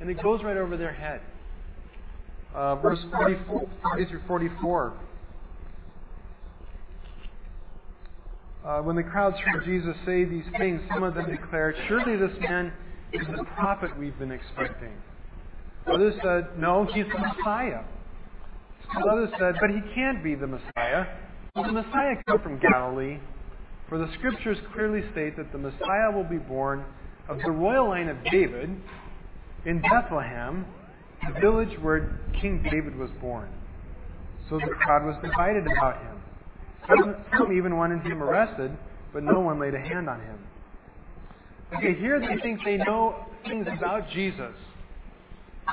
And 0.00 0.08
it 0.08 0.22
goes 0.22 0.42
right 0.42 0.56
over 0.56 0.76
their 0.76 0.92
head. 0.92 1.20
Uh, 2.54 2.76
verse 2.76 3.00
44, 3.10 3.68
40 3.82 4.04
through 4.06 4.22
44. 4.26 4.92
Uh, 8.64 8.82
when 8.82 8.96
the 8.96 9.02
crowds 9.02 9.36
heard 9.40 9.64
Jesus 9.64 9.94
say 10.06 10.24
these 10.24 10.44
things, 10.58 10.80
some 10.92 11.02
of 11.02 11.14
them 11.14 11.28
declared, 11.28 11.76
Surely 11.88 12.16
this 12.16 12.36
man 12.40 12.72
is 13.12 13.26
the 13.36 13.44
prophet 13.54 13.96
we've 13.98 14.18
been 14.18 14.32
expecting. 14.32 14.92
Others 15.86 16.14
said, 16.22 16.58
no, 16.58 16.86
he's 16.92 17.06
the 17.12 17.18
Messiah. 17.18 17.82
Others 19.10 19.30
said, 19.38 19.54
but 19.60 19.70
he 19.70 19.80
can't 19.94 20.22
be 20.22 20.34
the 20.34 20.46
Messiah. 20.46 21.06
Will 21.54 21.64
the 21.64 21.72
Messiah 21.72 22.16
come 22.26 22.40
from 22.40 22.58
Galilee? 22.58 23.18
For 23.88 23.98
the 23.98 24.08
scriptures 24.18 24.58
clearly 24.74 25.02
state 25.12 25.36
that 25.36 25.52
the 25.52 25.58
Messiah 25.58 26.10
will 26.12 26.24
be 26.24 26.38
born 26.38 26.84
of 27.28 27.38
the 27.44 27.50
royal 27.50 27.88
line 27.88 28.08
of 28.08 28.16
David 28.30 28.70
in 29.64 29.80
Bethlehem, 29.80 30.66
the 31.26 31.40
village 31.40 31.78
where 31.80 32.18
King 32.40 32.62
David 32.70 32.96
was 32.96 33.10
born. 33.20 33.48
So 34.48 34.58
the 34.58 34.74
crowd 34.80 35.04
was 35.04 35.16
divided 35.22 35.66
about 35.66 36.02
him. 36.02 36.16
Some, 36.88 37.16
some 37.38 37.52
even 37.56 37.76
wanted 37.76 38.02
him 38.02 38.22
arrested, 38.22 38.76
but 39.12 39.22
no 39.22 39.40
one 39.40 39.58
laid 39.58 39.74
a 39.74 39.80
hand 39.80 40.08
on 40.08 40.20
him. 40.20 40.38
Okay, 41.76 41.94
here 41.98 42.20
they 42.20 42.40
think 42.42 42.60
they 42.64 42.76
know 42.76 43.26
things 43.44 43.66
about 43.76 44.08
Jesus. 44.10 44.54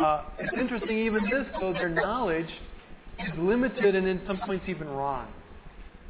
Uh, 0.02 0.24
it's 0.40 0.54
interesting, 0.58 0.98
even 1.00 1.24
this, 1.26 1.46
though, 1.60 1.74
their 1.74 1.90
knowledge 1.90 2.50
is 3.20 3.32
limited 3.38 3.96
and 3.96 4.08
in 4.08 4.22
some 4.26 4.40
points 4.46 4.66
even 4.68 4.88
wrong. 4.88 5.28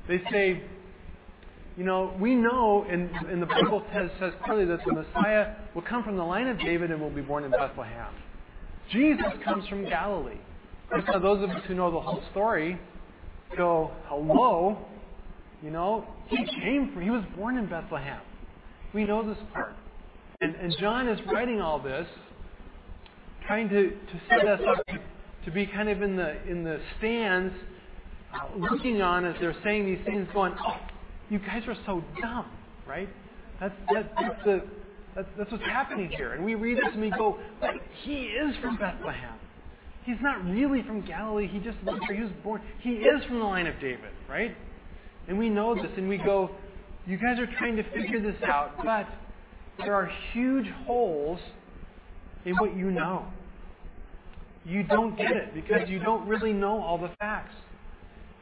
They 0.07 0.21
say, 0.31 0.63
you 1.77 1.83
know, 1.83 2.13
we 2.19 2.35
know, 2.35 2.85
and, 2.89 3.09
and 3.27 3.41
the 3.41 3.45
Bible 3.45 3.83
says, 3.93 4.09
says 4.19 4.33
clearly 4.45 4.65
that 4.65 4.79
the 4.85 4.93
Messiah 4.93 5.55
will 5.73 5.81
come 5.81 6.03
from 6.03 6.17
the 6.17 6.23
line 6.23 6.47
of 6.47 6.59
David 6.59 6.91
and 6.91 7.01
will 7.01 7.09
be 7.09 7.21
born 7.21 7.43
in 7.43 7.51
Bethlehem. 7.51 8.13
Jesus 8.91 9.25
comes 9.43 9.67
from 9.67 9.83
Galilee. 9.83 10.37
And 10.91 11.03
so 11.11 11.19
those 11.19 11.43
of 11.43 11.49
us 11.49 11.61
who 11.67 11.73
know 11.73 11.91
the 11.91 11.99
whole 11.99 12.21
story 12.31 12.79
go, 13.57 13.91
hello, 14.05 14.77
you 15.63 15.71
know, 15.71 16.05
he 16.27 16.37
came 16.37 16.91
from, 16.93 17.01
he 17.01 17.09
was 17.09 17.23
born 17.35 17.57
in 17.57 17.67
Bethlehem. 17.67 18.21
We 18.93 19.05
know 19.05 19.27
this 19.27 19.41
part. 19.53 19.75
And, 20.41 20.55
and 20.55 20.75
John 20.79 21.07
is 21.07 21.19
writing 21.31 21.61
all 21.61 21.79
this 21.79 22.07
trying 23.47 23.69
to, 23.69 23.89
to 23.89 24.21
set 24.29 24.47
us 24.47 24.61
up 24.67 24.85
to, 24.87 24.99
to 25.45 25.51
be 25.51 25.65
kind 25.65 25.89
of 25.89 26.01
in 26.01 26.15
the, 26.15 26.41
in 26.49 26.63
the 26.63 26.79
stands, 26.97 27.53
uh, 28.33 28.57
looking 28.57 29.01
on 29.01 29.25
as 29.25 29.35
they're 29.39 29.55
saying 29.63 29.85
these 29.85 30.03
things, 30.05 30.27
going, 30.33 30.53
oh, 30.65 30.77
you 31.29 31.39
guys 31.39 31.63
are 31.67 31.77
so 31.85 32.03
dumb, 32.21 32.45
right? 32.87 33.09
That's, 33.59 33.75
that, 33.93 34.11
that's, 34.19 34.43
the, 34.45 34.63
that's, 35.15 35.27
that's 35.37 35.51
what's 35.51 35.63
happening 35.65 36.09
here. 36.09 36.33
And 36.33 36.43
we 36.43 36.55
read 36.55 36.77
this 36.77 36.93
and 36.93 37.01
we 37.01 37.11
go, 37.11 37.37
but 37.59 37.71
he 38.03 38.23
is 38.23 38.55
from 38.61 38.77
Bethlehem. 38.77 39.37
He's 40.05 40.17
not 40.21 40.43
really 40.45 40.83
from 40.83 41.01
Galilee. 41.05 41.47
He 41.47 41.59
just 41.59 41.77
lived 41.85 42.01
there. 42.07 42.17
He 42.17 42.23
was 42.23 42.31
born. 42.43 42.61
He 42.79 42.91
is 42.91 43.23
from 43.25 43.39
the 43.39 43.45
line 43.45 43.67
of 43.67 43.75
David, 43.79 44.11
right? 44.29 44.55
And 45.27 45.39
we 45.39 45.49
know 45.49 45.75
this, 45.75 45.91
and 45.95 46.09
we 46.09 46.17
go, 46.17 46.51
you 47.05 47.17
guys 47.17 47.39
are 47.39 47.47
trying 47.57 47.77
to 47.77 47.83
figure 47.91 48.21
this 48.21 48.41
out, 48.43 48.83
but 48.83 49.07
there 49.77 49.95
are 49.95 50.11
huge 50.33 50.67
holes 50.85 51.39
in 52.45 52.55
what 52.55 52.75
you 52.75 52.91
know. 52.91 53.25
You 54.65 54.83
don't 54.83 55.17
get 55.17 55.31
it 55.31 55.53
because 55.53 55.89
you 55.89 55.99
don't 55.99 56.27
really 56.27 56.53
know 56.53 56.81
all 56.81 56.97
the 56.97 57.11
facts. 57.19 57.55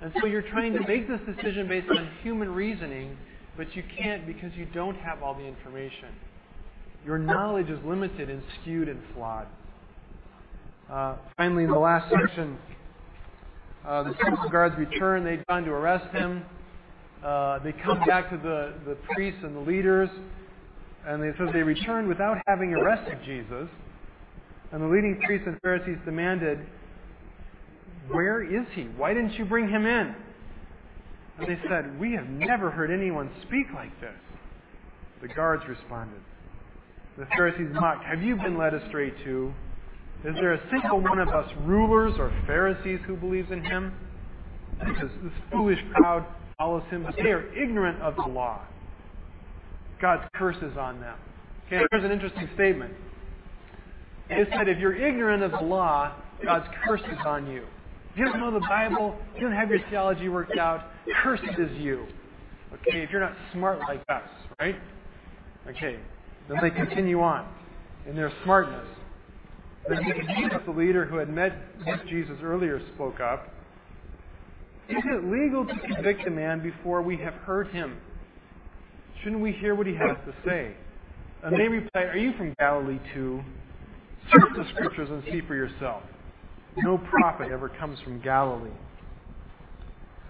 And 0.01 0.11
so 0.19 0.27
you're 0.27 0.41
trying 0.41 0.73
to 0.73 0.87
make 0.87 1.07
this 1.07 1.19
decision 1.25 1.67
based 1.67 1.89
on 1.89 2.09
human 2.23 2.51
reasoning, 2.53 3.17
but 3.57 3.75
you 3.75 3.83
can't 3.97 4.25
because 4.25 4.51
you 4.55 4.65
don't 4.73 4.95
have 4.97 5.21
all 5.21 5.33
the 5.33 5.45
information. 5.45 6.09
Your 7.05 7.17
knowledge 7.17 7.69
is 7.69 7.79
limited 7.83 8.29
and 8.29 8.43
skewed 8.61 8.87
and 8.87 8.99
flawed. 9.13 9.47
Uh, 10.91 11.15
finally, 11.37 11.63
in 11.63 11.71
the 11.71 11.79
last 11.79 12.11
section, 12.11 12.57
uh, 13.85 14.03
the 14.03 14.13
temple 14.23 14.49
guards 14.49 14.75
return. 14.77 15.23
They've 15.23 15.45
gone 15.47 15.63
to 15.63 15.71
arrest 15.71 16.13
him. 16.13 16.43
Uh, 17.23 17.59
they 17.59 17.71
come 17.71 18.03
back 18.05 18.29
to 18.29 18.37
the, 18.37 18.73
the 18.85 18.97
priests 19.13 19.39
and 19.43 19.55
the 19.55 19.61
leaders, 19.61 20.09
and 21.05 21.21
they 21.21 21.31
says 21.37 21.49
they 21.53 21.63
returned 21.63 22.07
without 22.07 22.37
having 22.47 22.73
arrested 22.73 23.19
Jesus. 23.23 23.69
And 24.71 24.81
the 24.81 24.87
leading 24.87 25.19
priests 25.25 25.47
and 25.47 25.59
Pharisees 25.61 25.97
demanded, 26.05 26.59
Where 28.09 28.41
is 28.41 28.67
he? 28.73 28.83
Why 28.83 29.13
didn't 29.13 29.33
you 29.33 29.45
bring 29.45 29.67
him 29.69 29.85
in? 29.85 30.15
And 31.39 31.47
they 31.47 31.59
said, 31.67 31.99
We 31.99 32.13
have 32.13 32.27
never 32.27 32.71
heard 32.71 32.91
anyone 32.91 33.29
speak 33.47 33.67
like 33.73 33.99
this. 33.99 34.15
The 35.21 35.27
guards 35.27 35.63
responded. 35.67 36.21
The 37.17 37.25
Pharisees 37.35 37.67
mocked, 37.73 38.05
Have 38.05 38.21
you 38.21 38.37
been 38.37 38.57
led 38.57 38.73
astray 38.73 39.11
too? 39.23 39.53
Is 40.23 40.35
there 40.35 40.53
a 40.53 40.61
single 40.69 41.01
one 41.01 41.19
of 41.19 41.29
us 41.29 41.49
rulers 41.63 42.13
or 42.17 42.31
Pharisees 42.45 42.99
who 43.07 43.17
believes 43.17 43.51
in 43.51 43.63
him? 43.63 43.93
This, 44.79 45.09
this 45.23 45.33
foolish 45.51 45.79
crowd 45.93 46.25
follows 46.57 46.83
him, 46.89 47.03
but 47.03 47.15
they 47.15 47.31
are 47.31 47.51
ignorant 47.53 48.01
of 48.01 48.15
the 48.15 48.31
law. 48.31 48.61
God's 49.99 50.23
curse 50.35 50.57
is 50.57 50.77
on 50.77 50.99
them. 51.01 51.17
Okay, 51.67 51.83
here's 51.91 52.03
an 52.03 52.11
interesting 52.11 52.49
statement. 52.55 52.93
It 54.31 54.47
said 54.55 54.69
if 54.69 54.79
you're 54.79 54.95
ignorant 54.95 55.43
of 55.43 55.51
the 55.51 55.61
law, 55.61 56.15
God's 56.43 56.65
curse 56.85 57.01
is 57.01 57.17
on 57.25 57.47
you. 57.51 57.63
If 58.11 58.17
you 58.17 58.25
don't 58.25 58.39
know 58.39 58.51
the 58.51 58.65
Bible, 58.67 59.17
you 59.35 59.41
don't 59.41 59.51
have 59.51 59.69
your 59.69 59.79
theology 59.89 60.29
worked 60.29 60.57
out, 60.57 60.85
cursed 61.21 61.43
is 61.57 61.71
you. 61.79 62.05
Okay, 62.73 63.03
if 63.03 63.09
you're 63.09 63.21
not 63.21 63.35
smart 63.53 63.79
like 63.79 64.01
us, 64.09 64.23
right? 64.59 64.75
Okay, 65.69 65.99
then 66.47 66.57
they 66.61 66.71
continue 66.71 67.21
on 67.21 67.47
in 68.07 68.15
their 68.15 68.31
smartness. 68.43 68.87
Then 69.87 69.99
the 70.65 70.71
leader 70.71 71.05
who 71.05 71.17
had 71.17 71.29
met 71.29 71.53
Jesus 72.07 72.37
earlier, 72.41 72.81
spoke 72.95 73.19
up. 73.19 73.49
Is 74.89 75.03
it 75.03 75.25
legal 75.25 75.65
to 75.65 75.93
convict 75.93 76.27
a 76.27 76.31
man 76.31 76.61
before 76.61 77.01
we 77.01 77.17
have 77.17 77.33
heard 77.33 77.67
him? 77.67 77.97
Shouldn't 79.23 79.41
we 79.41 79.51
hear 79.51 79.75
what 79.75 79.87
he 79.87 79.93
has 79.93 80.17
to 80.25 80.33
say? 80.45 80.75
And 81.43 81.53
they 81.59 81.67
replied, 81.67 82.07
Are 82.07 82.17
you 82.17 82.33
from 82.37 82.55
Galilee 82.59 82.99
too? 83.13 83.41
Search 84.31 84.55
the 84.55 84.65
scriptures 84.73 85.09
and 85.09 85.23
see 85.25 85.41
for 85.47 85.55
yourself. 85.55 86.03
No 86.77 86.97
prophet 86.97 87.51
ever 87.51 87.69
comes 87.69 87.99
from 88.01 88.21
Galilee. 88.21 88.69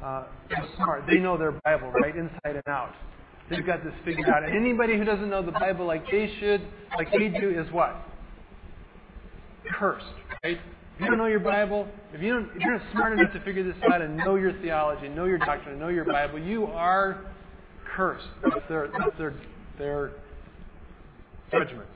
Uh, 0.03 0.25
they're 0.49 0.67
smart. 0.75 1.03
They 1.07 1.17
know 1.17 1.37
their 1.37 1.51
Bible, 1.51 1.91
right, 1.91 2.15
inside 2.15 2.55
and 2.55 2.67
out. 2.67 2.93
They've 3.49 3.65
got 3.65 3.83
this 3.83 3.93
figured 4.03 4.27
out. 4.29 4.43
And 4.43 4.55
anybody 4.55 4.97
who 4.97 5.03
doesn't 5.03 5.29
know 5.29 5.43
the 5.43 5.51
Bible 5.51 5.85
like 5.85 6.09
they 6.09 6.33
should, 6.39 6.61
like 6.97 7.11
they 7.11 7.27
do, 7.27 7.51
is 7.51 7.71
what? 7.71 7.95
Cursed, 9.71 10.05
right? 10.43 10.57
If 10.95 11.01
you 11.01 11.07
don't 11.07 11.17
know 11.17 11.27
your 11.27 11.39
Bible, 11.39 11.87
if, 12.13 12.21
you 12.21 12.33
don't, 12.33 12.49
if 12.55 12.61
you're 12.61 12.77
not 12.77 12.91
smart 12.91 13.13
enough 13.19 13.33
to 13.33 13.43
figure 13.43 13.63
this 13.63 13.75
out 13.91 14.01
and 14.01 14.17
know 14.17 14.35
your 14.35 14.53
theology, 14.61 15.09
know 15.09 15.25
your 15.25 15.37
doctrine, 15.37 15.79
know 15.79 15.89
your 15.89 16.05
Bible, 16.05 16.39
you 16.39 16.65
are 16.65 17.25
cursed. 17.95 18.25
That's 18.43 18.67
their, 18.69 18.89
that's 18.97 19.17
their, 19.17 19.33
their 19.77 20.11
judgment. 21.51 21.87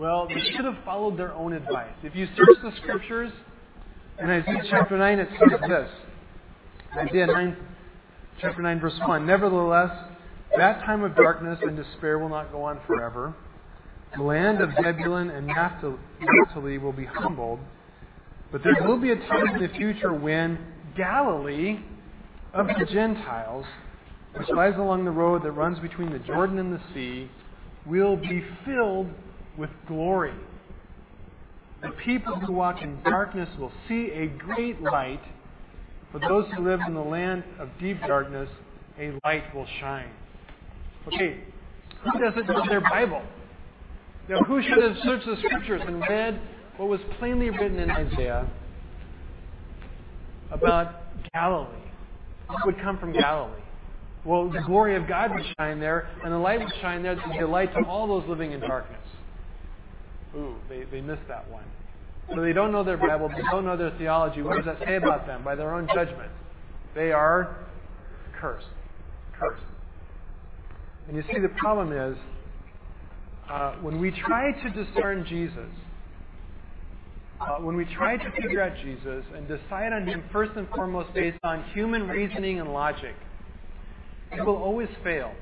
Well, 0.00 0.26
they 0.26 0.40
should 0.56 0.64
have 0.64 0.78
followed 0.82 1.18
their 1.18 1.34
own 1.34 1.52
advice. 1.52 1.92
If 2.02 2.16
you 2.16 2.26
search 2.34 2.62
the 2.62 2.72
scriptures, 2.80 3.30
in 4.18 4.30
Isaiah 4.30 4.62
chapter 4.70 4.96
9, 4.96 5.18
it 5.18 5.28
says 5.32 5.60
this. 5.68 5.90
Isaiah 6.96 7.26
9, 7.26 7.56
chapter 8.40 8.62
9, 8.62 8.80
verse 8.80 8.98
1. 9.06 9.26
Nevertheless, 9.26 9.90
that 10.56 10.80
time 10.86 11.02
of 11.02 11.14
darkness 11.14 11.58
and 11.60 11.76
despair 11.76 12.18
will 12.18 12.30
not 12.30 12.50
go 12.50 12.62
on 12.62 12.80
forever. 12.86 13.34
The 14.16 14.22
land 14.22 14.62
of 14.62 14.70
Zebulun 14.82 15.28
and 15.28 15.46
Naphtali 15.46 16.78
will 16.78 16.94
be 16.94 17.04
humbled, 17.04 17.60
but 18.50 18.62
there 18.64 18.88
will 18.88 18.98
be 18.98 19.10
a 19.10 19.16
time 19.16 19.48
in 19.54 19.60
the 19.60 19.68
future 19.68 20.14
when 20.14 20.58
Galilee 20.96 21.78
of 22.54 22.68
the 22.68 22.86
Gentiles, 22.90 23.66
which 24.34 24.48
lies 24.48 24.76
along 24.78 25.04
the 25.04 25.10
road 25.10 25.42
that 25.42 25.52
runs 25.52 25.78
between 25.80 26.10
the 26.10 26.20
Jordan 26.20 26.58
and 26.58 26.72
the 26.72 26.80
sea, 26.94 27.30
will 27.84 28.16
be 28.16 28.42
filled 28.64 29.10
with 29.60 29.70
glory. 29.86 30.32
The 31.82 31.90
people 32.04 32.34
who 32.34 32.52
walk 32.52 32.82
in 32.82 33.00
darkness 33.02 33.48
will 33.58 33.72
see 33.86 34.10
a 34.10 34.26
great 34.26 34.80
light. 34.82 35.20
For 36.10 36.18
those 36.18 36.46
who 36.56 36.64
live 36.64 36.80
in 36.88 36.94
the 36.94 37.00
land 37.00 37.44
of 37.60 37.68
deep 37.78 38.00
darkness, 38.00 38.48
a 38.98 39.12
light 39.24 39.54
will 39.54 39.66
shine. 39.78 40.10
Okay, 41.06 41.44
who 42.02 42.18
doesn't 42.18 42.48
know 42.48 42.64
their 42.68 42.80
Bible? 42.80 43.22
Now, 44.28 44.40
who 44.40 44.62
should 44.62 44.82
have 44.82 44.96
searched 45.02 45.26
the 45.26 45.36
scriptures 45.44 45.82
and 45.86 46.00
read 46.00 46.40
what 46.76 46.88
was 46.88 47.00
plainly 47.18 47.50
written 47.50 47.78
in 47.78 47.90
Isaiah 47.90 48.48
about 50.50 51.02
Galilee? 51.32 51.68
What 52.46 52.66
would 52.66 52.80
come 52.80 52.98
from 52.98 53.12
Galilee? 53.12 53.60
Well, 54.24 54.50
the 54.50 54.60
glory 54.60 54.96
of 54.96 55.06
God 55.08 55.30
would 55.34 55.44
shine 55.58 55.80
there, 55.80 56.10
and 56.22 56.32
the 56.32 56.38
light 56.38 56.60
would 56.60 56.72
shine 56.80 57.02
there 57.02 57.14
would 57.14 57.32
be 57.32 57.38
a 57.38 57.48
light 57.48 57.72
to 57.74 57.84
all 57.86 58.06
those 58.06 58.28
living 58.28 58.52
in 58.52 58.60
darkness. 58.60 58.99
Ooh, 60.36 60.54
they, 60.68 60.84
they 60.84 61.00
missed 61.00 61.26
that 61.28 61.50
one. 61.50 61.64
So 62.34 62.42
they 62.42 62.52
don't 62.52 62.70
know 62.70 62.84
their 62.84 62.96
Bible, 62.96 63.28
they 63.28 63.42
don't 63.50 63.64
know 63.64 63.76
their 63.76 63.96
theology. 63.98 64.42
What 64.42 64.56
does 64.56 64.64
that 64.66 64.86
say 64.86 64.96
about 64.96 65.26
them? 65.26 65.42
By 65.42 65.56
their 65.56 65.74
own 65.74 65.88
judgment. 65.92 66.30
They 66.94 67.12
are 67.12 67.56
cursed. 68.40 68.66
Cursed. 69.38 69.62
And 71.08 71.16
you 71.16 71.22
see, 71.22 71.40
the 71.40 71.52
problem 71.58 71.92
is 71.92 72.16
uh, 73.50 73.72
when 73.80 74.00
we 74.00 74.12
try 74.12 74.52
to 74.52 74.70
discern 74.70 75.26
Jesus, 75.28 75.68
uh, 77.40 77.56
when 77.56 77.74
we 77.74 77.84
try 77.96 78.16
to 78.16 78.30
figure 78.40 78.62
out 78.62 78.76
Jesus 78.82 79.24
and 79.34 79.48
decide 79.48 79.92
on 79.92 80.06
Him 80.06 80.22
first 80.30 80.52
and 80.56 80.68
foremost 80.68 81.12
based 81.14 81.38
on 81.42 81.64
human 81.72 82.06
reasoning 82.06 82.60
and 82.60 82.72
logic, 82.72 83.14
it 84.30 84.44
will 84.44 84.56
always 84.56 84.88
fail. 85.02 85.32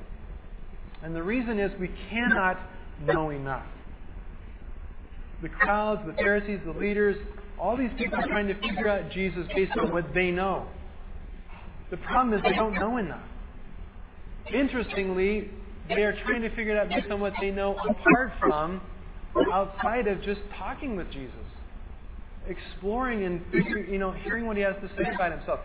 And 1.03 1.15
the 1.15 1.21
reason 1.21 1.59
is 1.59 1.71
we 1.79 1.91
cannot 2.09 2.57
know 3.03 3.29
enough. 3.29 3.65
The 5.41 5.49
crowds, 5.49 6.01
the 6.05 6.13
Pharisees, 6.13 6.59
the 6.65 6.77
leaders, 6.77 7.15
all 7.59 7.77
these 7.77 7.91
people 7.97 8.17
are 8.19 8.27
trying 8.27 8.47
to 8.47 8.55
figure 8.55 8.87
out 8.87 9.11
Jesus 9.11 9.47
based 9.55 9.77
on 9.77 9.91
what 9.91 10.13
they 10.13 10.31
know. 10.31 10.67
The 11.91 11.97
problem 11.97 12.33
is 12.33 12.43
they 12.43 12.55
don't 12.55 12.75
know 12.75 12.97
enough. 12.97 13.23
Interestingly, 14.53 15.49
they 15.87 16.03
are 16.03 16.15
trying 16.23 16.41
to 16.41 16.49
figure 16.55 16.75
it 16.75 16.77
out 16.77 16.89
based 16.89 17.11
on 17.11 17.19
what 17.19 17.33
they 17.39 17.51
know 17.51 17.75
apart 17.77 18.33
from, 18.39 18.81
outside 19.53 20.07
of 20.07 20.21
just 20.23 20.41
talking 20.57 20.95
with 20.95 21.09
Jesus, 21.11 21.33
exploring 22.47 23.23
and 23.23 23.41
figuring, 23.51 23.91
you 23.91 23.99
know, 23.99 24.11
hearing 24.11 24.45
what 24.45 24.57
he 24.57 24.63
has 24.63 24.75
to 24.81 24.89
say 24.97 25.09
about 25.13 25.31
himself. 25.31 25.59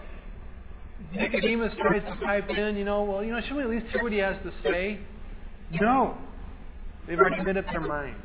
Nicodemus 1.15 1.73
tries 1.81 2.03
to 2.03 2.25
pipe 2.25 2.49
in, 2.51 2.77
you 2.77 2.85
know, 2.85 3.05
well, 3.05 3.25
you 3.25 3.33
know, 3.33 3.41
should 3.43 3.57
we 3.57 3.63
at 3.63 3.71
least 3.71 3.87
hear 3.93 4.03
what 4.03 4.13
he 4.13 4.19
has 4.19 4.37
to 4.45 4.53
say? 4.63 4.99
No. 5.81 6.17
They've 7.07 7.19
already 7.19 7.43
made 7.43 7.57
up 7.57 7.67
their 7.67 7.81
mind. 7.81 8.17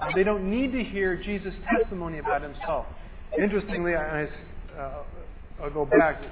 Uh, 0.00 0.08
they 0.14 0.22
don't 0.22 0.48
need 0.48 0.72
to 0.72 0.82
hear 0.82 1.16
Jesus' 1.16 1.54
testimony 1.76 2.18
about 2.18 2.42
himself. 2.42 2.86
Interestingly, 3.36 3.94
I, 3.94 4.28
uh, 4.78 5.02
I'll 5.62 5.70
go 5.70 5.84
back. 5.84 6.22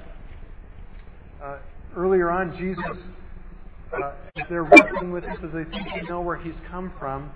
Uh, 1.43 1.57
earlier 1.95 2.31
on, 2.31 2.57
Jesus 2.57 2.97
uh, 3.93 4.11
they're 4.49 4.63
wrestling 4.63 5.11
with 5.11 5.23
this 5.23 5.37
as 5.43 5.51
they 5.53 5.63
think 5.65 5.87
they 5.93 6.01
know 6.07 6.21
where 6.21 6.37
he's 6.37 6.53
come 6.69 6.91
from. 6.99 7.31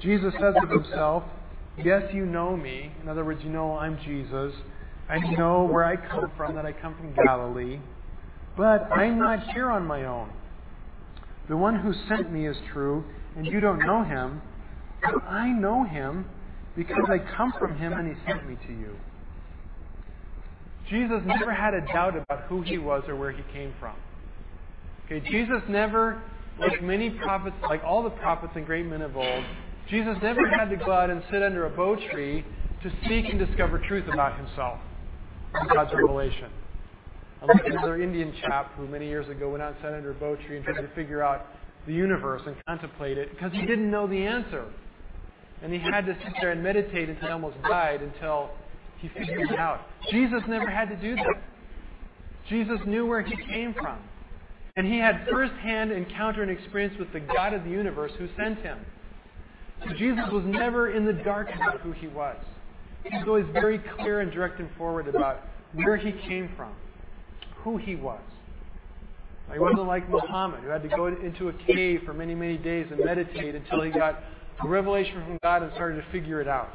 Jesus 0.00 0.32
says 0.34 0.54
of 0.62 0.68
himself, 0.68 1.22
Yes, 1.82 2.02
you 2.14 2.24
know 2.24 2.56
me. 2.56 2.90
In 3.02 3.08
other 3.08 3.24
words, 3.24 3.40
you 3.44 3.50
know 3.50 3.76
I'm 3.76 3.98
Jesus. 4.02 4.52
I 5.10 5.18
know 5.36 5.64
where 5.64 5.84
I 5.84 5.96
come 5.96 6.30
from, 6.36 6.54
that 6.54 6.64
I 6.64 6.72
come 6.72 6.96
from 6.96 7.14
Galilee. 7.14 7.78
But 8.56 8.90
I'm 8.90 9.18
not 9.18 9.46
here 9.52 9.70
on 9.70 9.86
my 9.86 10.04
own. 10.04 10.32
The 11.48 11.56
one 11.56 11.78
who 11.78 11.92
sent 12.08 12.32
me 12.32 12.46
is 12.46 12.56
true, 12.72 13.04
and 13.36 13.46
you 13.46 13.60
don't 13.60 13.78
know 13.80 14.02
him. 14.02 14.40
I 15.28 15.48
know 15.48 15.84
him 15.84 16.26
because 16.76 17.04
I 17.08 17.18
come 17.36 17.52
from 17.58 17.76
him 17.78 17.92
and 17.92 18.08
he 18.08 18.14
sent 18.26 18.48
me 18.48 18.56
to 18.66 18.72
you. 18.72 18.96
Jesus 20.88 21.20
never 21.24 21.52
had 21.52 21.74
a 21.74 21.80
doubt 21.92 22.16
about 22.16 22.42
who 22.48 22.62
he 22.62 22.78
was 22.78 23.02
or 23.08 23.16
where 23.16 23.32
he 23.32 23.42
came 23.52 23.74
from. 23.80 23.96
Okay, 25.06 25.20
Jesus 25.30 25.62
never, 25.68 26.22
like 26.58 26.82
many 26.82 27.10
prophets, 27.10 27.56
like 27.62 27.82
all 27.84 28.02
the 28.02 28.10
prophets 28.10 28.52
and 28.56 28.66
great 28.66 28.86
men 28.86 29.02
of 29.02 29.16
old, 29.16 29.44
Jesus 29.90 30.16
never 30.22 30.48
had 30.48 30.68
to 30.70 30.76
go 30.76 30.92
out 30.92 31.10
and 31.10 31.22
sit 31.30 31.42
under 31.42 31.66
a 31.66 31.70
bo 31.70 31.96
tree 32.10 32.44
to 32.82 32.90
seek 33.08 33.26
and 33.26 33.38
discover 33.38 33.78
truth 33.86 34.04
about 34.12 34.36
himself 34.36 34.78
God's 35.72 35.92
revelation. 35.94 36.50
Unlike 37.42 37.66
another 37.66 38.00
Indian 38.00 38.32
chap 38.40 38.72
who 38.76 38.86
many 38.86 39.06
years 39.06 39.28
ago 39.28 39.50
went 39.50 39.62
out 39.62 39.74
and 39.74 39.82
sat 39.82 39.92
under 39.94 40.10
a 40.10 40.14
bo 40.14 40.36
tree 40.36 40.56
and 40.56 40.64
tried 40.64 40.80
to 40.80 40.94
figure 40.94 41.22
out 41.22 41.46
the 41.86 41.92
universe 41.92 42.42
and 42.46 42.56
contemplate 42.66 43.18
it 43.18 43.30
because 43.30 43.52
he 43.52 43.60
didn't 43.60 43.90
know 43.90 44.06
the 44.06 44.18
answer. 44.18 44.66
And 45.66 45.74
he 45.74 45.80
had 45.80 46.06
to 46.06 46.16
sit 46.22 46.32
there 46.40 46.52
and 46.52 46.62
meditate 46.62 47.08
until 47.08 47.26
he 47.26 47.32
almost 47.32 47.60
died 47.64 48.00
until 48.00 48.50
he 48.98 49.08
figured 49.08 49.50
it 49.50 49.58
out. 49.58 49.80
Jesus 50.12 50.40
never 50.46 50.70
had 50.70 50.88
to 50.90 50.96
do 50.96 51.16
that. 51.16 51.42
Jesus 52.48 52.78
knew 52.86 53.04
where 53.04 53.20
he 53.20 53.34
came 53.46 53.74
from. 53.74 53.98
And 54.76 54.86
he 54.86 55.00
had 55.00 55.26
firsthand 55.28 55.90
encounter 55.90 56.42
and 56.42 56.52
experience 56.52 56.94
with 57.00 57.12
the 57.12 57.18
God 57.18 57.52
of 57.52 57.64
the 57.64 57.70
universe 57.70 58.12
who 58.16 58.28
sent 58.36 58.60
him. 58.60 58.78
So 59.82 59.92
Jesus 59.94 60.30
was 60.30 60.44
never 60.46 60.92
in 60.92 61.04
the 61.04 61.12
dark 61.12 61.48
about 61.52 61.80
who 61.80 61.90
he 61.90 62.06
was. 62.06 62.36
He 63.02 63.16
was 63.16 63.26
always 63.26 63.46
very 63.52 63.80
clear 63.98 64.20
and 64.20 64.30
direct 64.30 64.60
and 64.60 64.70
forward 64.78 65.08
about 65.08 65.40
where 65.72 65.96
he 65.96 66.12
came 66.12 66.48
from, 66.56 66.72
who 67.56 67.76
he 67.76 67.96
was. 67.96 68.22
He 69.52 69.58
wasn't 69.58 69.88
like 69.88 70.08
Muhammad, 70.08 70.60
who 70.60 70.68
had 70.68 70.84
to 70.84 70.88
go 70.88 71.08
into 71.08 71.48
a 71.48 71.52
cave 71.52 72.02
for 72.06 72.14
many, 72.14 72.36
many 72.36 72.56
days 72.56 72.86
and 72.92 73.04
meditate 73.04 73.56
until 73.56 73.82
he 73.82 73.90
got 73.90 74.22
a 74.64 74.68
revelation 74.68 75.22
from 75.24 75.38
God 75.42 75.62
and 75.62 75.72
started 75.74 76.02
to 76.02 76.10
figure 76.10 76.40
it 76.40 76.48
out. 76.48 76.72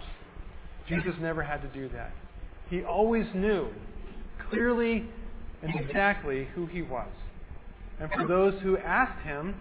Jesus 0.88 1.14
never 1.20 1.42
had 1.42 1.62
to 1.62 1.68
do 1.70 1.90
that. 1.90 2.12
He 2.70 2.84
always 2.84 3.26
knew 3.34 3.70
clearly 4.50 5.06
and 5.62 5.74
exactly 5.76 6.48
who 6.56 6.66
he 6.66 6.82
was. 6.82 7.10
And 8.00 8.10
for 8.12 8.28
those 8.28 8.60
who 8.62 8.78
asked 8.78 9.22
him, 9.24 9.56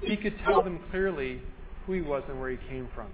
he 0.00 0.16
could 0.16 0.34
tell 0.44 0.62
them 0.62 0.80
clearly 0.90 1.42
who 1.86 1.92
he 1.92 2.00
was 2.00 2.22
and 2.28 2.40
where 2.40 2.50
he 2.50 2.58
came 2.68 2.88
from. 2.94 3.08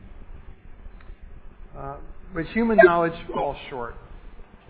Uh, 1.77 1.97
but 2.35 2.45
human 2.47 2.79
knowledge 2.83 3.15
falls 3.33 3.57
short. 3.71 3.95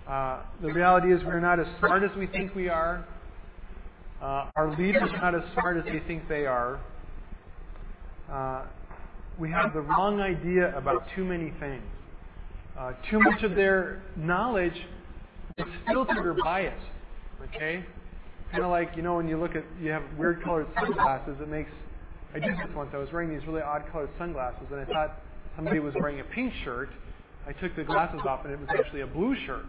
Uh, 0.08 0.42
the 0.62 0.72
reality 0.72 1.12
is 1.12 1.22
we're 1.24 1.40
not 1.40 1.58
as 1.58 1.66
smart 1.78 2.02
as 2.04 2.16
we 2.16 2.26
think 2.28 2.54
we 2.54 2.68
are. 2.68 3.04
Uh, 4.22 4.50
our 4.56 4.76
leaders 4.78 5.10
are 5.12 5.32
not 5.32 5.34
as 5.34 5.42
smart 5.52 5.76
as 5.76 5.84
they 5.84 6.00
think 6.06 6.28
they 6.28 6.46
are. 6.46 6.80
We 9.38 9.50
have 9.50 9.72
the 9.72 9.80
wrong 9.80 10.20
idea 10.20 10.76
about 10.76 11.06
too 11.14 11.24
many 11.24 11.52
things. 11.60 11.82
Uh, 12.78 12.92
too 13.10 13.20
much 13.20 13.42
of 13.42 13.54
their 13.54 14.02
knowledge 14.16 14.76
is 15.58 15.66
filtered 15.86 16.26
or 16.26 16.34
biased. 16.34 16.84
Okay? 17.54 17.84
kind 18.50 18.64
of 18.64 18.70
like, 18.70 18.96
you 18.96 19.02
know, 19.02 19.16
when 19.16 19.28
you 19.28 19.38
look 19.38 19.54
at, 19.56 19.64
you 19.80 19.90
have 19.90 20.02
weird 20.18 20.42
colored 20.42 20.66
sunglasses, 20.78 21.36
it 21.40 21.48
makes, 21.48 21.70
I 22.34 22.38
did 22.38 22.54
this 22.54 22.74
once. 22.74 22.90
I 22.94 22.98
was 22.98 23.08
wearing 23.12 23.30
these 23.30 23.46
really 23.46 23.62
odd 23.62 23.84
colored 23.90 24.10
sunglasses, 24.18 24.66
and 24.70 24.80
I 24.80 24.84
thought 24.84 25.20
somebody 25.56 25.80
was 25.80 25.94
wearing 26.00 26.20
a 26.20 26.24
pink 26.24 26.52
shirt. 26.64 26.90
I 27.46 27.52
took 27.52 27.74
the 27.76 27.84
glasses 27.84 28.20
off, 28.26 28.44
and 28.44 28.52
it 28.52 28.60
was 28.60 28.68
actually 28.78 29.02
a 29.02 29.06
blue 29.06 29.34
shirt. 29.46 29.66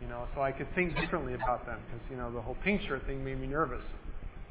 You 0.00 0.08
know, 0.08 0.26
so 0.34 0.40
I 0.40 0.50
could 0.50 0.66
think 0.74 0.96
differently 0.98 1.34
about 1.34 1.66
them 1.66 1.78
because, 1.86 2.00
you 2.10 2.16
know, 2.16 2.32
the 2.32 2.40
whole 2.40 2.56
pink 2.64 2.80
shirt 2.82 3.06
thing 3.06 3.22
made 3.22 3.38
me 3.38 3.46
nervous. 3.46 3.82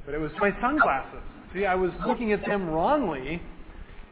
But 0.06 0.14
it 0.14 0.20
was 0.20 0.32
my 0.40 0.52
sunglasses. 0.62 1.24
See, 1.54 1.66
I 1.66 1.74
was 1.74 1.92
looking 2.06 2.32
at 2.34 2.46
them 2.46 2.70
wrongly, 2.70 3.42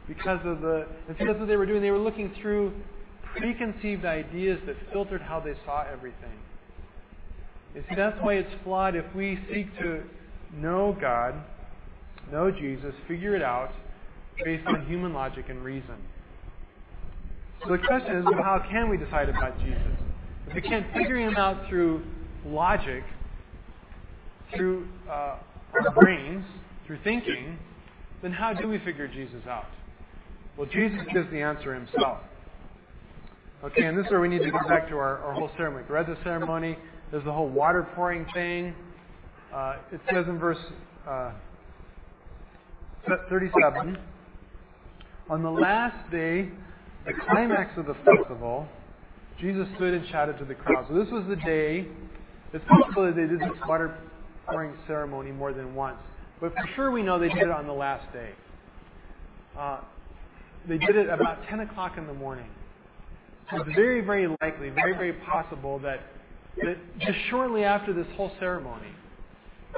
because 0.08 0.40
of 0.44 0.60
the. 0.60 0.86
And 1.06 1.16
so 1.18 1.26
that's 1.26 1.38
what 1.38 1.46
they 1.46 1.56
were 1.56 1.66
doing. 1.66 1.82
They 1.82 1.90
were 1.90 1.98
looking 1.98 2.34
through 2.40 2.72
preconceived 3.36 4.04
ideas 4.04 4.58
that 4.66 4.76
filtered 4.92 5.20
how 5.20 5.38
they 5.38 5.54
saw 5.64 5.84
everything. 5.90 6.32
You 7.74 7.84
see, 7.88 7.94
that's 7.94 8.16
why 8.22 8.34
it's 8.34 8.50
flawed 8.64 8.96
if 8.96 9.04
we 9.14 9.38
seek 9.52 9.76
to 9.78 10.02
know 10.54 10.96
God, 10.98 11.34
know 12.32 12.50
Jesus, 12.50 12.94
figure 13.06 13.36
it 13.36 13.42
out 13.42 13.70
based 14.44 14.66
on 14.66 14.86
human 14.86 15.12
logic 15.12 15.46
and 15.48 15.62
reason. 15.62 15.96
So 17.62 17.72
the 17.72 17.78
question 17.78 18.16
is, 18.16 18.24
well, 18.24 18.42
how 18.42 18.64
can 18.70 18.88
we 18.88 18.96
decide 18.96 19.28
about 19.28 19.58
Jesus? 19.60 19.82
If 20.46 20.54
we 20.54 20.62
can't 20.62 20.86
figure 20.94 21.18
him 21.18 21.36
out 21.36 21.68
through 21.68 22.02
logic, 22.46 23.02
through 24.56 24.88
uh, 25.10 25.36
our 25.74 25.90
brains, 25.94 26.44
through 26.86 26.98
thinking, 27.04 27.58
then 28.22 28.32
how 28.32 28.54
do 28.54 28.68
we 28.68 28.78
figure 28.78 29.08
Jesus 29.08 29.42
out? 29.48 29.66
Well, 30.58 30.68
Jesus 30.72 30.98
gives 31.14 31.30
the 31.30 31.40
answer 31.40 31.72
himself. 31.72 32.18
Okay, 33.62 33.84
and 33.84 33.96
this 33.96 34.06
is 34.06 34.10
where 34.10 34.20
we 34.20 34.28
need 34.28 34.42
to 34.42 34.50
go 34.50 34.58
back 34.68 34.88
to 34.88 34.96
our, 34.96 35.18
our 35.18 35.32
whole 35.32 35.50
ceremony. 35.56 35.84
Read 35.88 36.06
the 36.06 36.18
ceremony. 36.24 36.76
There's 37.12 37.24
the 37.24 37.32
whole 37.32 37.48
water 37.48 37.86
pouring 37.94 38.26
thing. 38.34 38.74
Uh, 39.54 39.76
it 39.92 40.00
says 40.12 40.26
in 40.26 40.36
verse 40.36 40.58
uh, 41.08 41.30
37 43.28 43.98
On 45.30 45.42
the 45.44 45.50
last 45.50 46.10
day, 46.10 46.48
the 47.06 47.12
climax 47.30 47.78
of 47.78 47.86
the 47.86 47.94
festival, 48.04 48.66
Jesus 49.40 49.68
stood 49.76 49.94
and 49.94 50.08
shouted 50.08 50.38
to 50.38 50.44
the 50.44 50.56
crowd. 50.56 50.86
So 50.88 50.94
this 50.94 51.08
was 51.12 51.24
the 51.28 51.36
day. 51.36 51.86
It's 52.52 52.64
possible 52.68 53.06
that 53.06 53.14
they 53.14 53.28
did 53.28 53.38
this 53.38 53.58
water 53.68 53.96
pouring 54.48 54.74
ceremony 54.88 55.30
more 55.30 55.52
than 55.52 55.76
once. 55.76 55.98
But 56.40 56.52
for 56.54 56.68
sure 56.74 56.90
we 56.90 57.02
know 57.02 57.20
they 57.20 57.28
did 57.28 57.42
it 57.44 57.50
on 57.50 57.68
the 57.68 57.72
last 57.72 58.12
day. 58.12 58.30
Uh, 59.56 59.80
they 60.66 60.78
did 60.78 60.96
it 60.96 61.08
about 61.08 61.46
10 61.48 61.60
o'clock 61.60 61.98
in 61.98 62.06
the 62.06 62.14
morning. 62.14 62.48
So 63.50 63.62
it's 63.62 63.74
very, 63.74 64.00
very 64.02 64.26
likely, 64.26 64.70
very, 64.70 64.92
very 64.92 65.14
possible 65.14 65.78
that, 65.80 66.00
that 66.62 66.76
just 67.00 67.18
shortly 67.30 67.64
after 67.64 67.92
this 67.92 68.06
whole 68.16 68.30
ceremony, 68.38 68.92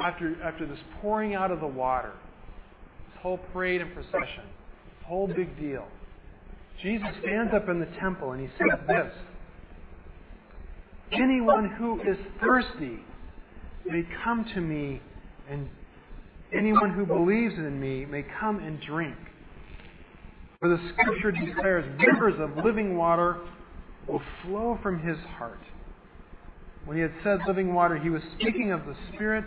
after, 0.02 0.42
after 0.42 0.66
this 0.66 0.78
pouring 1.00 1.34
out 1.34 1.50
of 1.50 1.60
the 1.60 1.66
water, 1.66 2.12
this 3.12 3.20
whole 3.22 3.38
parade 3.52 3.80
and 3.80 3.92
procession, 3.94 4.44
this 4.44 5.06
whole 5.06 5.28
big 5.28 5.58
deal, 5.58 5.86
Jesus 6.82 7.08
stands 7.20 7.52
up 7.54 7.68
in 7.68 7.78
the 7.78 7.88
temple 8.00 8.32
and 8.32 8.40
he 8.40 8.48
says 8.58 8.80
this 8.88 9.12
Anyone 11.12 11.70
who 11.78 12.00
is 12.00 12.16
thirsty 12.40 13.00
may 13.84 14.06
come 14.24 14.44
to 14.54 14.60
me, 14.60 15.00
and 15.48 15.68
anyone 16.56 16.92
who 16.92 17.04
believes 17.04 17.54
in 17.54 17.80
me 17.80 18.04
may 18.04 18.24
come 18.38 18.60
and 18.60 18.80
drink. 18.80 19.16
For 20.60 20.68
the 20.68 20.78
scripture 20.92 21.32
declares 21.32 21.86
rivers 22.06 22.34
of 22.38 22.62
living 22.62 22.98
water 22.98 23.38
will 24.06 24.20
flow 24.42 24.78
from 24.82 25.00
his 25.00 25.16
heart. 25.38 25.60
When 26.84 26.98
he 26.98 27.02
had 27.02 27.14
said 27.24 27.38
living 27.46 27.72
water, 27.72 27.96
he 27.96 28.10
was 28.10 28.20
speaking 28.38 28.70
of 28.70 28.84
the 28.84 28.94
Spirit 29.14 29.46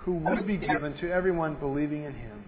who 0.00 0.16
would 0.18 0.46
be 0.46 0.58
given 0.58 0.94
to 0.98 1.10
everyone 1.10 1.54
believing 1.54 2.04
in 2.04 2.12
him. 2.12 2.44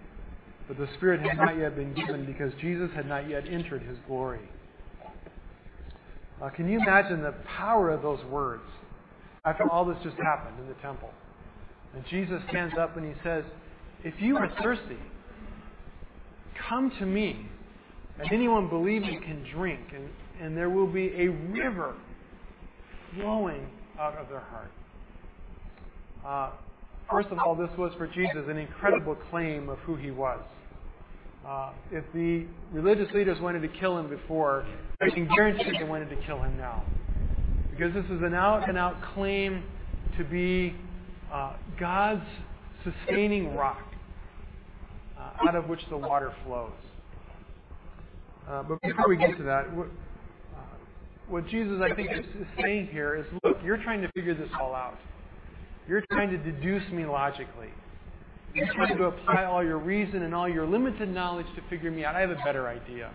But 0.67 0.77
the 0.77 0.87
Spirit 0.97 1.21
had 1.21 1.37
not 1.37 1.57
yet 1.57 1.75
been 1.75 1.95
given 1.95 2.23
because 2.27 2.53
Jesus 2.61 2.91
had 2.95 3.07
not 3.07 3.27
yet 3.27 3.45
entered 3.49 3.81
his 3.81 3.97
glory. 4.05 4.47
Uh, 6.39 6.49
can 6.49 6.69
you 6.69 6.79
imagine 6.79 7.23
the 7.23 7.33
power 7.57 7.89
of 7.89 8.03
those 8.03 8.23
words 8.25 8.61
after 9.43 9.67
all 9.71 9.85
this 9.85 9.97
just 10.03 10.17
happened 10.17 10.59
in 10.59 10.67
the 10.67 10.79
temple? 10.83 11.09
And 11.95 12.05
Jesus 12.11 12.43
stands 12.49 12.75
up 12.79 12.95
and 12.95 13.07
he 13.07 13.19
says, 13.23 13.43
If 14.03 14.13
you 14.19 14.37
are 14.37 14.53
thirsty, 14.61 14.99
come 16.69 16.91
to 16.99 17.05
me, 17.07 17.47
and 18.19 18.31
anyone 18.31 18.67
believing 18.67 19.21
can 19.21 19.45
drink, 19.53 19.81
and, 19.93 20.09
and 20.41 20.57
there 20.57 20.69
will 20.69 20.87
be 20.87 21.11
a 21.15 21.29
river 21.29 21.95
flowing 23.15 23.67
out 23.99 24.17
of 24.17 24.27
their 24.29 24.39
heart. 24.39 24.71
Uh, 26.25 26.51
first 27.09 27.29
of 27.29 27.39
all, 27.39 27.55
this 27.55 27.69
was 27.77 27.91
for 27.97 28.07
Jesus 28.07 28.43
an 28.47 28.57
incredible 28.57 29.15
claim 29.29 29.69
of 29.69 29.77
who 29.79 29.95
he 29.95 30.11
was. 30.11 30.41
Uh, 31.47 31.71
if 31.91 32.03
the 32.13 32.45
religious 32.73 33.07
leaders 33.13 33.39
wanted 33.39 33.61
to 33.61 33.69
kill 33.79 33.97
him 33.97 34.09
before, 34.09 34.65
I 35.01 35.09
can 35.09 35.27
guarantee 35.27 35.77
they 35.77 35.85
wanted 35.85 36.09
to 36.09 36.17
kill 36.25 36.41
him 36.41 36.57
now. 36.57 36.83
Because 37.71 37.93
this 37.93 38.05
is 38.05 38.21
an 38.23 38.33
out 38.33 38.67
and 38.67 38.77
out 38.77 38.95
claim 39.13 39.63
to 40.17 40.23
be 40.23 40.75
uh, 41.31 41.53
God's 41.79 42.25
sustaining 42.83 43.55
rock 43.55 43.83
uh, 45.17 45.47
out 45.47 45.55
of 45.55 45.69
which 45.69 45.81
the 45.89 45.97
water 45.97 46.33
flows. 46.45 46.71
Uh, 48.49 48.63
but 48.63 48.81
before 48.81 49.09
we 49.09 49.17
get 49.17 49.37
to 49.37 49.43
that, 49.43 49.75
what, 49.75 49.87
uh, 50.55 51.41
Jesus, 51.49 51.81
I 51.81 51.93
think, 51.93 52.11
is, 52.11 52.25
is 52.25 52.47
saying 52.61 52.87
here 52.91 53.15
is 53.15 53.25
look, 53.43 53.57
you're 53.63 53.81
trying 53.83 54.01
to 54.01 54.11
figure 54.13 54.33
this 54.33 54.49
all 54.59 54.73
out. 54.73 54.97
You're 55.87 56.03
trying 56.11 56.29
to 56.31 56.37
deduce 56.37 56.89
me 56.91 57.05
logically. 57.05 57.69
You're 58.53 58.73
trying 58.73 58.97
to 58.97 59.03
apply 59.05 59.43
all 59.43 59.63
your 59.63 59.77
reason 59.77 60.23
and 60.23 60.33
all 60.33 60.47
your 60.47 60.65
limited 60.65 61.09
knowledge 61.09 61.45
to 61.55 61.61
figure 61.69 61.91
me 61.91 62.05
out. 62.05 62.15
I 62.15 62.21
have 62.21 62.29
a 62.29 62.41
better 62.43 62.67
idea. 62.67 63.11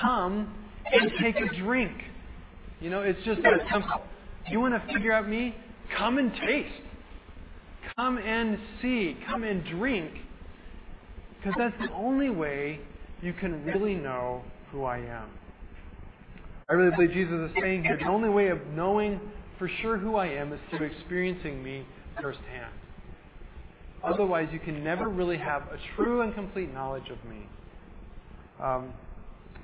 Come 0.00 0.52
and 0.90 1.12
take 1.20 1.36
a 1.36 1.54
drink. 1.56 1.92
You 2.80 2.88
know, 2.90 3.02
it's 3.02 3.22
just 3.24 3.42
that 3.42 3.60
simple. 3.70 4.02
You 4.48 4.60
want 4.60 4.74
to 4.74 4.92
figure 4.92 5.12
out 5.12 5.28
me? 5.28 5.54
Come 5.96 6.18
and 6.18 6.32
taste. 6.34 6.72
Come 7.96 8.18
and 8.18 8.58
see. 8.80 9.16
Come 9.28 9.44
and 9.44 9.64
drink. 9.66 10.10
Because 11.36 11.54
that's 11.58 11.76
the 11.80 11.94
only 11.94 12.30
way 12.30 12.80
you 13.22 13.32
can 13.34 13.64
really 13.64 13.94
know 13.94 14.42
who 14.70 14.84
I 14.84 14.98
am. 14.98 15.28
I 16.68 16.74
really 16.74 16.94
believe 16.94 17.12
Jesus 17.12 17.50
is 17.50 17.56
saying 17.60 17.84
here 17.84 17.98
the 17.98 18.08
only 18.08 18.28
way 18.28 18.48
of 18.48 18.58
knowing 18.74 19.20
for 19.58 19.68
sure 19.82 19.98
who 19.98 20.16
I 20.16 20.26
am 20.26 20.52
is 20.52 20.60
through 20.70 20.86
experiencing 20.86 21.62
me 21.62 21.84
firsthand. 22.20 22.72
Otherwise, 24.02 24.48
you 24.52 24.58
can 24.58 24.82
never 24.82 25.08
really 25.08 25.36
have 25.36 25.62
a 25.64 25.76
true 25.94 26.22
and 26.22 26.34
complete 26.34 26.72
knowledge 26.72 27.08
of 27.10 27.22
me. 27.28 27.46
Um, 28.62 28.92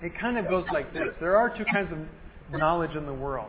it 0.03 0.13
kind 0.21 0.37
of 0.37 0.49
goes 0.49 0.67
like 0.73 0.93
this 0.93 1.09
there 1.21 1.37
are 1.37 1.57
two 1.57 1.65
kinds 1.73 1.91
of 1.93 2.59
knowledge 2.59 2.95
in 2.97 3.07
the 3.07 3.15
world. 3.15 3.49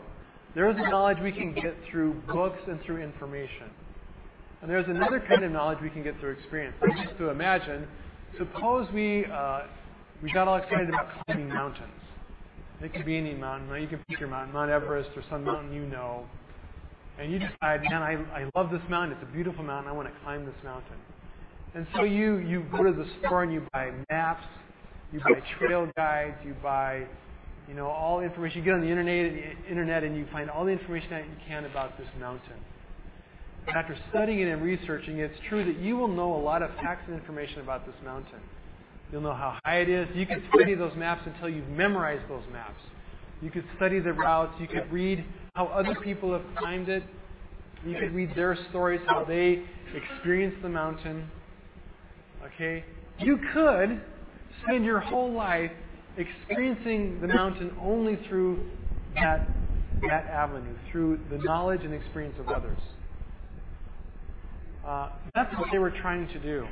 There 0.55 0.69
is 0.69 0.77
a 0.79 0.89
knowledge 0.89 1.17
we 1.21 1.31
can 1.31 1.53
get 1.53 1.75
through 1.91 2.13
books 2.31 2.59
and 2.67 2.81
through 2.83 3.01
information. 3.01 3.69
And 4.61 4.71
there's 4.71 4.87
another 4.87 5.23
kind 5.27 5.43
of 5.43 5.51
knowledge 5.51 5.79
we 5.81 5.89
can 5.89 6.03
get 6.03 6.19
through 6.19 6.31
experience. 6.31 6.75
Just 7.03 7.17
to 7.19 7.29
imagine, 7.29 7.87
suppose 8.37 8.87
we, 8.91 9.25
uh, 9.25 9.63
we 10.23 10.31
got 10.31 10.47
all 10.47 10.57
excited 10.57 10.89
about 10.89 11.09
climbing 11.25 11.49
mountains. 11.49 11.91
It 12.81 12.93
could 12.93 13.05
be 13.05 13.17
any 13.17 13.33
mountain. 13.33 13.81
You 13.81 13.87
can 13.87 14.03
pick 14.07 14.19
your 14.19 14.29
mountain, 14.29 14.53
Mount 14.53 14.69
Everest 14.69 15.09
or 15.15 15.23
some 15.29 15.43
mountain 15.43 15.73
you 15.73 15.85
know 15.85 16.25
and 17.19 17.31
you 17.31 17.39
decide, 17.39 17.81
man, 17.89 18.03
I, 18.03 18.13
I 18.33 18.49
love 18.55 18.71
this 18.71 18.81
mountain. 18.89 19.17
It's 19.17 19.27
a 19.27 19.33
beautiful 19.33 19.63
mountain. 19.63 19.89
I 19.89 19.93
want 19.93 20.07
to 20.07 20.19
climb 20.21 20.45
this 20.45 20.55
mountain. 20.63 20.97
And 21.73 21.87
so 21.95 22.03
you, 22.03 22.37
you 22.37 22.65
go 22.71 22.83
to 22.83 22.91
the 22.91 23.07
store 23.19 23.43
and 23.43 23.51
you 23.51 23.65
buy 23.73 23.91
maps, 24.09 24.45
you 25.11 25.19
buy 25.19 25.41
trail 25.57 25.89
guides, 25.95 26.37
you 26.45 26.55
buy, 26.61 27.05
you 27.67 27.73
know, 27.73 27.87
all 27.87 28.19
the 28.19 28.25
information. 28.25 28.59
You 28.59 28.65
get 28.65 28.73
on 28.75 28.81
the 28.81 28.87
internet, 28.87 29.57
internet 29.69 30.03
and 30.03 30.15
you 30.15 30.27
find 30.31 30.49
all 30.49 30.65
the 30.65 30.71
information 30.71 31.09
that 31.09 31.25
you 31.25 31.35
can 31.47 31.65
about 31.65 31.97
this 31.97 32.07
mountain. 32.19 32.61
And 33.67 33.75
after 33.75 33.97
studying 34.09 34.39
it 34.39 34.49
and 34.49 34.61
researching 34.61 35.17
it, 35.17 35.31
it's 35.31 35.39
true 35.49 35.65
that 35.65 35.81
you 35.81 35.97
will 35.97 36.07
know 36.07 36.35
a 36.35 36.41
lot 36.41 36.61
of 36.61 36.69
facts 36.75 37.03
and 37.07 37.15
information 37.15 37.61
about 37.61 37.85
this 37.85 37.95
mountain. 38.05 38.39
You'll 39.11 39.21
know 39.21 39.33
how 39.33 39.57
high 39.63 39.77
it 39.77 39.89
is. 39.89 40.07
You 40.15 40.25
can 40.25 40.43
study 40.53 40.75
those 40.75 40.95
maps 40.95 41.21
until 41.25 41.49
you've 41.49 41.69
memorized 41.69 42.29
those 42.29 42.43
maps. 42.51 42.81
You 43.41 43.49
could 43.51 43.65
study 43.77 43.99
the 43.99 44.13
routes. 44.13 44.53
You 44.59 44.67
could 44.67 44.91
read 44.91 45.23
how 45.55 45.67
other 45.67 45.95
people 45.95 46.33
have 46.33 46.43
climbed 46.57 46.89
it. 46.89 47.03
You 47.85 47.97
could 47.99 48.13
read 48.13 48.35
their 48.35 48.57
stories, 48.69 49.01
how 49.07 49.23
they 49.23 49.63
experienced 49.95 50.61
the 50.61 50.69
mountain. 50.69 51.29
Okay? 52.43 52.83
You 53.19 53.39
could 53.53 54.01
spend 54.63 54.83
your 54.83 54.99
whole 54.99 55.31
life 55.31 55.71
experiencing 56.17 57.21
the 57.21 57.27
mountain 57.27 57.75
only 57.81 58.19
through 58.27 58.69
that, 59.15 59.47
that 60.09 60.25
avenue, 60.25 60.75
through 60.91 61.19
the 61.29 61.37
knowledge 61.37 61.81
and 61.83 61.93
experience 61.93 62.35
of 62.39 62.49
others. 62.49 62.79
Uh, 64.85 65.09
that's 65.35 65.55
what 65.57 65.67
they 65.71 65.77
were 65.77 65.91
trying 65.91 66.27
to 66.29 66.39
do. 66.39 66.67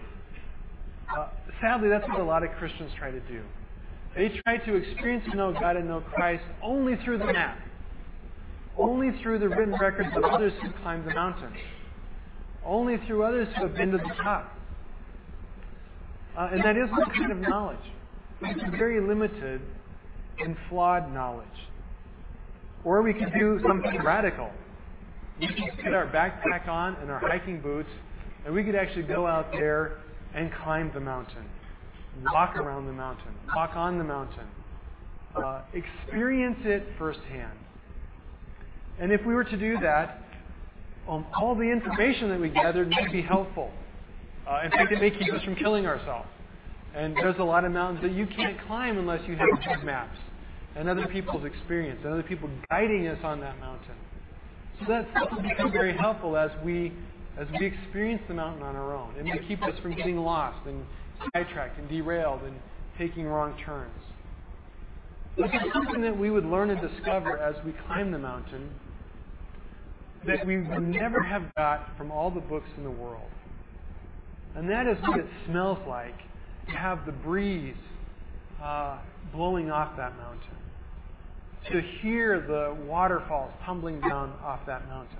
Uh, 1.14 1.28
sadly, 1.62 1.90
that's 1.90 2.08
what 2.08 2.20
a 2.20 2.24
lot 2.24 2.44
of 2.44 2.52
Christians 2.58 2.92
try 2.98 3.12
to 3.12 3.20
do. 3.22 3.42
They 4.16 4.30
try 4.44 4.58
to 4.58 4.76
experience 4.76 5.26
and 5.28 5.36
know 5.36 5.52
God 5.52 5.76
and 5.76 5.88
know 5.88 6.02
Christ 6.02 6.44
only 6.64 6.96
through 7.04 7.18
the 7.18 7.26
map 7.26 7.60
only 8.78 9.12
through 9.22 9.40
the 9.40 9.50
written 9.50 9.76
records 9.80 10.10
of 10.16 10.24
others 10.24 10.54
who 10.62 10.70
climbed 10.82 11.08
the 11.08 11.14
mountain, 11.14 11.54
only 12.66 12.98
through 13.08 13.24
others 13.24 13.48
who 13.56 13.68
have 13.68 13.76
been 13.76 13.92
to 13.92 13.98
the 13.98 14.14
top. 14.22 14.52
Uh, 16.38 16.50
and 16.52 16.64
that 16.64 16.76
is 16.76 16.90
one 16.92 17.10
kind 17.12 17.32
of 17.32 17.38
knowledge. 17.38 17.80
It's 18.42 18.78
very 18.78 19.00
limited 19.00 19.62
and 20.40 20.58
flawed 20.70 21.14
knowledge. 21.14 21.48
Or 22.84 23.02
we 23.02 23.14
could 23.14 23.32
do 23.34 23.60
something 23.66 24.02
radical. 24.04 24.52
We 25.40 25.48
could 25.48 25.84
get 25.84 25.94
our 25.94 26.08
backpack 26.08 26.68
on 26.68 26.96
and 26.96 27.10
our 27.10 27.20
hiking 27.20 27.62
boots, 27.62 27.90
and 28.46 28.54
we 28.54 28.64
could 28.64 28.76
actually 28.76 29.04
go 29.04 29.26
out 29.26 29.52
there 29.54 29.98
and 30.36 30.52
climb 30.64 30.92
the 30.94 31.00
mountain. 31.00 31.46
walk 32.32 32.56
around 32.56 32.86
the 32.86 32.94
mountain, 32.94 33.34
walk 33.56 33.76
on 33.76 33.98
the 33.98 34.04
mountain, 34.04 34.48
uh, 35.36 35.62
experience 35.74 36.58
it 36.64 36.88
firsthand. 36.98 37.58
And 39.00 39.12
if 39.12 39.26
we 39.26 39.34
were 39.34 39.44
to 39.44 39.58
do 39.58 39.78
that, 39.80 40.22
um, 41.10 41.26
all 41.40 41.56
the 41.56 41.64
information 41.64 42.30
that 42.30 42.40
we 42.40 42.50
gathered 42.50 42.90
may 42.90 43.12
be 43.12 43.22
helpful. 43.22 43.72
Uh, 44.48 44.62
in 44.64 44.72
fact, 44.72 44.92
it 44.92 45.02
may 45.02 45.12
keep 45.12 45.34
us 45.34 45.44
from 45.44 45.56
killing 45.56 45.86
ourselves. 45.86 46.28
And 46.96 47.16
there's 47.18 47.38
a 47.40 47.44
lot 47.44 47.66
of 47.66 47.72
mountains 47.72 48.02
that 48.04 48.14
you 48.14 48.26
can't 48.26 48.58
climb 48.68 48.98
unless 48.98 49.22
you 49.28 49.36
have 49.36 49.50
good 49.68 49.86
maps 49.86 50.18
and 50.76 50.88
other 50.88 51.08
people's 51.08 51.44
experience 51.46 52.00
and 52.04 52.14
other 52.14 52.24
people 52.24 52.50
guiding 52.70 53.08
us 53.08 53.20
on 53.24 53.42
that 53.42 53.60
mountain. 53.60 53.96
So 54.80 54.86
that 54.88 55.08
become 55.42 55.72
very 55.72 55.96
helpful 55.96 56.38
as 56.38 56.52
we 56.64 56.94
as 57.38 57.48
we 57.60 57.66
experience 57.66 58.22
the 58.28 58.34
mountain 58.34 58.64
on 58.64 58.76
our 58.76 58.96
own. 58.96 59.16
It 59.18 59.26
may 59.26 59.46
keep 59.48 59.62
us 59.64 59.78
from 59.82 59.96
getting 59.96 60.18
lost 60.18 60.66
and 60.68 60.86
sidetracked 61.34 61.78
and 61.78 61.90
derailed 61.90 62.42
and 62.44 62.56
taking 62.98 63.26
wrong 63.26 63.58
turns. 63.66 63.92
But 65.38 65.50
there's 65.52 65.74
something 65.74 66.02
that 66.02 66.18
we 66.18 66.30
would 66.30 66.46
learn 66.46 66.70
and 66.70 66.80
discover 66.82 67.38
as 67.38 67.56
we 67.66 67.74
climb 67.88 68.12
the 68.12 68.20
mountain 68.20 68.70
that 70.26 70.46
we 70.46 70.58
would 70.58 70.88
never 70.88 71.22
have 71.22 71.54
got 71.56 71.90
from 71.98 72.12
all 72.12 72.32
the 72.32 72.40
books 72.40 72.70
in 72.78 72.84
the 72.84 72.92
world. 72.92 73.30
And 74.56 74.70
that 74.70 74.88
is 74.88 74.98
what 75.02 75.20
it 75.20 75.28
smells 75.46 75.80
like 75.88 76.18
to 76.70 76.72
have 76.72 77.06
the 77.06 77.12
breeze 77.12 77.76
uh, 78.64 78.98
blowing 79.34 79.70
off 79.70 79.98
that 79.98 80.16
mountain, 80.18 80.40
to 81.72 81.82
hear 82.02 82.40
the 82.40 82.76
waterfalls 82.86 83.52
tumbling 83.66 84.00
down 84.02 84.32
off 84.44 84.62
that 84.66 84.88
mountain, 84.88 85.18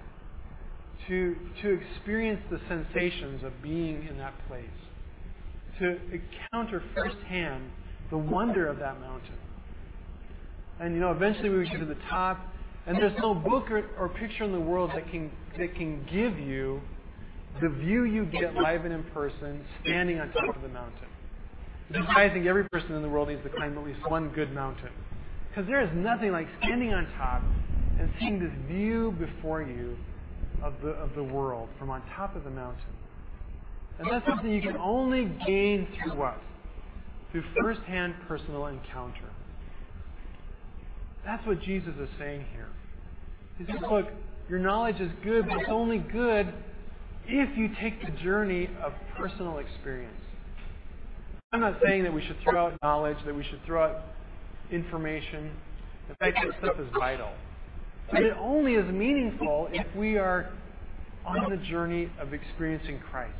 to, 1.08 1.36
to 1.62 1.80
experience 1.80 2.42
the 2.50 2.60
sensations 2.68 3.44
of 3.44 3.62
being 3.62 4.08
in 4.08 4.18
that 4.18 4.34
place, 4.48 4.66
to 5.80 6.00
encounter 6.12 6.84
firsthand 6.96 7.70
the 8.10 8.18
wonder 8.18 8.68
of 8.68 8.80
that 8.80 9.00
mountain. 9.00 9.38
And 10.80 10.94
you 10.94 11.00
know, 11.00 11.12
eventually 11.12 11.50
we 11.50 11.58
would 11.60 11.70
get 11.70 11.80
to 11.80 11.86
the 11.86 11.98
top, 12.10 12.40
and 12.86 12.98
there's 12.98 13.18
no 13.20 13.34
book 13.34 13.72
or, 13.72 13.90
or 13.98 14.10
picture 14.10 14.44
in 14.44 14.52
the 14.52 14.60
world 14.60 14.92
that 14.94 15.10
can 15.10 15.32
that 15.58 15.74
can 15.76 16.06
give 16.12 16.38
you 16.38 16.82
the 17.62 17.70
view 17.70 18.04
you 18.04 18.26
get 18.26 18.54
live 18.54 18.84
and 18.84 18.94
in 18.94 19.04
person, 19.06 19.64
standing 19.82 20.20
on 20.20 20.32
top 20.32 20.56
of 20.56 20.62
the 20.62 20.68
mountain. 20.68 21.08
I 21.94 22.30
think 22.30 22.46
every 22.46 22.68
person 22.70 22.94
in 22.94 23.02
the 23.02 23.08
world 23.10 23.30
needs 23.30 23.44
to 23.44 23.50
climb 23.50 23.78
at 23.78 23.86
least 23.86 24.00
one 24.10 24.30
good 24.30 24.52
mountain. 24.54 24.90
Because 25.50 25.68
there 25.68 25.82
is 25.82 25.90
nothing 25.94 26.32
like 26.32 26.48
standing 26.60 26.94
on 26.94 27.08
top 27.18 27.44
and 28.00 28.12
seeing 28.20 28.40
this 28.40 28.52
view 28.68 29.16
before 29.20 29.62
you 29.62 29.96
of 30.64 30.74
the, 30.84 30.90
of 30.90 31.16
the 31.16 31.24
world 31.24 31.70
from 31.80 31.90
on 31.90 32.02
top 32.16 32.36
of 32.36 32.44
the 32.44 32.50
mountain. 32.50 32.82
And 34.00 34.10
that's 34.12 34.26
something 34.28 34.52
you 34.52 34.62
can 34.62 34.78
only 34.78 35.32
gain 35.46 35.88
through 35.96 36.18
what? 36.18 36.42
Through 37.32 37.44
first-hand 37.62 38.16
personal 38.28 38.68
encounter. 38.68 39.30
That's 41.26 41.46
what 41.48 41.62
Jesus 41.62 41.94
is 42.00 42.10
saying 42.20 42.46
here. 42.54 42.68
He 43.58 43.66
says, 43.66 43.82
look, 43.90 44.08
your 44.50 44.60
knowledge 44.60 45.00
is 45.00 45.12
good, 45.24 45.48
but 45.48 45.60
it's 45.60 45.70
only 45.70 45.98
good 45.98 46.54
if 47.28 47.58
you 47.58 47.70
take 47.82 48.06
the 48.06 48.12
journey 48.22 48.70
of 48.84 48.94
personal 49.18 49.58
experience. 49.58 50.14
I'm 51.52 51.62
not 51.62 51.80
saying 51.84 52.04
that 52.04 52.14
we 52.14 52.22
should 52.22 52.38
throw 52.44 52.68
out 52.68 52.78
knowledge, 52.84 53.18
that 53.26 53.36
we 53.36 53.44
should 53.44 53.64
throw 53.66 53.86
out 53.86 54.04
information. 54.72 55.52
In 56.10 56.16
fact, 56.16 56.38
that 56.44 56.60
stuff 56.60 56.80
is 56.80 56.88
vital. 57.00 57.32
But 58.12 58.22
it 58.22 58.34
only 58.40 58.76
is 58.76 58.92
meaningful 58.92 59.70
if 59.72 59.88
we 59.96 60.18
are 60.18 60.52
on 61.26 61.50
the 61.50 61.58
journey 61.58 62.12
of 62.20 62.34
experiencing 62.34 63.00
Christ. 63.12 63.34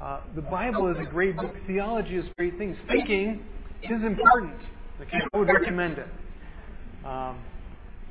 Uh, 0.00 0.20
the 0.34 0.42
Bible 0.42 0.88
is 0.88 0.96
a 0.98 1.10
great 1.10 1.36
book. 1.36 1.54
Theology 1.66 2.16
is 2.16 2.24
great 2.36 2.56
things. 2.56 2.76
Thinking 2.88 3.44
is 3.82 4.02
important. 4.02 4.56
Okay, 5.00 5.18
I 5.32 5.36
would 5.36 5.48
recommend 5.48 5.98
it. 5.98 6.08
Um, 7.04 7.38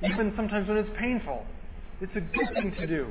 even 0.03 0.33
sometimes 0.35 0.67
when 0.67 0.77
it's 0.77 0.89
painful, 0.99 1.45
it's 2.01 2.15
a 2.15 2.21
good 2.21 2.53
thing 2.53 2.75
to 2.79 2.87
do. 2.87 3.07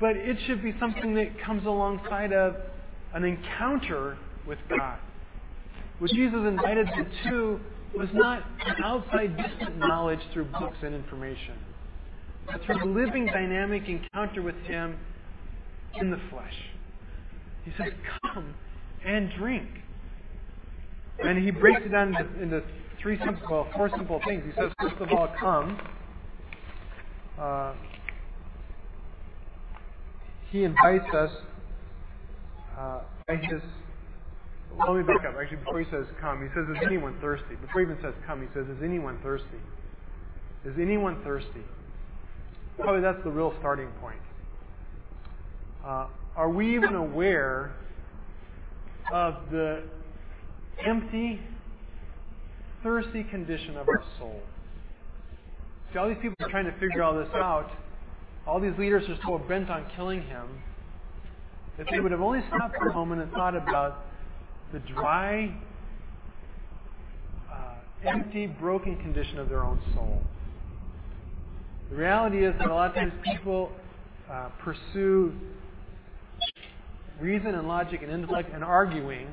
But 0.00 0.16
it 0.16 0.36
should 0.46 0.62
be 0.62 0.74
something 0.80 1.14
that 1.14 1.40
comes 1.44 1.64
alongside 1.64 2.32
of 2.32 2.56
an 3.14 3.24
encounter 3.24 4.18
with 4.46 4.58
God. 4.68 4.98
What 5.98 6.10
Jesus 6.10 6.40
invited 6.46 6.86
them 6.88 7.10
to 7.28 7.60
was 7.94 8.08
not 8.12 8.42
an 8.66 8.82
outside 8.84 9.36
distant 9.36 9.78
knowledge 9.78 10.20
through 10.32 10.46
books 10.46 10.76
and 10.82 10.94
information, 10.94 11.54
but 12.46 12.62
through 12.64 12.82
a 12.82 12.86
living 12.86 13.26
dynamic 13.26 13.88
encounter 13.88 14.42
with 14.42 14.56
Him 14.64 14.98
in 16.00 16.10
the 16.10 16.20
flesh. 16.30 16.54
He 17.64 17.72
says, 17.78 17.92
Come 18.22 18.54
and 19.04 19.30
drink. 19.38 19.68
And 21.18 21.42
he 21.42 21.50
breaks 21.50 21.80
it 21.84 21.90
down 21.90 22.14
into, 22.14 22.42
into 22.42 22.62
three 23.00 23.18
simple, 23.24 23.46
well, 23.50 23.68
four 23.74 23.88
simple 23.90 24.20
things. 24.26 24.42
He 24.44 24.52
says, 24.60 24.70
first 24.80 24.96
of 25.00 25.08
all, 25.12 25.32
come. 25.38 25.80
Uh, 27.38 27.74
he 30.50 30.64
invites 30.64 31.12
us 31.14 31.30
uh, 32.78 33.00
by 33.26 33.36
his. 33.36 33.60
Let 34.78 34.94
me 34.94 35.02
back 35.02 35.24
up. 35.24 35.34
Actually, 35.40 35.58
before 35.58 35.80
he 35.80 35.90
says 35.90 36.06
come, 36.20 36.42
he 36.42 36.48
says, 36.54 36.68
Is 36.68 36.82
anyone 36.84 37.18
thirsty? 37.20 37.56
Before 37.60 37.80
he 37.80 37.86
even 37.90 37.98
says 38.02 38.14
come, 38.26 38.42
he 38.42 38.48
says, 38.52 38.66
Is 38.68 38.82
anyone 38.82 39.18
thirsty? 39.22 39.60
Is 40.64 40.74
anyone 40.78 41.22
thirsty? 41.24 41.64
Probably 42.78 43.00
that's 43.00 43.22
the 43.24 43.30
real 43.30 43.54
starting 43.58 43.88
point. 44.00 44.20
Uh, 45.84 46.08
are 46.36 46.50
we 46.50 46.74
even 46.74 46.94
aware 46.94 47.74
of 49.12 49.34
the 49.50 49.84
empty, 50.84 51.40
thirsty 52.82 53.24
condition 53.24 53.76
of 53.76 53.88
our 53.88 54.04
soul? 54.18 54.42
See, 55.92 55.98
all 55.98 56.08
these 56.08 56.18
people 56.20 56.36
are 56.40 56.50
trying 56.50 56.66
to 56.66 56.78
figure 56.78 57.02
all 57.02 57.16
this 57.16 57.28
out. 57.34 57.70
All 58.46 58.60
these 58.60 58.76
leaders 58.78 59.08
are 59.08 59.16
so 59.24 59.38
bent 59.48 59.70
on 59.70 59.86
killing 59.96 60.22
him 60.22 60.62
if 61.78 61.86
they 61.90 62.00
would 62.00 62.12
have 62.12 62.20
only 62.20 62.40
stopped 62.48 62.76
for 62.78 62.88
a 62.88 62.94
moment 62.94 63.22
and 63.22 63.30
thought 63.32 63.56
about 63.56 64.04
the 64.72 64.78
dry, 64.80 65.54
uh, 67.52 68.08
empty, 68.08 68.46
broken 68.46 68.96
condition 68.96 69.38
of 69.38 69.48
their 69.48 69.64
own 69.64 69.80
soul. 69.94 70.22
The 71.90 71.96
reality 71.96 72.44
is 72.44 72.54
that 72.58 72.68
a 72.68 72.74
lot 72.74 72.90
of 72.90 72.96
times 72.96 73.12
people 73.24 73.70
uh, 74.30 74.48
pursue 74.62 75.32
reason 77.20 77.54
and 77.54 77.68
logic 77.68 78.02
and 78.02 78.10
intellect 78.10 78.50
and 78.52 78.62
arguing 78.64 79.28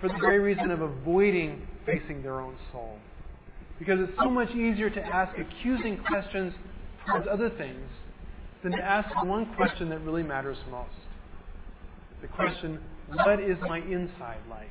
for 0.00 0.08
the 0.08 0.18
very 0.20 0.40
reason 0.40 0.70
of 0.70 0.80
avoiding 0.80 1.66
facing 1.86 2.22
their 2.22 2.40
own 2.40 2.56
soul. 2.72 2.98
Because 3.78 4.00
it's 4.00 4.18
so 4.18 4.28
much 4.30 4.50
easier 4.50 4.90
to 4.90 5.00
ask 5.00 5.36
accusing 5.38 5.98
questions 6.04 6.52
towards 7.06 7.26
other 7.30 7.50
things 7.50 7.88
than 8.62 8.72
to 8.72 8.82
ask 8.82 9.08
one 9.24 9.54
question 9.54 9.88
that 9.90 10.00
really 10.00 10.22
matters 10.22 10.58
most. 10.70 10.90
The 12.20 12.28
question, 12.28 12.80
what 13.12 13.40
is 13.40 13.56
my 13.62 13.78
inside 13.78 14.40
like? 14.48 14.70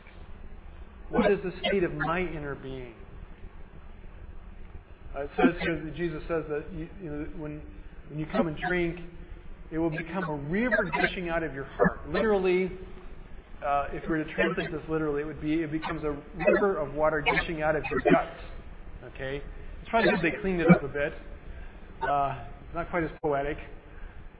What 1.09 1.31
is 1.31 1.39
the 1.43 1.53
state 1.65 1.83
of 1.83 1.93
my 1.93 2.19
inner 2.19 2.55
being? 2.55 2.93
Uh, 5.15 5.21
it 5.21 5.29
says 5.37 5.53
here 5.61 5.81
that 5.83 5.95
Jesus 5.95 6.21
says 6.27 6.43
that 6.49 6.65
you, 6.75 6.89
you 7.01 7.09
know, 7.09 7.27
when, 7.37 7.61
when 8.09 8.19
you 8.19 8.25
come 8.25 8.47
and 8.47 8.57
drink, 8.67 8.99
it 9.71 9.77
will 9.77 9.89
become 9.89 10.25
a 10.25 10.35
river 10.35 10.91
gushing 10.99 11.29
out 11.29 11.43
of 11.43 11.53
your 11.53 11.63
heart. 11.63 12.01
Literally, 12.11 12.71
uh, 13.65 13.87
if 13.93 14.03
we 14.03 14.09
were 14.09 14.23
to 14.23 14.33
translate 14.33 14.71
this 14.71 14.81
literally, 14.89 15.21
it 15.21 15.25
would 15.25 15.41
be 15.41 15.61
it 15.61 15.71
becomes 15.71 16.03
a 16.03 16.15
river 16.37 16.77
of 16.77 16.93
water 16.93 17.21
gushing 17.21 17.61
out 17.61 17.75
of 17.75 17.83
your 17.89 17.99
guts. 18.01 18.41
Okay, 19.15 19.41
it's 19.81 19.89
probably 19.89 20.11
good 20.11 20.19
they 20.21 20.37
cleaned 20.41 20.59
it 20.61 20.69
up 20.69 20.83
a 20.83 20.87
bit. 20.87 21.13
Uh, 22.01 22.37
not 22.73 22.89
quite 22.89 23.03
as 23.03 23.11
poetic. 23.23 23.57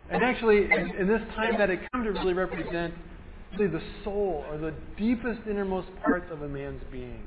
And 0.10 0.24
actually, 0.24 0.66
in, 0.66 0.96
in 1.00 1.08
this 1.08 1.22
time 1.36 1.58
that 1.58 1.70
it 1.70 1.80
come 1.92 2.04
to 2.04 2.12
really 2.12 2.34
represent 2.34 2.94
really 3.58 3.72
the 3.72 3.84
soul 4.04 4.46
or 4.50 4.58
the 4.58 4.74
deepest 4.98 5.42
innermost 5.50 5.88
parts 6.04 6.26
of 6.32 6.42
a 6.42 6.48
man's 6.48 6.82
being. 6.92 7.24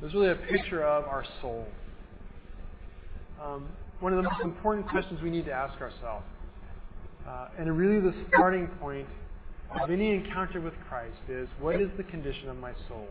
It 0.00 0.04
was 0.04 0.14
really 0.14 0.30
a 0.30 0.34
picture 0.34 0.82
of 0.82 1.04
our 1.04 1.24
soul. 1.40 1.66
Um, 3.42 3.68
one 4.00 4.12
of 4.12 4.22
the 4.22 4.30
most 4.30 4.42
important 4.42 4.88
questions 4.88 5.20
we 5.22 5.30
need 5.30 5.44
to 5.46 5.52
ask 5.52 5.80
ourselves, 5.80 6.24
uh, 7.26 7.48
and 7.58 7.76
really 7.76 8.00
the 8.00 8.14
starting 8.28 8.66
point 8.80 9.06
of 9.82 9.90
any 9.90 10.14
encounter 10.14 10.60
with 10.60 10.74
Christ, 10.88 11.18
is 11.28 11.48
what 11.60 11.80
is 11.80 11.90
the 11.96 12.04
condition 12.04 12.48
of 12.48 12.56
my 12.56 12.72
soul? 12.88 13.06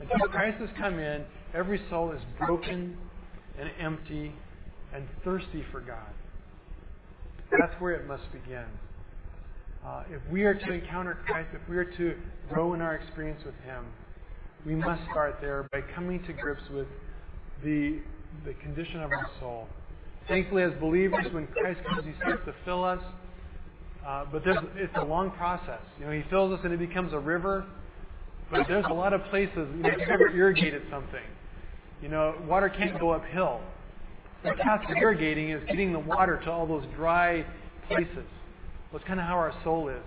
Until 0.00 0.28
Christ 0.28 0.58
has 0.60 0.70
come 0.78 0.98
in, 0.98 1.24
every 1.54 1.80
soul 1.90 2.12
is 2.12 2.20
broken 2.38 2.96
and 3.58 3.70
empty 3.78 4.32
and 4.94 5.06
thirsty 5.24 5.64
for 5.70 5.80
God. 5.80 6.08
That's 7.50 7.78
where 7.80 7.94
it 7.94 8.06
must 8.06 8.24
begin. 8.32 8.64
Uh, 9.84 10.02
if 10.10 10.20
we 10.30 10.42
are 10.44 10.52
to 10.54 10.72
encounter 10.72 11.18
Christ, 11.26 11.48
if 11.54 11.66
we 11.68 11.76
are 11.78 11.86
to 11.86 12.14
grow 12.50 12.74
in 12.74 12.82
our 12.82 12.94
experience 12.96 13.42
with 13.44 13.54
Him, 13.64 13.86
we 14.66 14.74
must 14.74 15.02
start 15.10 15.38
there 15.40 15.66
by 15.72 15.80
coming 15.94 16.22
to 16.24 16.32
grips 16.34 16.62
with 16.70 16.86
the, 17.64 17.98
the 18.44 18.52
condition 18.54 19.00
of 19.00 19.10
our 19.10 19.30
soul. 19.40 19.66
Thankfully, 20.28 20.64
as 20.64 20.72
believers, 20.80 21.26
when 21.32 21.46
Christ 21.46 21.80
comes, 21.88 22.04
He 22.04 22.12
starts 22.20 22.44
to 22.44 22.54
fill 22.64 22.84
us. 22.84 23.02
Uh, 24.06 24.26
but 24.30 24.42
it's 24.76 24.92
a 24.96 25.04
long 25.04 25.30
process. 25.30 25.80
You 25.98 26.06
know, 26.06 26.12
He 26.12 26.28
fills 26.28 26.52
us 26.52 26.60
and 26.62 26.74
it 26.74 26.78
becomes 26.78 27.14
a 27.14 27.18
river. 27.18 27.66
But 28.50 28.66
there's 28.68 28.84
a 28.88 28.92
lot 28.92 29.14
of 29.14 29.24
places. 29.30 29.56
You 29.56 29.82
know, 29.82 29.88
if 29.88 29.98
you've 29.98 30.08
ever 30.08 30.28
irrigated 30.28 30.82
something, 30.90 31.24
you 32.02 32.08
know, 32.08 32.34
water 32.46 32.68
can't 32.68 32.98
go 33.00 33.10
uphill. 33.10 33.60
The 34.42 34.50
task 34.56 34.90
of 34.90 34.96
irrigating 34.96 35.50
is 35.50 35.62
getting 35.68 35.92
the 35.92 35.98
water 35.98 36.40
to 36.44 36.50
all 36.50 36.66
those 36.66 36.84
dry 36.96 37.46
places. 37.88 38.26
Well, 38.90 38.98
it's 38.98 39.06
kind 39.06 39.20
of 39.20 39.26
how 39.26 39.34
our 39.34 39.54
soul 39.62 39.88
is. 39.88 40.02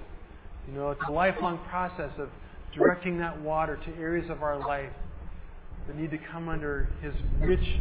You 0.68 0.74
know, 0.74 0.92
it's 0.92 1.02
a 1.08 1.12
lifelong 1.12 1.60
process 1.70 2.12
of 2.18 2.30
directing 2.76 3.18
that 3.20 3.40
water 3.42 3.78
to 3.78 3.96
areas 4.00 4.30
of 4.30 4.44
our 4.44 4.60
life 4.60 4.92
that 5.88 5.98
need 5.98 6.12
to 6.12 6.18
come 6.32 6.50
under 6.50 6.90
His 7.02 7.14
rich 7.40 7.80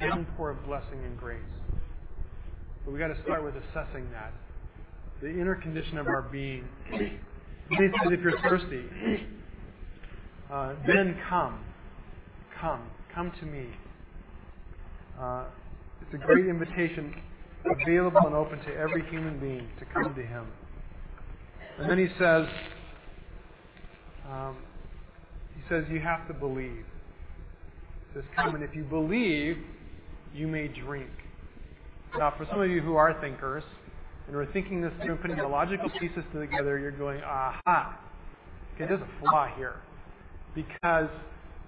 downpour 0.00 0.50
of 0.50 0.64
blessing 0.64 1.02
and 1.04 1.18
grace. 1.18 1.40
But 2.84 2.92
we've 2.92 3.00
got 3.00 3.08
to 3.08 3.20
start 3.22 3.42
with 3.42 3.54
assessing 3.56 4.10
that. 4.12 4.32
The 5.20 5.28
inner 5.28 5.54
condition 5.56 5.98
of 5.98 6.06
our 6.06 6.22
being. 6.22 6.68
He 6.90 7.76
says, 7.76 7.90
if 8.12 8.20
you're 8.20 8.40
thirsty, 8.42 8.84
uh, 10.52 10.74
then 10.86 11.18
come. 11.28 11.64
Come. 12.60 12.82
Come 13.12 13.32
to 13.40 13.46
me. 13.46 13.66
Uh, 15.18 15.44
it's 16.02 16.14
a 16.14 16.24
great 16.26 16.46
invitation, 16.46 17.14
available 17.70 18.26
and 18.26 18.34
open 18.34 18.58
to 18.60 18.74
every 18.76 19.04
human 19.10 19.38
being 19.38 19.68
to 19.78 19.84
come 19.86 20.14
to 20.14 20.22
him. 20.22 20.46
And 21.78 21.90
then 21.90 21.98
he 21.98 22.08
says, 22.18 22.46
um, 24.30 24.56
he 25.54 25.62
says, 25.68 25.84
you 25.90 26.00
have 26.00 26.26
to 26.28 26.34
believe. 26.34 26.84
He 28.08 28.14
says, 28.14 28.24
come, 28.34 28.54
and 28.54 28.64
if 28.64 28.74
you 28.74 28.84
believe, 28.84 29.58
you 30.34 30.46
may 30.46 30.68
drink. 30.68 31.10
Now, 32.18 32.32
for 32.36 32.46
some 32.50 32.60
of 32.60 32.70
you 32.70 32.80
who 32.80 32.96
are 32.96 33.20
thinkers, 33.20 33.64
and 34.26 34.34
we're 34.34 34.50
thinking 34.52 34.80
this 34.80 34.92
through 35.02 35.12
and 35.12 35.20
putting 35.20 35.36
the 35.36 35.46
logical 35.46 35.90
pieces 36.00 36.24
together, 36.32 36.78
you're 36.78 36.90
going, 36.90 37.20
aha. 37.22 38.00
Okay, 38.74 38.86
there's 38.86 39.00
a 39.00 39.20
flaw 39.20 39.48
here. 39.56 39.76
Because 40.54 41.08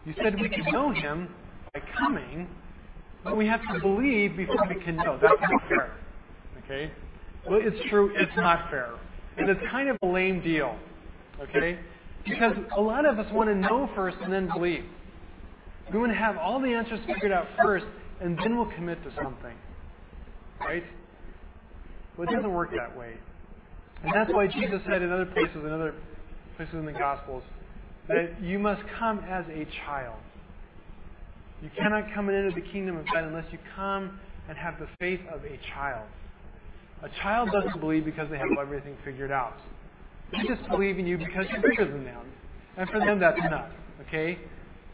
you 0.05 0.15
said 0.23 0.41
we 0.41 0.49
can 0.49 0.65
know 0.73 0.93
him 0.93 1.29
by 1.75 1.81
coming, 1.99 2.49
but 3.25 3.37
we 3.37 3.47
have 3.47 3.61
to 3.73 3.81
believe 3.81 4.37
before 4.37 4.65
we 4.69 4.83
can 4.83 4.97
know. 4.97 5.19
That's 5.21 5.41
not 5.41 5.69
fair. 5.69 5.93
Okay? 6.65 6.93
Well, 7.49 7.61
it's 7.63 7.89
true, 7.89 8.13
it's 8.15 8.37
not 8.37 8.71
fair. 8.71 8.93
And 9.37 9.49
it's 9.49 9.61
kind 9.71 9.89
of 9.89 9.97
a 10.03 10.07
lame 10.07 10.43
deal. 10.43 10.77
Okay? 11.41 11.79
Because 12.25 12.55
a 12.77 12.81
lot 12.81 13.07
of 13.07 13.19
us 13.19 13.33
want 13.33 13.49
to 13.49 13.55
know 13.55 13.89
first 13.95 14.17
and 14.23 14.33
then 14.33 14.49
believe. 14.49 14.85
We 15.93 15.99
want 15.99 16.13
to 16.13 16.19
have 16.19 16.37
all 16.37 16.61
the 16.61 16.69
answers 16.69 17.01
figured 17.07 17.33
out 17.33 17.47
first, 17.63 17.87
and 18.21 18.39
then 18.39 18.57
we'll 18.57 18.71
commit 18.73 19.03
to 19.05 19.15
something. 19.23 19.57
Right? 20.61 20.85
Well, 22.17 22.29
it 22.29 22.35
doesn't 22.35 22.53
work 22.53 22.71
that 22.73 22.97
way. 22.97 23.15
And 24.03 24.13
that's 24.15 24.33
why 24.33 24.47
Jesus 24.47 24.81
said 24.89 25.03
in 25.03 25.11
other 25.11 25.27
places, 25.27 25.57
in 25.57 25.71
other 25.71 25.95
places 26.57 26.75
in 26.75 26.85
the 26.85 26.93
Gospels, 26.93 27.43
that 28.09 28.43
you 28.43 28.59
must 28.59 28.83
come 28.99 29.21
as 29.21 29.45
a 29.49 29.67
child. 29.87 30.19
You 31.63 31.71
cannot 31.77 32.13
come 32.15 32.29
into 32.29 32.55
the 32.55 32.67
kingdom 32.71 32.97
of 32.97 33.07
God 33.13 33.25
unless 33.25 33.47
you 33.51 33.59
come 33.75 34.19
and 34.49 34.57
have 34.57 34.79
the 34.79 34.89
faith 35.01 35.21
of 35.33 35.45
a 35.45 35.59
child. 35.75 36.07
A 37.03 37.09
child 37.23 37.51
doesn't 37.53 37.81
believe 37.81 38.05
because 38.05 38.31
they 38.31 38.39
have 38.39 38.49
everything 38.61 38.97
figured 39.05 39.31
out. 39.31 39.57
They 40.33 40.47
just 40.47 40.69
believe 40.69 40.99
in 40.99 41.07
you 41.07 41.19
because 41.19 41.47
you're 41.51 41.63
bigger 41.63 41.85
than 41.91 42.05
them. 42.05 42.27
And 42.77 42.89
for 42.91 43.01
them, 43.01 43.19
that's 43.19 43.39
enough. 43.39 43.71
Okay? 44.07 44.39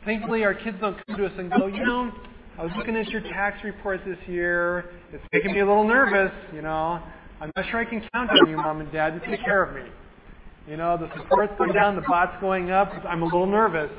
Thankfully, 0.05 0.45
our 0.45 0.55
kids 0.55 0.77
don't 0.81 0.97
come 1.07 1.17
to 1.17 1.27
us 1.27 1.33
and 1.39 1.51
go, 1.51 1.67
you 1.67 1.85
know, 1.85 2.13
I 2.59 2.63
was 2.63 2.73
looking 2.77 2.97
at 2.97 3.09
your 3.09 3.21
tax 3.23 3.63
report 3.65 4.01
this 4.07 4.19
year. 4.29 4.91
It's 5.13 5.25
making 5.33 5.53
me 5.53 5.61
a 5.61 5.67
little 5.67 5.87
nervous, 5.87 6.33
you 6.53 6.63
know. 6.63 7.03
I'm 7.41 7.51
not 7.57 7.65
sure 7.71 7.81
I 7.81 7.85
can 7.85 8.07
count 8.13 8.31
on 8.31 8.49
you, 8.49 8.57
mom 8.57 8.81
and 8.81 8.93
dad, 8.93 9.21
to 9.21 9.27
take 9.27 9.45
care 9.45 9.65
of 9.65 9.75
me. 9.75 9.91
You 10.69 10.77
know, 10.77 10.97
the 10.97 11.11
support's 11.17 11.53
going 11.59 11.73
down, 11.73 11.97
the 11.97 12.03
baht's 12.03 12.41
going 12.41 12.71
up. 12.71 12.93
I'm 13.07 13.23
a 13.23 13.25
little 13.25 13.47
nervous. 13.47 13.91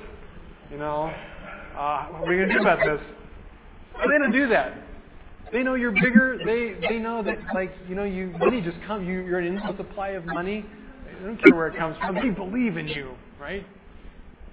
You 0.71 0.77
know, 0.77 1.13
uh, 1.77 2.05
what 2.07 2.23
are 2.23 2.29
we 2.29 2.37
going 2.37 2.49
to 2.49 2.53
do 2.55 2.61
about 2.61 2.79
this? 2.79 3.01
But 3.93 4.07
they 4.07 4.17
don't 4.17 4.31
do 4.31 4.47
that. 4.49 4.77
They 5.51 5.63
know 5.63 5.75
you're 5.75 5.91
bigger. 5.91 6.39
They 6.43 6.75
they 6.87 6.97
know 6.97 7.23
that 7.23 7.37
like 7.53 7.71
you 7.87 7.95
know 7.95 8.03
you 8.03 8.33
money 8.39 8.61
just 8.61 8.77
come. 8.87 9.05
You 9.05 9.21
you're 9.21 9.39
an 9.39 9.57
endless 9.57 9.77
supply 9.77 10.09
of 10.09 10.25
money. 10.25 10.65
They 11.05 11.25
don't 11.25 11.41
care 11.43 11.55
where 11.55 11.67
it 11.67 11.77
comes 11.77 11.97
from. 11.99 12.15
They 12.15 12.29
believe 12.29 12.77
in 12.77 12.87
you, 12.87 13.15
right? 13.39 13.65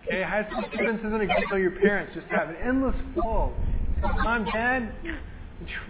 Okay, 0.07 0.23
high 0.23 0.47
school 0.51 0.65
students 0.75 1.05
isn't 1.05 1.21
a 1.21 1.27
good 1.27 1.59
your 1.61 1.71
parents. 1.71 2.13
Just 2.15 2.27
have 2.29 2.49
an 2.51 2.57
endless 2.57 2.97
flow. 3.15 3.53
Mom, 4.03 4.45
Dad, 4.53 4.93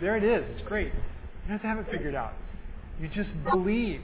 there 0.00 0.16
it 0.16 0.24
is. 0.24 0.44
It's 0.56 0.68
great. 0.68 0.86
You 0.86 0.92
don't 1.48 1.58
have 1.58 1.62
to 1.62 1.66
have 1.66 1.78
it 1.78 1.86
figured 1.90 2.14
out. 2.14 2.34
You 3.00 3.08
just 3.08 3.30
believe. 3.50 4.02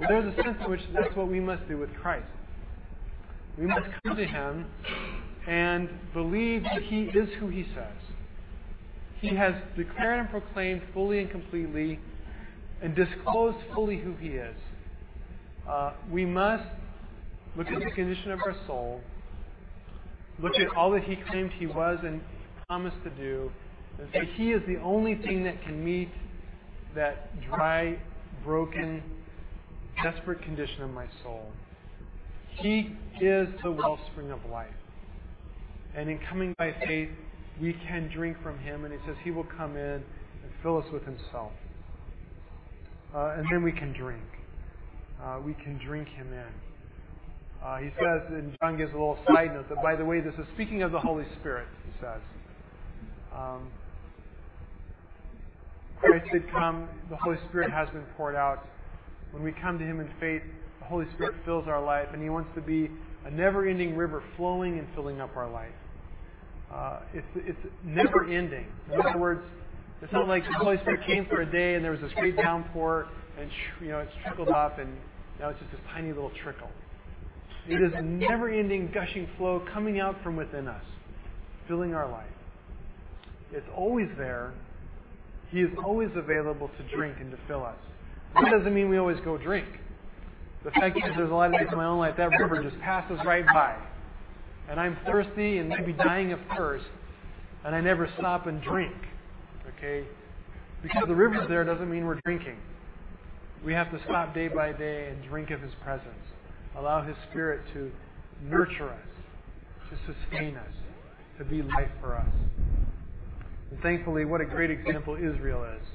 Well, 0.00 0.08
there's 0.08 0.32
a 0.32 0.42
sense 0.42 0.56
in 0.64 0.70
which 0.70 0.80
that's 0.94 1.14
what 1.16 1.28
we 1.28 1.38
must 1.38 1.68
do 1.68 1.76
with 1.76 1.94
Christ. 1.96 2.26
We 3.58 3.66
must 3.66 3.86
come 4.04 4.16
to 4.16 4.24
Him 4.24 4.66
and 5.48 5.88
believe 6.12 6.62
that 6.64 6.82
He 6.82 7.04
is 7.04 7.28
who 7.40 7.48
He 7.48 7.64
says. 7.74 7.96
He 9.20 9.34
has 9.34 9.54
declared 9.76 10.20
and 10.20 10.30
proclaimed 10.30 10.82
fully 10.92 11.20
and 11.20 11.30
completely 11.30 11.98
and 12.82 12.94
disclosed 12.94 13.56
fully 13.74 13.98
who 13.98 14.14
He 14.16 14.28
is. 14.28 14.56
Uh, 15.68 15.94
we 16.12 16.26
must 16.26 16.64
look 17.56 17.66
at 17.68 17.80
the 17.80 17.90
condition 17.90 18.30
of 18.30 18.40
our 18.46 18.54
soul, 18.66 19.00
look 20.38 20.54
at 20.56 20.68
all 20.76 20.90
that 20.92 21.04
He 21.04 21.16
claimed 21.30 21.50
He 21.58 21.66
was 21.66 21.98
and 22.04 22.20
promised 22.66 23.02
to 23.04 23.10
do, 23.10 23.50
and 23.98 24.08
say 24.12 24.28
He 24.36 24.52
is 24.52 24.62
the 24.68 24.76
only 24.80 25.14
thing 25.14 25.44
that 25.44 25.62
can 25.62 25.82
meet 25.82 26.10
that 26.94 27.40
dry, 27.48 27.98
broken, 28.44 29.02
desperate 30.02 30.42
condition 30.42 30.82
of 30.82 30.90
my 30.90 31.06
soul. 31.22 31.46
He 32.56 32.94
is 33.20 33.48
the 33.62 33.70
wellspring 33.70 34.30
of 34.30 34.40
life. 34.50 34.74
And 35.96 36.08
in 36.08 36.18
coming 36.28 36.54
by 36.58 36.74
faith, 36.86 37.10
we 37.60 37.72
can 37.86 38.10
drink 38.14 38.36
from 38.42 38.58
Him, 38.58 38.84
and 38.84 38.92
He 38.92 39.00
says 39.06 39.16
He 39.24 39.30
will 39.30 39.46
come 39.56 39.76
in 39.76 40.02
and 40.02 40.52
fill 40.62 40.78
us 40.78 40.86
with 40.92 41.04
Himself. 41.04 41.52
Uh, 43.14 43.34
and 43.36 43.46
then 43.50 43.62
we 43.62 43.72
can 43.72 43.92
drink. 43.92 44.22
Uh, 45.22 45.40
we 45.44 45.54
can 45.54 45.78
drink 45.84 46.08
Him 46.08 46.32
in. 46.32 46.52
Uh, 47.64 47.78
he 47.78 47.88
says, 47.98 48.22
and 48.28 48.56
John 48.60 48.76
gives 48.76 48.92
a 48.92 48.94
little 48.94 49.18
side 49.34 49.52
note 49.52 49.68
that, 49.68 49.82
by 49.82 49.96
the 49.96 50.04
way, 50.04 50.20
this 50.20 50.34
is 50.34 50.46
speaking 50.54 50.82
of 50.82 50.92
the 50.92 51.00
Holy 51.00 51.24
Spirit, 51.40 51.66
he 51.86 51.92
says. 52.00 52.20
Um, 53.34 53.68
Christ 55.98 56.26
did 56.32 56.48
come, 56.52 56.88
the 57.10 57.16
Holy 57.16 57.36
Spirit 57.48 57.72
has 57.72 57.88
been 57.90 58.04
poured 58.16 58.36
out 58.36 58.64
when 59.32 59.42
we 59.42 59.52
come 59.60 59.78
to 59.78 59.84
Him 59.84 60.00
in 60.00 60.08
faith, 60.20 60.42
the 60.80 60.86
Holy 60.86 61.06
Spirit 61.14 61.34
fills 61.44 61.66
our 61.66 61.84
life, 61.84 62.08
and 62.12 62.22
He 62.22 62.30
wants 62.30 62.50
to 62.54 62.60
be 62.60 62.88
a 63.24 63.30
never 63.30 63.66
ending 63.66 63.96
river 63.96 64.22
flowing 64.36 64.78
and 64.78 64.86
filling 64.94 65.20
up 65.20 65.36
our 65.36 65.50
life. 65.50 65.72
Uh, 66.72 67.00
it's, 67.14 67.26
it's 67.36 67.58
never 67.84 68.24
ending. 68.24 68.66
In 68.92 69.00
other 69.00 69.18
words, 69.18 69.42
it's 70.02 70.12
not 70.12 70.28
like 70.28 70.44
the 70.44 70.52
Holy 70.52 70.76
Spirit 70.78 71.06
came 71.06 71.26
for 71.26 71.40
a 71.40 71.50
day 71.50 71.74
and 71.74 71.84
there 71.84 71.92
was 71.92 72.00
this 72.00 72.12
great 72.14 72.36
downpour 72.36 73.08
and 73.38 73.50
you 73.80 73.88
know 73.88 73.98
it's 73.98 74.12
trickled 74.22 74.48
off 74.48 74.78
and 74.78 74.96
now 75.40 75.48
it's 75.48 75.58
just 75.58 75.72
this 75.72 75.80
tiny 75.92 76.08
little 76.08 76.32
trickle. 76.42 76.68
It 77.68 77.82
is 77.82 77.92
a 77.94 78.02
never 78.02 78.48
ending 78.48 78.90
gushing 78.94 79.28
flow 79.36 79.62
coming 79.72 80.00
out 80.00 80.16
from 80.22 80.36
within 80.36 80.68
us, 80.68 80.84
filling 81.66 81.94
our 81.94 82.10
life. 82.10 82.26
It's 83.52 83.66
always 83.76 84.08
there. 84.16 84.52
He 85.50 85.60
is 85.60 85.70
always 85.84 86.10
available 86.14 86.70
to 86.76 86.96
drink 86.96 87.16
and 87.20 87.30
to 87.30 87.38
fill 87.46 87.64
us. 87.64 87.76
That 88.34 88.50
doesn't 88.50 88.74
mean 88.74 88.88
we 88.88 88.98
always 88.98 89.18
go 89.24 89.36
drink. 89.38 89.66
The 90.64 90.70
fact 90.72 90.96
is, 90.96 91.04
there's 91.16 91.30
a 91.30 91.34
lot 91.34 91.52
of 91.54 91.60
days 91.60 91.68
in 91.70 91.78
my 91.78 91.84
own 91.84 91.98
life 91.98 92.16
that 92.16 92.30
river 92.30 92.62
just 92.62 92.78
passes 92.80 93.18
right 93.24 93.46
by. 93.46 93.76
And 94.68 94.78
I'm 94.78 94.96
thirsty 95.06 95.58
and 95.58 95.68
maybe 95.68 95.92
dying 95.92 96.32
of 96.32 96.40
thirst, 96.56 96.84
and 97.64 97.74
I 97.74 97.80
never 97.80 98.10
stop 98.18 98.46
and 98.46 98.60
drink. 98.62 98.94
Okay? 99.76 100.06
Because 100.82 101.04
the 101.06 101.14
river's 101.14 101.48
there 101.48 101.64
doesn't 101.64 101.90
mean 101.90 102.06
we're 102.06 102.20
drinking. 102.24 102.56
We 103.64 103.72
have 103.72 103.90
to 103.92 104.00
stop 104.04 104.34
day 104.34 104.48
by 104.48 104.72
day 104.72 105.08
and 105.08 105.22
drink 105.28 105.50
of 105.50 105.60
His 105.60 105.72
presence. 105.82 106.08
Allow 106.76 107.02
His 107.02 107.16
Spirit 107.30 107.62
to 107.74 107.90
nurture 108.44 108.90
us, 108.90 109.08
to 109.90 110.12
sustain 110.12 110.56
us, 110.56 110.72
to 111.38 111.44
be 111.44 111.62
life 111.62 111.90
for 112.00 112.16
us. 112.16 112.26
And 113.70 113.80
thankfully, 113.80 114.24
what 114.24 114.40
a 114.40 114.44
great 114.44 114.70
example 114.70 115.16
Israel 115.16 115.64
is. 115.64 115.86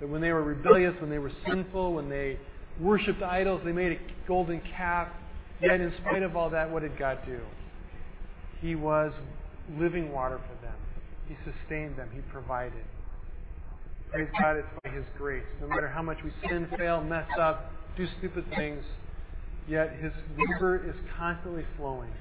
That 0.00 0.08
when 0.08 0.20
they 0.20 0.32
were 0.32 0.42
rebellious, 0.42 0.94
when 1.00 1.10
they 1.10 1.18
were 1.18 1.32
sinful, 1.46 1.94
when 1.94 2.08
they 2.08 2.38
worshipped 2.80 3.22
idols, 3.22 3.62
they 3.64 3.72
made 3.72 3.92
a 3.92 3.98
golden 4.26 4.60
calf. 4.76 5.08
Yet, 5.60 5.80
in 5.80 5.92
spite 6.00 6.22
of 6.22 6.36
all 6.36 6.50
that, 6.50 6.70
what 6.70 6.82
did 6.82 6.96
God 6.98 7.18
do? 7.26 7.40
He 8.60 8.74
was 8.74 9.12
living 9.76 10.12
water 10.12 10.38
for 10.38 10.64
them. 10.64 10.76
He 11.28 11.36
sustained 11.44 11.96
them. 11.96 12.08
He 12.14 12.20
provided. 12.32 12.84
Praise 14.10 14.28
God, 14.40 14.56
it's 14.56 14.68
by 14.82 14.90
His 14.90 15.04
grace. 15.16 15.44
No 15.60 15.66
matter 15.66 15.88
how 15.88 16.02
much 16.02 16.18
we 16.24 16.32
sin, 16.48 16.68
fail, 16.78 17.02
mess 17.02 17.28
up, 17.38 17.70
do 17.96 18.06
stupid 18.18 18.44
things, 18.56 18.84
yet 19.68 19.92
His 20.00 20.12
river 20.36 20.88
is 20.88 20.94
constantly 21.18 21.64
flowing. 21.76 22.12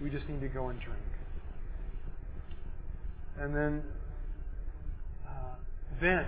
We 0.00 0.10
just 0.10 0.28
need 0.28 0.40
to 0.40 0.48
go 0.48 0.68
and 0.68 0.78
drink. 0.78 0.98
And 3.40 3.54
then, 3.54 3.82
uh, 5.26 5.54
then, 6.00 6.26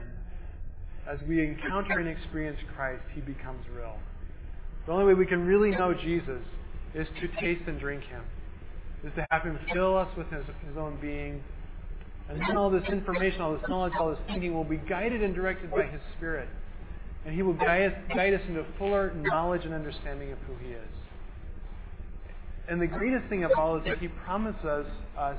as 1.11 1.19
we 1.27 1.45
encounter 1.45 1.99
and 1.99 2.09
experience 2.09 2.59
Christ, 2.77 3.03
he 3.15 3.21
becomes 3.21 3.65
real. 3.75 3.97
The 4.87 4.93
only 4.93 5.07
way 5.07 5.15
we 5.15 5.27
can 5.27 5.45
really 5.45 5.71
know 5.71 5.93
Jesus 5.93 6.43
is 6.95 7.07
to 7.21 7.29
taste 7.41 7.63
and 7.67 7.81
drink 7.81 8.05
him, 8.05 8.23
is 9.05 9.13
to 9.17 9.27
have 9.31 9.43
him 9.43 9.59
fill 9.73 9.97
us 9.97 10.09
with 10.17 10.29
his, 10.31 10.45
his 10.67 10.77
own 10.77 10.99
being. 11.01 11.43
And 12.29 12.41
then 12.41 12.57
all 12.57 12.71
this 12.71 12.85
information, 12.89 13.41
all 13.41 13.55
this 13.55 13.69
knowledge, 13.69 13.93
all 13.99 14.11
this 14.11 14.21
thinking 14.29 14.55
will 14.55 14.65
be 14.65 14.77
guided 14.77 15.23
and 15.23 15.35
directed 15.35 15.71
by 15.73 15.85
his 15.87 16.01
Spirit. 16.17 16.49
And 17.27 17.35
he 17.35 17.43
will 17.43 17.55
guide 17.55 17.93
us, 17.93 17.99
guide 18.15 18.35
us 18.35 18.41
into 18.49 18.65
fuller 18.79 19.13
knowledge 19.15 19.65
and 19.65 19.75
understanding 19.75 20.31
of 20.31 20.39
who 20.47 20.55
he 20.65 20.73
is. 20.73 20.89
And 22.69 22.81
the 22.81 22.87
greatest 22.87 23.29
thing 23.29 23.43
of 23.43 23.51
all 23.59 23.77
is 23.77 23.85
that 23.85 23.99
he 23.99 24.07
promises 24.07 24.87
us 25.19 25.39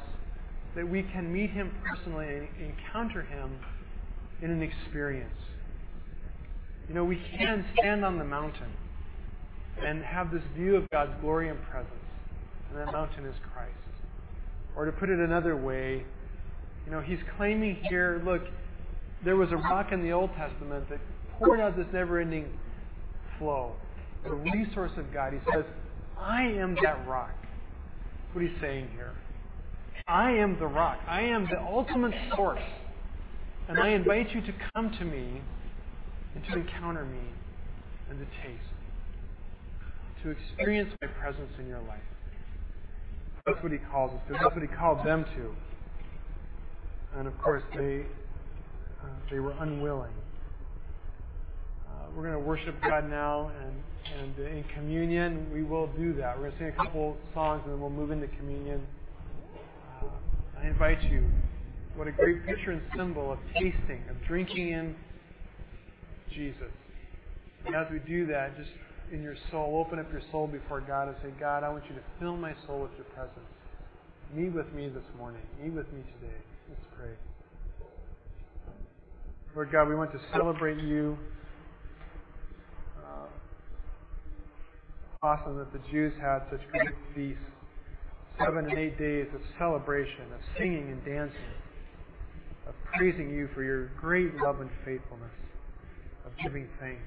that 0.75 0.87
we 0.87 1.03
can 1.03 1.31
meet 1.31 1.51
him 1.51 1.71
personally 1.87 2.27
and 2.27 2.47
encounter 2.59 3.21
him 3.21 3.51
in 4.41 4.51
an 4.51 4.61
experience. 4.61 5.31
You 6.87 6.95
know, 6.95 7.03
we 7.03 7.21
can 7.37 7.65
stand 7.77 8.03
on 8.03 8.17
the 8.17 8.25
mountain 8.25 8.71
and 9.83 10.03
have 10.03 10.31
this 10.31 10.43
view 10.55 10.75
of 10.75 10.89
God's 10.89 11.13
glory 11.21 11.49
and 11.49 11.61
presence. 11.63 11.93
And 12.69 12.79
that 12.79 12.91
mountain 12.91 13.25
is 13.25 13.35
Christ. 13.53 13.71
Or 14.75 14.85
to 14.85 14.91
put 14.91 15.09
it 15.09 15.19
another 15.19 15.55
way, 15.55 16.03
you 16.85 16.91
know, 16.91 17.01
he's 17.01 17.19
claiming 17.37 17.77
here, 17.89 18.21
look, 18.25 18.41
there 19.23 19.35
was 19.35 19.51
a 19.51 19.57
rock 19.57 19.91
in 19.91 20.01
the 20.01 20.11
Old 20.11 20.31
Testament 20.35 20.89
that 20.89 20.99
poured 21.37 21.59
out 21.59 21.77
this 21.77 21.87
never 21.93 22.19
ending 22.19 22.47
flow, 23.37 23.73
the 24.23 24.33
resource 24.33 24.91
of 24.97 25.13
God. 25.13 25.33
He 25.33 25.39
says, 25.53 25.65
I 26.17 26.43
am 26.43 26.75
that 26.83 27.07
rock. 27.07 27.35
That's 27.41 28.35
what 28.35 28.43
he's 28.43 28.61
saying 28.61 28.89
here. 28.95 29.13
I 30.07 30.31
am 30.31 30.57
the 30.59 30.67
rock. 30.67 30.99
I 31.07 31.21
am 31.21 31.47
the 31.49 31.61
ultimate 31.61 32.13
source. 32.35 32.61
And 33.67 33.79
I 33.79 33.89
invite 33.89 34.33
you 34.33 34.41
to 34.41 34.53
come 34.73 34.91
to 34.97 35.05
me 35.05 35.41
and 36.35 36.43
to 36.45 36.53
encounter 36.55 37.05
me 37.05 37.19
and 38.09 38.19
to 38.19 38.25
taste, 38.25 38.63
to 40.23 40.29
experience 40.29 40.93
my 41.01 41.07
presence 41.07 41.51
in 41.59 41.67
your 41.67 41.81
life. 41.81 41.99
That's 43.45 43.61
what 43.63 43.71
he 43.71 43.79
calls 43.79 44.11
us 44.11 44.21
to. 44.27 44.33
That's 44.33 44.55
what 44.55 44.61
he 44.61 44.67
called 44.67 45.05
them 45.05 45.25
to. 45.35 45.55
And 47.17 47.27
of 47.27 47.37
course, 47.41 47.63
they, 47.75 48.05
uh, 49.03 49.07
they 49.29 49.39
were 49.39 49.53
unwilling. 49.59 50.13
Uh, 51.87 52.07
we're 52.15 52.23
going 52.23 52.33
to 52.33 52.39
worship 52.39 52.75
God 52.81 53.09
now, 53.09 53.51
and, 53.61 54.37
and 54.37 54.47
in 54.47 54.63
communion, 54.75 55.49
we 55.51 55.63
will 55.63 55.87
do 55.87 56.13
that. 56.13 56.37
We're 56.37 56.49
going 56.49 56.51
to 56.53 56.57
sing 56.59 56.67
a 56.67 56.83
couple 56.83 57.17
songs, 57.33 57.61
and 57.65 57.73
then 57.73 57.81
we'll 57.81 57.89
move 57.89 58.11
into 58.11 58.27
communion. 58.27 58.85
Uh, 60.01 60.07
I 60.61 60.67
invite 60.67 61.01
you. 61.03 61.27
What 61.95 62.07
a 62.07 62.11
great 62.11 62.45
picture 62.45 62.71
and 62.71 62.81
symbol 62.95 63.33
of 63.33 63.39
tasting, 63.53 64.03
of 64.09 64.15
drinking 64.25 64.69
in 64.69 64.95
Jesus. 66.33 66.71
And 67.65 67.75
as 67.75 67.87
we 67.91 67.99
do 67.99 68.25
that, 68.27 68.57
just 68.57 68.69
in 69.11 69.21
your 69.21 69.35
soul, 69.51 69.83
open 69.85 69.99
up 69.99 70.11
your 70.11 70.21
soul 70.31 70.47
before 70.47 70.81
God 70.81 71.07
and 71.09 71.17
say, 71.21 71.29
God, 71.39 71.63
I 71.63 71.69
want 71.69 71.83
you 71.89 71.95
to 71.95 72.01
fill 72.19 72.37
my 72.37 72.53
soul 72.65 72.81
with 72.81 72.91
your 72.95 73.05
presence. 73.13 73.45
Meet 74.33 74.53
with 74.53 74.71
me 74.73 74.87
this 74.87 75.03
morning. 75.17 75.41
Meet 75.61 75.73
with 75.73 75.91
me 75.91 76.01
today. 76.19 76.37
Let's 76.69 76.85
pray. 76.97 77.11
Lord 79.53 79.71
God, 79.71 79.89
we 79.89 79.95
want 79.95 80.13
to 80.13 80.19
celebrate 80.31 80.81
you. 80.81 81.17
Uh, 82.97 83.27
awesome 85.21 85.57
that 85.57 85.73
the 85.73 85.81
Jews 85.91 86.13
had 86.21 86.39
such 86.49 86.61
great 86.71 86.95
feasts. 87.13 87.43
Seven 88.39 88.69
and 88.69 88.77
eight 88.77 88.97
days 88.97 89.27
of 89.35 89.41
celebration, 89.59 90.31
of 90.33 90.39
singing 90.57 90.89
and 90.89 91.03
dancing, 91.03 91.35
of 92.65 92.73
praising 92.95 93.29
you 93.29 93.49
for 93.53 93.61
your 93.61 93.87
great 93.99 94.33
love 94.41 94.61
and 94.61 94.69
faithfulness, 94.85 95.31
of 96.25 96.31
giving 96.43 96.67
thanks. 96.79 97.01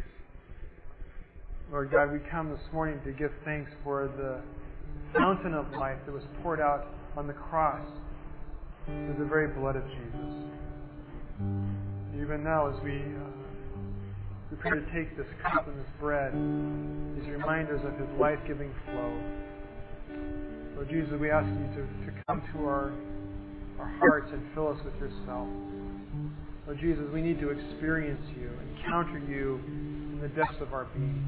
Lord 1.71 1.91
God, 1.91 2.13
we 2.13 2.19
come 2.31 2.51
this 2.51 2.61
morning 2.73 3.01
to 3.05 3.13
give 3.13 3.31
thanks 3.45 3.71
for 3.83 4.09
the 4.17 4.41
fountain 5.19 5.55
of 5.55 5.71
life 5.73 5.99
that 6.07 6.13
was 6.13 6.23
poured 6.43 6.61
out 6.61 6.87
on 7.17 7.27
the 7.27 7.33
cross 7.33 7.87
through 8.87 9.17
the 9.19 9.25
very 9.25 9.49
blood 9.49 9.77
of 9.77 9.85
Jesus. 9.89 10.51
Even 12.21 12.45
now, 12.45 12.69
as 12.69 12.83
we 12.85 12.99
uh, 13.01 13.35
prepare 14.49 14.81
to 14.81 14.93
take 14.93 15.17
this 15.17 15.27
cup 15.43 15.67
and 15.67 15.79
this 15.79 15.91
bread, 15.99 16.33
these 17.17 17.31
reminders 17.31 17.81
of 17.85 17.99
His 17.99 18.09
life-giving 18.21 18.73
flow, 18.87 19.19
Lord 20.75 20.89
Jesus, 20.91 21.15
we 21.21 21.31
ask 21.31 21.47
you 21.47 21.83
to, 21.83 21.87
to 22.07 22.25
come 22.27 22.43
to 22.53 22.59
our, 22.67 22.93
our 23.79 23.89
hearts 23.99 24.29
and 24.33 24.43
fill 24.55 24.69
us 24.69 24.79
with 24.85 24.95
yourself. 24.97 25.49
Lord 26.67 26.81
Jesus, 26.81 27.05
we 27.13 27.21
need 27.21 27.39
to 27.41 27.51
experience 27.51 28.25
you, 28.41 28.51
encounter 28.79 29.19
you 29.19 29.61
in 29.67 30.19
the 30.23 30.29
depths 30.29 30.57
of 30.63 30.73
our 30.73 30.87
being, 30.97 31.23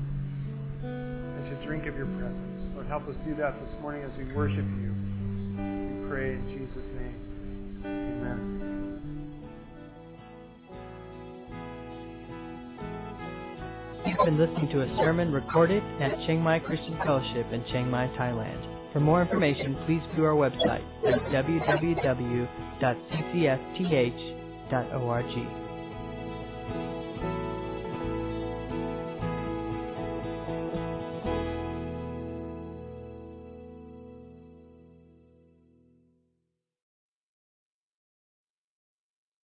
and 0.83 1.45
to 1.51 1.67
drink 1.67 1.85
of 1.87 1.95
your 1.95 2.07
presence. 2.07 2.73
Lord, 2.75 2.87
help 2.87 3.07
us 3.07 3.15
do 3.27 3.37
that 3.37 3.53
this 3.61 3.81
morning 3.83 4.03
as 4.03 4.11
we 4.17 4.33
worship 4.33 4.65
you. 4.65 4.95
We 5.53 6.09
pray 6.09 6.33
in 6.37 6.49
Jesus' 6.49 6.89
name. 6.97 7.83
Amen. 7.85 8.53
You've 14.07 14.25
been 14.25 14.39
listening 14.39 14.71
to 14.71 14.83
a 14.85 14.97
sermon 15.05 15.33
recorded 15.33 15.83
at 16.01 16.17
Chiang 16.25 16.41
Mai 16.41 16.61
Christian 16.61 16.97
Fellowship 17.05 17.53
in 17.53 17.63
Chiang 17.67 17.91
Mai, 17.91 18.09
Thailand. 18.19 18.93
For 18.95 19.01
more 19.01 19.21
information, 19.21 19.77
please 19.85 20.01
view 20.15 20.25
our 20.25 20.33
website 20.33 20.85
at 21.07 21.21
www.ccfth.org. 24.71 25.66